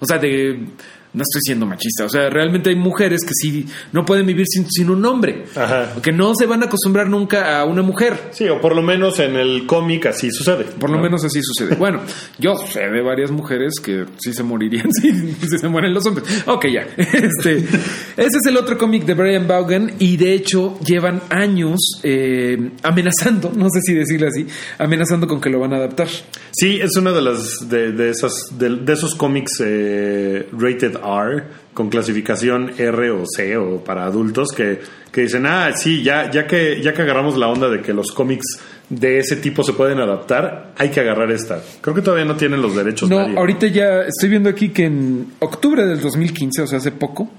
O 0.00 0.06
sea, 0.06 0.18
de 0.18 0.66
no 1.14 1.22
estoy 1.22 1.40
siendo 1.42 1.66
machista, 1.66 2.04
o 2.04 2.08
sea, 2.08 2.30
realmente 2.30 2.70
hay 2.70 2.76
mujeres 2.76 3.22
que 3.22 3.32
sí 3.34 3.66
no 3.92 4.04
pueden 4.04 4.26
vivir 4.26 4.46
sin, 4.48 4.70
sin 4.70 4.90
un 4.90 5.04
hombre, 5.04 5.44
Ajá. 5.54 5.94
que 6.02 6.12
no 6.12 6.32
se 6.38 6.46
van 6.46 6.62
a 6.62 6.66
acostumbrar 6.66 7.08
nunca 7.08 7.60
a 7.60 7.64
una 7.64 7.82
mujer. 7.82 8.30
Sí, 8.32 8.48
o 8.48 8.60
por 8.60 8.74
lo 8.74 8.82
menos 8.82 9.18
en 9.18 9.36
el 9.36 9.66
cómic 9.66 10.06
así 10.06 10.30
sucede. 10.30 10.64
Por 10.64 10.90
lo 10.90 10.96
¿no? 10.96 11.02
menos 11.02 11.24
así 11.24 11.40
sucede. 11.42 11.76
Bueno, 11.76 12.00
yo 12.38 12.56
sé 12.56 12.80
de 12.88 13.02
varias 13.02 13.30
mujeres 13.30 13.74
que 13.82 14.06
sí 14.18 14.32
se 14.32 14.42
morirían 14.42 14.92
si, 15.00 15.12
si 15.34 15.58
se 15.58 15.68
mueren 15.68 15.92
los 15.94 16.06
hombres. 16.06 16.44
Ok, 16.46 16.66
ya. 16.72 16.86
Este, 17.22 17.58
ese 17.58 17.68
es 18.16 18.46
el 18.48 18.56
otro 18.56 18.76
cómic 18.78 19.04
de 19.04 19.14
Brian 19.14 19.46
Vaughan 19.46 19.92
y 19.98 20.16
de 20.16 20.32
hecho 20.34 20.78
llevan 20.80 21.22
años 21.30 22.00
eh, 22.02 22.70
amenazando, 22.82 23.52
no 23.54 23.66
sé 23.72 23.80
si 23.82 23.94
decirlo 23.94 24.28
así, 24.28 24.46
amenazando 24.78 25.26
con 25.26 25.40
que 25.40 25.50
lo 25.50 25.60
van 25.60 25.72
a 25.72 25.76
adaptar. 25.76 26.08
Sí, 26.52 26.80
es 26.82 26.96
una 26.96 27.12
de 27.12 27.22
las 27.22 27.68
de, 27.68 27.92
de 27.92 28.10
esas 28.10 28.32
de, 28.58 28.76
de 28.76 28.92
esos 28.92 29.14
cómics 29.14 29.62
eh, 29.64 30.48
rated 30.52 30.96
R 31.04 31.44
con 31.74 31.88
clasificación 31.88 32.72
R 32.78 33.10
o 33.10 33.24
C 33.26 33.56
o 33.56 33.82
para 33.82 34.04
adultos 34.04 34.48
que, 34.54 34.80
que 35.10 35.22
dicen 35.22 35.46
ah 35.46 35.72
sí 35.74 36.02
ya 36.02 36.30
ya 36.30 36.46
que 36.46 36.80
ya 36.82 36.92
que 36.92 37.02
agarramos 37.02 37.36
la 37.36 37.48
onda 37.48 37.68
de 37.68 37.80
que 37.80 37.92
los 37.92 38.12
cómics 38.12 38.60
de 38.92 39.18
ese 39.18 39.36
tipo 39.36 39.64
se 39.64 39.72
pueden 39.72 40.00
adaptar, 40.00 40.74
hay 40.76 40.90
que 40.90 41.00
agarrar 41.00 41.30
esta. 41.30 41.62
Creo 41.80 41.94
que 41.94 42.02
todavía 42.02 42.26
no 42.26 42.36
tienen 42.36 42.60
los 42.60 42.76
derechos. 42.76 43.08
No, 43.08 43.20
nadie. 43.20 43.38
ahorita 43.38 43.66
ya 43.68 44.02
estoy 44.02 44.28
viendo 44.28 44.50
aquí 44.50 44.68
que 44.68 44.84
en 44.84 45.32
octubre 45.38 45.86
del 45.86 45.98
2015, 45.98 46.62
o 46.62 46.66
sea, 46.66 46.78
hace 46.78 46.92
poco, 46.92 47.30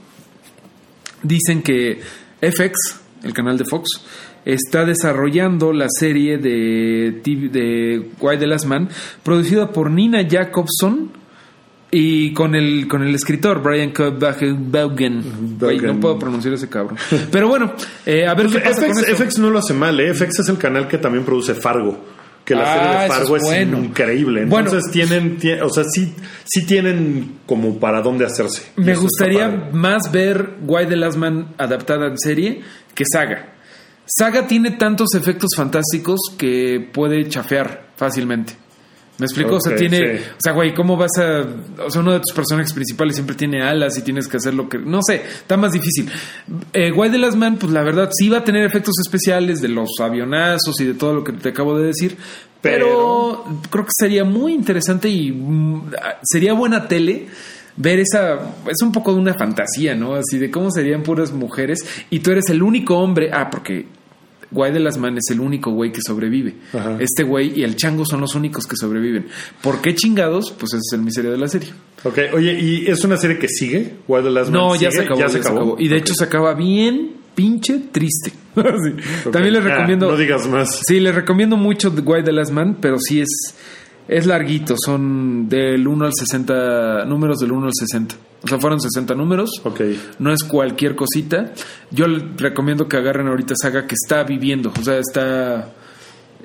dicen 1.22 1.61
que 1.61 2.01
FX, 2.41 2.99
el 3.24 3.34
canal 3.34 3.59
de 3.59 3.66
Fox, 3.66 3.88
está 4.45 4.84
desarrollando 4.84 5.74
la 5.74 5.88
serie 5.89 6.39
de, 6.39 7.22
TV 7.24 7.49
de 7.49 8.09
Why 8.20 8.39
the 8.39 8.47
Last 8.47 8.66
Man, 8.66 8.89
producida 9.22 9.72
por 9.72 9.91
Nina 9.91 10.28
Jacobson 10.28 11.11
y 11.95 12.33
con 12.33 12.55
el, 12.55 12.87
con 12.87 13.03
el 13.03 13.13
escritor 13.13 13.61
Brian 13.61 13.91
K. 13.91 14.09
Vaughan. 14.09 15.57
Güey, 15.59 15.79
No 15.79 15.99
puedo 15.99 16.17
pronunciar 16.17 16.55
ese 16.55 16.67
cabrón. 16.67 16.97
Pero 17.31 17.47
bueno, 17.47 17.73
eh, 18.05 18.25
a 18.25 18.33
ver 18.33 18.47
Pues 18.47 18.63
qué 18.63 18.69
pasa 18.69 18.87
con 18.87 18.95
FX, 18.95 19.07
esto. 19.09 19.23
FX 19.23 19.37
no 19.39 19.49
lo 19.51 19.59
hace 19.59 19.73
mal, 19.75 19.99
¿eh? 19.99 20.13
FX 20.13 20.39
es 20.39 20.49
el 20.49 20.57
canal 20.57 20.87
que 20.87 20.97
también 20.97 21.23
produce 21.23 21.53
Fargo. 21.53 22.03
Que 22.43 22.55
la 22.55 22.63
Ah, 22.63 22.73
serie 22.77 23.01
de 23.03 23.07
Fargo 23.07 23.35
es 23.37 23.43
es, 23.43 23.47
bueno. 23.49 23.77
increíble. 23.77 24.45
Bueno. 24.45 24.67
Entonces 24.71 24.91
tienen, 24.91 25.37
tie- 25.39 25.61
o 25.61 25.69
sea, 25.69 25.83
sí, 25.85 26.13
sí 26.43 26.65
tienen 26.65 27.35
como 27.45 27.79
para 27.79 28.01
dónde 28.01 28.25
hacerse. 28.25 28.63
Me 28.75 28.95
gustaría 28.95 29.69
más 29.71 30.11
ver 30.11 30.55
Why 30.65 30.87
the 30.87 30.95
Last 30.97 31.17
Man 31.17 31.53
adaptada 31.57 32.07
en 32.07 32.17
serie 32.17 32.61
que 32.95 33.03
Saga. 33.09 33.53
Saga 34.05 34.45
tiene 34.47 34.71
tantos 34.71 35.13
efectos 35.15 35.51
fantásticos 35.55 36.19
que 36.37 36.85
puede 36.91 37.29
chafear 37.29 37.85
fácilmente. 37.95 38.53
¿Me 39.24 39.28
explico? 39.28 39.55
o 39.55 39.61
sea, 39.61 39.76
tiene. 39.78 40.17
sí. 40.17 40.24
O 40.32 40.41
sea, 40.41 40.51
güey, 40.51 40.74
¿cómo 40.74 40.97
vas 40.97 41.11
a. 41.17 41.45
O 41.86 41.89
sea, 41.89 42.01
uno 42.01 42.11
de 42.11 42.19
tus 42.19 42.34
personajes 42.36 42.74
principales 42.74 43.15
siempre 43.15 43.38
tiene 43.38 43.63
alas 43.63 43.97
y 43.97 44.01
tienes 44.01 44.28
que 44.28 44.36
hacer 44.36 44.53
lo 44.53 44.67
que. 44.67 44.78
No 44.78 44.99
sé, 45.01 45.15
está 45.15 45.55
más 45.55 45.71
difícil. 45.71 46.11
Eh, 46.74 46.91
Why 46.91 47.09
the 47.09 47.17
Last 47.17 47.38
Man, 47.38 47.55
pues 47.57 47.71
la 47.71 47.84
verdad, 47.84 48.09
sí 48.11 48.28
va 48.28 48.39
a 48.39 48.43
tener 48.43 48.65
efectos 48.65 48.95
especiales 48.99 49.61
de 49.61 49.69
los 49.69 49.91
avionazos 50.01 50.78
y 50.82 50.86
de 50.86 50.93
todo 50.93 51.13
lo 51.13 51.24
que 51.24 51.32
te 51.32 51.49
acabo 51.49 51.78
de 51.78 51.88
decir. 51.88 52.17
Pero, 52.59 53.45
creo 53.69 53.86
que 53.86 53.91
sería 53.97 54.26
muy 54.26 54.53
interesante 54.53 55.07
y 55.07 55.32
mm, 55.32 55.91
sería 56.24 56.53
buena 56.53 56.88
tele 56.88 57.28
ver 57.76 57.99
esa 57.99 58.39
es 58.67 58.82
un 58.82 58.91
poco 58.91 59.13
de 59.13 59.19
una 59.19 59.34
fantasía, 59.36 59.95
¿no? 59.95 60.15
Así 60.15 60.38
de 60.38 60.51
cómo 60.51 60.69
serían 60.69 61.03
puras 61.03 61.32
mujeres 61.32 61.80
y 62.09 62.19
tú 62.19 62.32
eres 62.32 62.49
el 62.49 62.61
único 62.61 62.97
hombre, 62.97 63.32
ah, 63.34 63.49
porque 63.49 63.88
Guay 64.53 64.71
de 64.71 64.79
las 64.79 64.97
Man 64.97 65.17
es 65.17 65.29
el 65.31 65.39
único 65.39 65.71
güey 65.71 65.91
que 65.91 65.99
sobrevive. 66.05 66.55
Ajá. 66.73 66.97
Este 66.99 67.23
güey 67.23 67.59
y 67.59 67.63
el 67.63 67.75
chango 67.75 68.05
son 68.05 68.21
los 68.21 68.35
únicos 68.35 68.65
que 68.67 68.75
sobreviven. 68.77 69.27
¿Por 69.61 69.81
qué 69.81 69.95
chingados? 69.95 70.51
Pues 70.51 70.73
ese 70.73 70.81
es 70.87 70.93
el 70.93 71.01
misterio 71.01 71.31
de 71.31 71.37
la 71.37 71.47
serie. 71.47 71.69
Ok, 72.03 72.17
oye, 72.33 72.59
¿y 72.59 72.85
es 72.87 73.03
una 73.03 73.17
serie 73.17 73.39
que 73.39 73.47
sigue? 73.47 73.95
Wild 74.07 74.25
the 74.25 74.31
Last 74.31 74.51
Man 74.51 74.59
No, 74.61 74.75
ya 74.75 74.91
sigue? 74.91 74.91
se 74.91 75.01
acabó, 75.01 75.19
ya 75.21 75.29
se 75.29 75.37
acabó. 75.39 75.75
Y 75.79 75.87
de 75.87 75.97
hecho 75.97 76.13
se 76.13 76.23
acaba 76.23 76.53
bien 76.53 77.11
pinche 77.35 77.79
triste. 77.91 78.31
Sí. 78.55 79.31
También 79.31 79.53
les 79.55 79.65
Ah, 79.65 79.69
recomiendo 79.69 80.11
no 80.11 80.15
digas 80.17 80.47
más. 80.47 80.81
Sí, 80.85 80.99
les 80.99 81.15
recomiendo 81.15 81.57
mucho 81.57 81.91
The 81.91 82.01
Why 82.01 82.23
the 82.23 82.31
Last 82.31 82.51
Man, 82.51 82.77
pero 82.79 82.97
sí 82.99 83.19
es, 83.21 83.29
es 84.07 84.25
larguito. 84.25 84.75
Son 84.77 85.47
del 85.49 85.87
1 85.87 86.05
al 86.05 86.11
60, 86.13 87.05
números 87.05 87.39
del 87.39 87.51
1 87.51 87.65
al 87.67 87.73
60. 87.73 88.15
O 88.43 88.47
sea, 88.47 88.59
fueron 88.59 88.81
60 88.81 89.15
números. 89.15 89.49
Ok. 89.63 89.81
No 90.19 90.33
es 90.33 90.43
cualquier 90.43 90.95
cosita. 90.95 91.53
Yo 91.91 92.05
recomiendo 92.37 92.87
que 92.87 92.97
agarren 92.97 93.27
ahorita 93.27 93.53
Saga 93.61 93.87
que 93.87 93.95
está 93.95 94.23
viviendo. 94.23 94.73
O 94.77 94.83
sea, 94.83 94.97
está, 94.97 95.69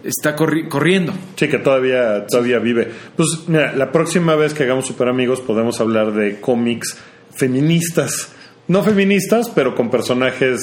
está 0.05 0.37
corri- 0.37 0.69
corriendo. 0.69 1.13
Sí, 1.37 1.49
que 1.49 1.59
todavía, 1.59 2.25
todavía 2.27 2.61
vive. 2.61 2.89
Pues 3.17 3.41
mira, 3.49 3.73
la 3.75 3.91
próxima 3.91 4.37
vez 4.37 4.55
que 4.55 4.63
hagamos 4.63 4.87
Super 4.87 5.09
Amigos 5.09 5.41
podemos 5.41 5.81
hablar 5.81 6.13
de 6.13 6.41
cómics 6.41 6.97
feministas. 7.35 8.33
No 8.69 8.83
feministas, 8.85 9.49
pero 9.49 9.75
con 9.75 9.91
personajes 9.91 10.61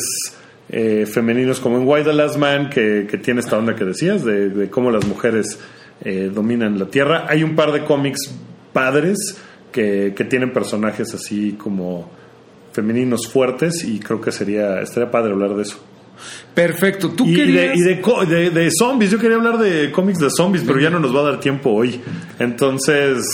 eh, 0.70 1.06
femeninos 1.12 1.60
como 1.60 1.78
en 1.78 1.88
Why 1.88 2.04
the 2.04 2.14
Last 2.14 2.38
Man, 2.38 2.70
que, 2.70 3.08
que 3.10 3.18
tiene 3.18 3.40
esta 3.42 3.58
onda 3.58 3.76
que 3.76 3.84
decías, 3.84 4.24
de, 4.24 4.50
de 4.50 4.70
cómo 4.70 4.92
las 4.92 5.06
mujeres 5.06 5.60
eh, 6.02 6.32
dominan 6.34 6.78
la 6.80 6.86
Tierra. 6.86 7.26
Hay 7.30 7.44
un 7.44 7.56
par 7.56 7.72
de 7.72 7.84
cómics 7.86 8.32
padres 8.74 9.18
que, 9.72 10.14
que 10.16 10.24
tienen 10.26 10.52
personajes 10.54 11.14
así 11.14 11.54
como 11.54 12.10
femeninos 12.74 13.28
fuertes 13.28 13.84
y 13.86 14.00
creo 14.00 14.20
que 14.20 14.32
sería 14.32 14.82
estaría 14.82 15.10
padre 15.12 15.32
hablar 15.32 15.56
de 15.56 15.64
eso. 15.64 15.78
Perfecto. 16.54 17.10
¿Tú 17.12 17.26
Y, 17.26 17.32
de, 17.32 17.38
querías? 17.38 17.78
y 17.78 17.82
de, 17.82 18.02
co- 18.02 18.26
de- 18.26 18.50
de 18.50 18.70
zombies, 18.72 19.12
yo 19.12 19.20
quería 19.20 19.36
hablar 19.38 19.58
de 19.58 19.92
cómics 19.92 20.20
de 20.20 20.30
zombies, 20.30 20.64
pero 20.66 20.80
ya 20.80 20.90
no 20.90 21.00
nos 21.00 21.14
va 21.14 21.20
a 21.22 21.24
dar 21.32 21.40
tiempo 21.40 21.72
hoy. 21.72 22.00
Entonces, 22.40 23.26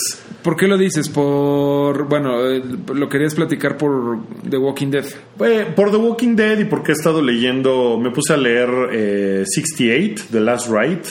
¿Por 0.41 0.55
qué 0.55 0.67
lo 0.67 0.75
dices? 0.75 1.07
Por... 1.07 2.07
Bueno, 2.09 2.47
eh, 2.49 2.63
lo 2.95 3.07
querías 3.07 3.35
platicar 3.35 3.77
por 3.77 4.17
The 4.49 4.57
Walking 4.57 4.87
Dead. 4.89 5.05
eh, 5.45 5.67
por 5.75 5.91
The 5.91 5.97
Walking 5.97 6.35
Dead 6.35 6.57
y 6.57 6.65
porque 6.65 6.91
he 6.93 6.95
estado 6.95 7.21
leyendo, 7.21 7.99
me 7.99 8.09
puse 8.09 8.33
a 8.33 8.37
leer 8.37 8.69
eh, 8.91 9.43
68, 9.45 10.25
The 10.31 10.39
Last 10.39 10.67
Ride, 10.67 11.01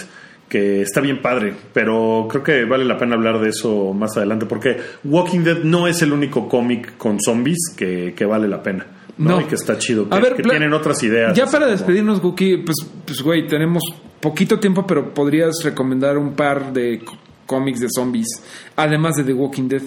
que 0.50 0.82
está 0.82 1.00
bien 1.00 1.22
padre, 1.22 1.54
pero 1.72 2.26
creo 2.28 2.42
que 2.42 2.64
vale 2.66 2.84
la 2.84 2.98
pena 2.98 3.14
hablar 3.14 3.40
de 3.40 3.48
eso 3.50 3.94
más 3.94 4.14
adelante, 4.18 4.44
porque 4.44 4.76
Walking 5.04 5.40
Dead 5.44 5.58
no 5.62 5.86
es 5.86 6.02
el 6.02 6.12
único 6.12 6.46
cómic 6.48 6.98
con 6.98 7.18
zombies 7.20 7.72
que, 7.74 8.12
que 8.14 8.26
vale 8.26 8.48
la 8.48 8.62
pena. 8.62 8.84
¿no? 9.16 9.30
No. 9.36 9.40
Y 9.42 9.44
que 9.44 9.54
está 9.54 9.78
chido, 9.78 10.08
que, 10.08 10.14
A 10.16 10.18
ver, 10.18 10.34
que 10.34 10.42
tienen 10.42 10.72
otras 10.72 11.02
ideas. 11.02 11.34
Ya 11.36 11.44
para 11.46 11.60
como- 11.66 11.70
despedirnos, 11.70 12.20
Guki, 12.20 12.58
pues, 12.58 12.76
pues, 13.06 13.22
güey, 13.22 13.46
tenemos 13.46 13.82
poquito 14.20 14.58
tiempo, 14.58 14.86
pero 14.86 15.14
podrías 15.14 15.62
recomendar 15.62 16.18
un 16.18 16.32
par 16.34 16.72
de 16.72 17.02
cómics 17.46 17.80
de 17.80 17.88
zombies, 17.94 18.28
además 18.76 19.16
de 19.16 19.24
The 19.24 19.32
Walking 19.32 19.68
Dead, 19.68 19.82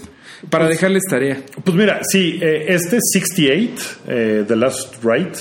para 0.49 0.67
dejarles 0.67 1.03
tarea. 1.09 1.41
Pues 1.63 1.75
mira, 1.75 2.01
sí, 2.03 2.39
eh, 2.41 2.65
este 2.67 2.99
68, 3.01 3.85
eh, 4.07 4.45
The 4.47 4.55
Last 4.55 5.03
Ride, 5.03 5.31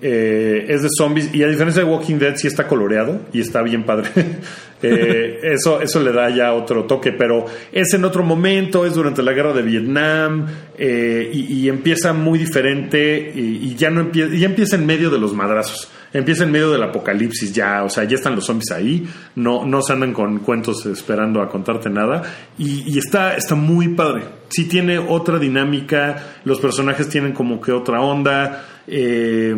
eh, 0.00 0.66
es 0.68 0.82
de 0.82 0.88
zombies 0.96 1.34
y 1.34 1.42
a 1.42 1.48
diferencia 1.48 1.84
de 1.84 1.90
Walking 1.90 2.16
Dead 2.16 2.36
sí 2.36 2.46
está 2.46 2.66
coloreado 2.66 3.22
y 3.32 3.40
está 3.40 3.62
bien 3.62 3.84
padre. 3.84 4.10
Eh, 4.82 5.40
eso, 5.42 5.80
eso 5.80 6.00
le 6.00 6.12
da 6.12 6.28
ya 6.30 6.52
otro 6.52 6.84
toque, 6.84 7.12
pero 7.12 7.44
es 7.70 7.94
en 7.94 8.04
otro 8.04 8.22
momento, 8.22 8.84
es 8.84 8.94
durante 8.94 9.22
la 9.22 9.32
guerra 9.32 9.52
de 9.52 9.62
Vietnam 9.62 10.46
eh, 10.76 11.30
y, 11.32 11.68
empieza 11.68 12.12
muy 12.12 12.38
diferente 12.38 13.32
y, 13.34 13.68
y 13.70 13.74
ya 13.76 13.90
no 13.90 14.00
empieza, 14.00 14.34
ya 14.34 14.46
empieza 14.46 14.76
en 14.76 14.86
medio 14.86 15.10
de 15.10 15.18
los 15.18 15.34
madrazos. 15.34 15.88
Empieza 16.12 16.44
en 16.44 16.52
medio 16.52 16.70
del 16.70 16.82
apocalipsis 16.82 17.54
ya, 17.54 17.84
o 17.84 17.88
sea, 17.88 18.04
ya 18.04 18.16
están 18.16 18.34
los 18.36 18.44
zombies 18.44 18.70
ahí, 18.70 19.08
no, 19.36 19.64
no 19.64 19.80
se 19.80 19.94
andan 19.94 20.12
con 20.12 20.40
cuentos 20.40 20.84
esperando 20.84 21.40
a 21.40 21.48
contarte 21.48 21.88
nada 21.88 22.22
y, 22.58 22.92
y 22.92 22.98
está, 22.98 23.34
está 23.34 23.54
muy 23.54 23.88
padre. 23.88 24.24
Sí 24.48 24.66
tiene 24.66 24.98
otra 24.98 25.38
dinámica, 25.38 26.40
los 26.44 26.60
personajes 26.60 27.08
tienen 27.08 27.32
como 27.32 27.62
que 27.62 27.72
otra 27.72 28.02
onda. 28.02 28.66
Eh, 28.86 29.54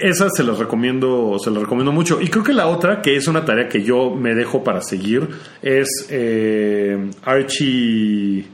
esa 0.00 0.28
se 0.30 0.42
las 0.42 0.58
recomiendo, 0.58 1.36
se 1.42 1.50
las 1.50 1.62
recomiendo 1.62 1.92
mucho. 1.92 2.20
Y 2.20 2.28
creo 2.28 2.42
que 2.42 2.52
la 2.52 2.66
otra, 2.66 3.00
que 3.02 3.16
es 3.16 3.28
una 3.28 3.44
tarea 3.44 3.68
que 3.68 3.82
yo 3.82 4.10
me 4.14 4.34
dejo 4.34 4.64
para 4.64 4.80
seguir, 4.80 5.28
es 5.62 6.06
eh, 6.10 7.10
Archie. 7.24 8.44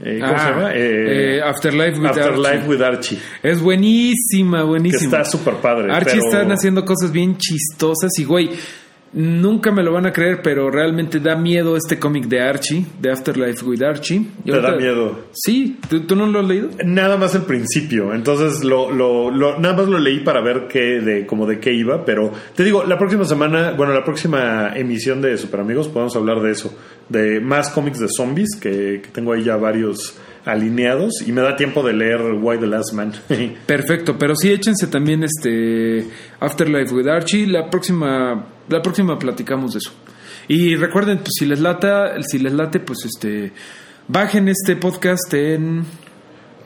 eh, 0.00 0.18
¿Cómo 0.20 0.32
Ah, 0.34 0.38
se 0.38 0.50
llama? 0.50 0.70
eh, 0.74 1.40
Afterlife 1.44 1.98
with 2.00 2.06
Afterlife 2.08 2.48
Archie. 2.56 2.68
with 2.68 2.82
Archie. 2.82 3.18
Es 3.42 3.60
buenísima, 3.60 4.58
Que 4.60 4.64
buenísima. 4.64 5.04
está 5.18 5.24
súper 5.24 5.54
padre. 5.56 5.92
Archie 5.92 6.14
pero- 6.20 6.24
están 6.26 6.52
haciendo 6.52 6.84
cosas 6.84 7.12
bien 7.12 7.36
chistosas 7.36 8.10
y, 8.18 8.24
güey, 8.24 8.50
nunca 9.14 9.70
me 9.70 9.82
lo 9.82 9.92
van 9.92 10.06
a 10.06 10.12
creer, 10.12 10.40
pero 10.42 10.70
realmente 10.70 11.20
da 11.20 11.36
miedo 11.36 11.76
este 11.76 11.98
cómic 11.98 12.26
de 12.26 12.40
Archie, 12.40 12.84
de 13.00 13.10
Afterlife 13.12 13.64
with 13.64 13.82
Archie. 13.82 14.26
Y 14.44 14.50
Te 14.50 14.60
da 14.60 14.76
miedo. 14.76 15.18
Sí, 15.32 15.78
¿tú, 15.88 16.00
tú 16.00 16.16
no 16.16 16.26
lo 16.26 16.40
has 16.40 16.46
leído? 16.46 16.68
Nada 16.84 17.16
más 17.16 17.34
el 17.34 17.42
principio, 17.42 18.12
entonces 18.12 18.64
lo, 18.64 18.90
lo, 18.90 19.30
lo- 19.30 19.58
nada 19.58 19.74
más 19.76 19.88
lo 19.88 19.98
leí 19.98 20.20
para 20.20 20.40
ver 20.42 20.66
qué 20.68 21.00
de 21.00 21.26
como 21.26 21.46
de 21.46 21.58
qué 21.60 21.72
iba, 21.72 22.04
pero 22.04 22.32
te 22.54 22.64
digo, 22.64 22.84
la 22.84 22.98
próxima 22.98 23.24
semana, 23.24 23.72
bueno, 23.72 23.92
la 23.94 24.04
próxima 24.04 24.72
emisión 24.76 25.22
de 25.22 25.36
Super 25.38 25.60
Amigos 25.60 25.88
podemos 25.88 26.14
hablar 26.16 26.40
de 26.40 26.50
eso, 26.50 26.76
de 27.08 27.40
más 27.40 27.70
cómics 27.70 28.00
de 28.00 28.08
zombies 28.08 28.48
que, 28.60 29.00
que 29.02 29.08
tengo 29.12 29.32
ahí 29.32 29.44
ya 29.44 29.56
varios 29.56 30.18
alineados 30.44 31.26
y 31.26 31.32
me 31.32 31.40
da 31.40 31.56
tiempo 31.56 31.82
de 31.82 31.94
leer 31.94 32.20
Why 32.40 32.58
the 32.58 32.66
Last 32.66 32.92
Man. 32.92 33.12
Perfecto, 33.66 34.16
pero 34.18 34.34
sí 34.36 34.50
échense 34.50 34.86
también 34.88 35.22
este 35.24 36.06
Afterlife 36.40 36.94
with 36.94 37.06
Archie. 37.08 37.46
La 37.46 37.70
próxima, 37.70 38.46
la 38.68 38.82
próxima 38.82 39.18
platicamos 39.18 39.72
de 39.72 39.78
eso. 39.78 39.92
Y 40.48 40.76
recuerden, 40.76 41.18
pues 41.18 41.32
si 41.38 41.46
les 41.46 41.60
lata, 41.60 42.20
si 42.22 42.38
les 42.38 42.52
late, 42.52 42.80
pues 42.80 43.04
este 43.04 43.52
bajen 44.08 44.48
este 44.48 44.76
podcast 44.76 45.32
en 45.34 45.84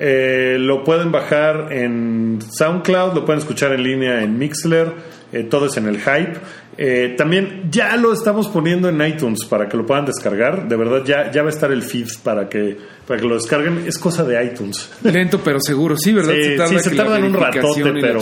Eh, 0.00 0.58
lo 0.60 0.84
pueden 0.84 1.10
bajar 1.10 1.72
en 1.72 2.38
SoundCloud, 2.56 3.14
lo 3.14 3.24
pueden 3.24 3.40
escuchar 3.40 3.72
en 3.72 3.82
línea 3.82 4.22
en 4.22 4.38
Mixler, 4.38 4.92
eh, 5.32 5.42
todo 5.42 5.66
es 5.66 5.76
en 5.76 5.88
el 5.88 5.98
hype. 5.98 6.34
Eh, 6.76 7.16
también 7.18 7.68
ya 7.68 7.96
lo 7.96 8.12
estamos 8.12 8.46
poniendo 8.46 8.88
en 8.88 9.02
iTunes 9.02 9.44
para 9.46 9.68
que 9.68 9.76
lo 9.76 9.84
puedan 9.84 10.04
descargar. 10.04 10.68
De 10.68 10.76
verdad, 10.76 11.02
ya, 11.04 11.32
ya 11.32 11.42
va 11.42 11.48
a 11.48 11.50
estar 11.50 11.72
el 11.72 11.82
feed 11.82 12.06
para 12.22 12.48
que, 12.48 12.76
para 13.08 13.20
que 13.20 13.26
lo 13.26 13.36
descarguen. 13.36 13.84
Es 13.86 13.98
cosa 13.98 14.22
de 14.22 14.44
iTunes. 14.44 14.90
lento 15.02 15.40
pero 15.42 15.58
seguro, 15.60 15.96
sí, 15.96 16.12
¿verdad? 16.12 16.34
Sí, 16.34 16.56
sí, 16.68 16.78
se 16.78 16.90
que 16.90 16.96
la 16.96 17.04
tardan 17.04 17.24
un 17.24 17.32
ratote, 17.32 17.82
pero, 18.00 18.20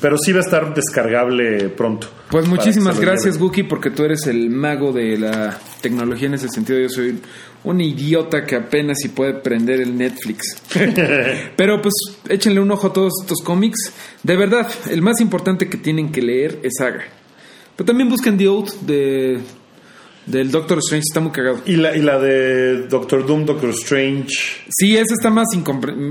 pero 0.00 0.18
sí 0.18 0.32
va 0.32 0.40
a 0.40 0.42
estar 0.42 0.74
descargable 0.74 1.68
pronto. 1.68 2.08
Pues 2.28 2.48
muchísimas 2.48 2.96
se 2.96 3.02
gracias. 3.02 3.38
Guki, 3.38 3.62
porque 3.62 3.90
tú 3.90 4.02
eres 4.02 4.26
el 4.26 4.50
mago 4.50 4.92
de 4.92 5.16
la 5.18 5.56
tecnología 5.80 6.26
en 6.26 6.34
ese 6.34 6.48
sentido. 6.48 6.80
Yo 6.80 6.88
soy 6.88 7.20
un 7.62 7.80
idiota 7.80 8.44
que 8.44 8.56
apenas 8.56 8.98
si 9.00 9.10
puede 9.10 9.34
prender 9.34 9.80
el 9.80 9.96
Netflix. 9.96 10.62
Pero 11.56 11.80
pues 11.80 11.94
échenle 12.28 12.60
un 12.60 12.72
ojo 12.72 12.88
a 12.88 12.92
todos 12.92 13.12
estos 13.22 13.38
cómics. 13.44 13.92
De 14.24 14.36
verdad, 14.36 14.68
el 14.90 15.00
más 15.00 15.20
importante 15.20 15.68
que 15.68 15.78
tienen 15.78 16.10
que 16.10 16.22
leer 16.22 16.58
es 16.64 16.72
Saga. 16.76 17.04
Pero 17.76 17.86
también 17.86 18.08
busquen 18.08 18.36
The 18.36 18.48
Oath 18.48 18.72
de, 18.80 19.38
del 20.30 20.50
Doctor 20.50 20.78
Strange, 20.78 21.04
está 21.08 21.20
muy 21.20 21.32
cagado. 21.32 21.60
Y 21.66 21.76
la, 21.76 21.96
y 21.96 22.02
la 22.02 22.18
de 22.18 22.86
Doctor 22.86 23.26
Doom, 23.26 23.46
Doctor 23.46 23.70
Strange. 23.70 24.28
Sí, 24.68 24.96
esa 24.96 25.14
está 25.14 25.30
más, 25.30 25.46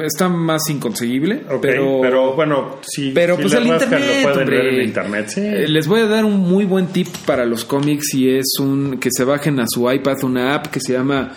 está 0.05 0.30
más 0.30 0.70
inconseguible, 0.70 1.43
pero, 1.61 1.99
pero, 2.01 2.34
bueno, 2.34 2.78
si, 2.82 3.11
pero 3.11 3.36
si 3.36 3.41
pues 3.43 3.53
el 3.53 3.68
rascan, 3.68 3.99
internet, 3.99 4.24
lo 4.24 4.32
pueden 4.32 4.49
ver 4.49 4.68
en 4.68 4.82
internet. 4.82 5.30
Sí. 5.30 5.41
Eh, 5.41 5.68
Les 5.68 5.88
voy 5.88 6.01
a 6.01 6.07
dar 6.07 6.26
un 6.26 6.39
muy 6.39 6.65
buen 6.65 6.88
tip 6.88 7.07
para 7.26 7.45
los 7.45 7.65
cómics 7.65 8.13
y 8.13 8.30
es 8.30 8.57
un 8.59 8.97
que 8.99 9.09
se 9.11 9.24
bajen 9.24 9.59
a 9.59 9.65
su 9.68 9.89
iPad 9.91 10.15
una 10.24 10.55
app 10.55 10.68
que 10.68 10.80
se 10.80 10.93
llama 10.93 11.34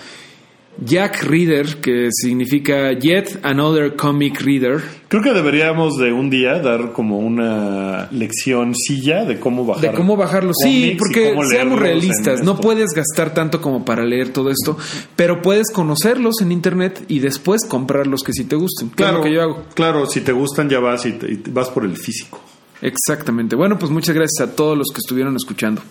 Jack 0.82 1.22
Reader, 1.24 1.76
que 1.76 2.08
significa 2.12 2.92
Yet 2.92 3.40
Another 3.42 3.96
Comic 3.96 4.40
Reader. 4.40 4.80
Creo 5.08 5.22
que 5.22 5.32
deberíamos 5.32 5.96
de 5.98 6.12
un 6.12 6.30
día 6.30 6.58
dar 6.60 6.92
como 6.92 7.18
una 7.18 8.08
lección 8.12 8.74
silla 8.74 9.24
de 9.24 9.38
cómo 9.38 9.66
bajar. 9.66 9.82
De 9.90 9.92
cómo 9.96 10.16
bajarlo. 10.16 10.52
Sí, 10.54 10.94
porque 10.98 11.34
seamos 11.50 11.78
realistas, 11.80 12.42
no 12.42 12.52
esto. 12.52 12.62
puedes 12.62 12.90
gastar 12.94 13.34
tanto 13.34 13.60
como 13.60 13.84
para 13.84 14.04
leer 14.04 14.30
todo 14.30 14.50
esto, 14.50 14.78
pero 15.16 15.42
puedes 15.42 15.70
conocerlos 15.70 16.36
en 16.40 16.52
internet 16.52 17.04
y 17.08 17.18
después 17.18 17.62
comprar 17.68 18.06
los 18.06 18.22
que 18.22 18.32
sí 18.32 18.44
te 18.44 18.56
gusten. 18.56 18.88
Claro, 18.90 19.18
lo 19.18 19.24
que 19.24 19.32
yo 19.34 19.42
hago. 19.42 19.64
claro, 19.74 20.06
si 20.06 20.20
te 20.22 20.32
gustan 20.32 20.68
ya 20.70 20.78
vas 20.80 21.04
y, 21.06 21.12
te- 21.12 21.30
y 21.32 21.42
vas 21.50 21.68
por 21.68 21.84
el 21.84 21.96
físico. 21.96 22.40
Exactamente. 22.82 23.56
Bueno, 23.56 23.78
pues 23.78 23.90
muchas 23.90 24.14
gracias 24.14 24.48
a 24.48 24.56
todos 24.56 24.78
los 24.78 24.88
que 24.92 24.98
estuvieron 24.98 25.36
escuchando. 25.36 25.82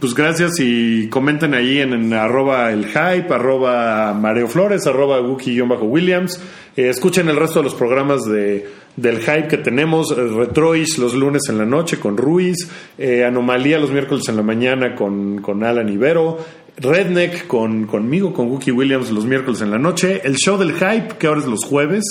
Pues 0.00 0.14
gracias 0.14 0.52
y 0.60 1.08
comenten 1.10 1.52
ahí 1.52 1.78
en, 1.80 2.12
arroba 2.14 2.72
el 2.72 2.86
hype, 2.86 3.26
arroba 3.32 4.14
Mareo 4.14 4.48
Flores, 4.48 4.86
arroba 4.86 5.20
Wookie-Williams. 5.20 6.40
Eh, 6.74 6.88
escuchen 6.88 7.28
el 7.28 7.36
resto 7.36 7.58
de 7.58 7.64
los 7.64 7.74
programas 7.74 8.24
de, 8.24 8.66
del 8.96 9.18
hype 9.18 9.46
que 9.48 9.58
tenemos. 9.58 10.10
eh, 10.12 10.14
Retroish 10.14 10.96
los 10.98 11.12
lunes 11.14 11.42
en 11.50 11.58
la 11.58 11.66
noche 11.66 11.98
con 11.98 12.16
Ruiz. 12.16 12.66
eh, 12.96 13.24
Anomalía 13.24 13.78
los 13.78 13.90
miércoles 13.90 14.26
en 14.30 14.36
la 14.36 14.42
mañana 14.42 14.94
con, 14.94 15.42
con 15.42 15.62
Alan 15.62 15.88
Ibero. 15.90 16.38
Redneck 16.78 17.46
con, 17.46 17.86
conmigo, 17.86 18.32
con 18.32 18.48
Wookie 18.50 18.72
Williams 18.72 19.10
los 19.10 19.26
miércoles 19.26 19.60
en 19.60 19.70
la 19.70 19.78
noche. 19.78 20.22
El 20.24 20.36
show 20.36 20.56
del 20.58 20.72
hype, 20.72 21.18
que 21.18 21.26
ahora 21.26 21.40
es 21.40 21.46
los 21.46 21.62
jueves, 21.64 22.02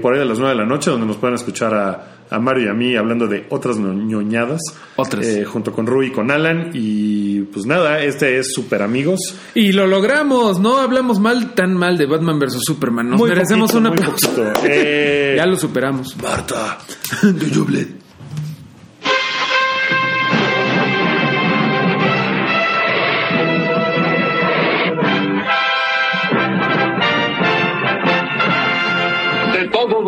por 0.00 0.14
ahí 0.14 0.20
a 0.20 0.24
las 0.24 0.38
9 0.40 0.54
de 0.56 0.60
la 0.60 0.66
noche, 0.66 0.90
donde 0.90 1.06
nos 1.06 1.18
pueden 1.18 1.36
escuchar 1.36 1.72
a, 1.72 2.21
a 2.32 2.38
Mario 2.38 2.66
y 2.66 2.68
a 2.68 2.72
mí 2.74 2.96
hablando 2.96 3.26
de 3.26 3.46
otras 3.50 3.76
ño- 3.78 3.92
ñoñadas. 3.94 4.60
Otras. 4.96 5.26
Eh, 5.26 5.44
junto 5.44 5.72
con 5.72 5.86
Rui 5.86 6.06
y 6.08 6.10
con 6.10 6.30
Alan. 6.30 6.70
Y 6.74 7.40
pues 7.42 7.66
nada, 7.66 8.02
este 8.02 8.38
es 8.38 8.52
Super 8.52 8.82
Amigos. 8.82 9.20
Y 9.54 9.72
lo 9.72 9.86
logramos, 9.86 10.58
no 10.60 10.78
hablamos 10.78 11.20
mal 11.20 11.54
tan 11.54 11.76
mal 11.76 11.96
de 11.98 12.06
Batman 12.06 12.38
vs 12.38 12.60
Superman. 12.64 13.10
Nos 13.10 13.18
Muy 13.18 13.28
merecemos 13.30 13.72
poquito, 13.72 13.78
un 13.90 13.98
aplauso. 13.98 14.52
Eh, 14.64 15.34
Ya 15.36 15.46
lo 15.46 15.56
superamos. 15.56 16.16
Marta, 16.16 16.78
de 17.22 17.54
Jublet. 17.54 18.01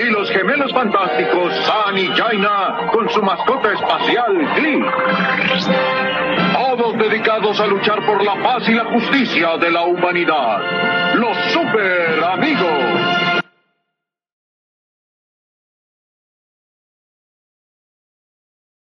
Y 0.00 0.10
los 0.10 0.30
gemelos 0.30 0.72
fantásticos 0.72 1.54
San 1.66 1.98
y 1.98 2.06
Jaina 2.06 2.88
con 2.92 3.08
su 3.10 3.22
mascota 3.22 3.72
espacial 3.72 4.36
Glee. 4.54 4.84
Todos 6.52 6.98
dedicados 6.98 7.60
a 7.60 7.66
luchar 7.66 8.04
por 8.06 8.24
la 8.24 8.34
paz 8.42 8.68
y 8.68 8.74
la 8.74 8.84
justicia 8.84 9.56
de 9.56 9.70
la 9.70 9.82
humanidad. 9.82 11.14
Los 11.14 11.36
super 11.52 12.24
amigos. 12.24 13.07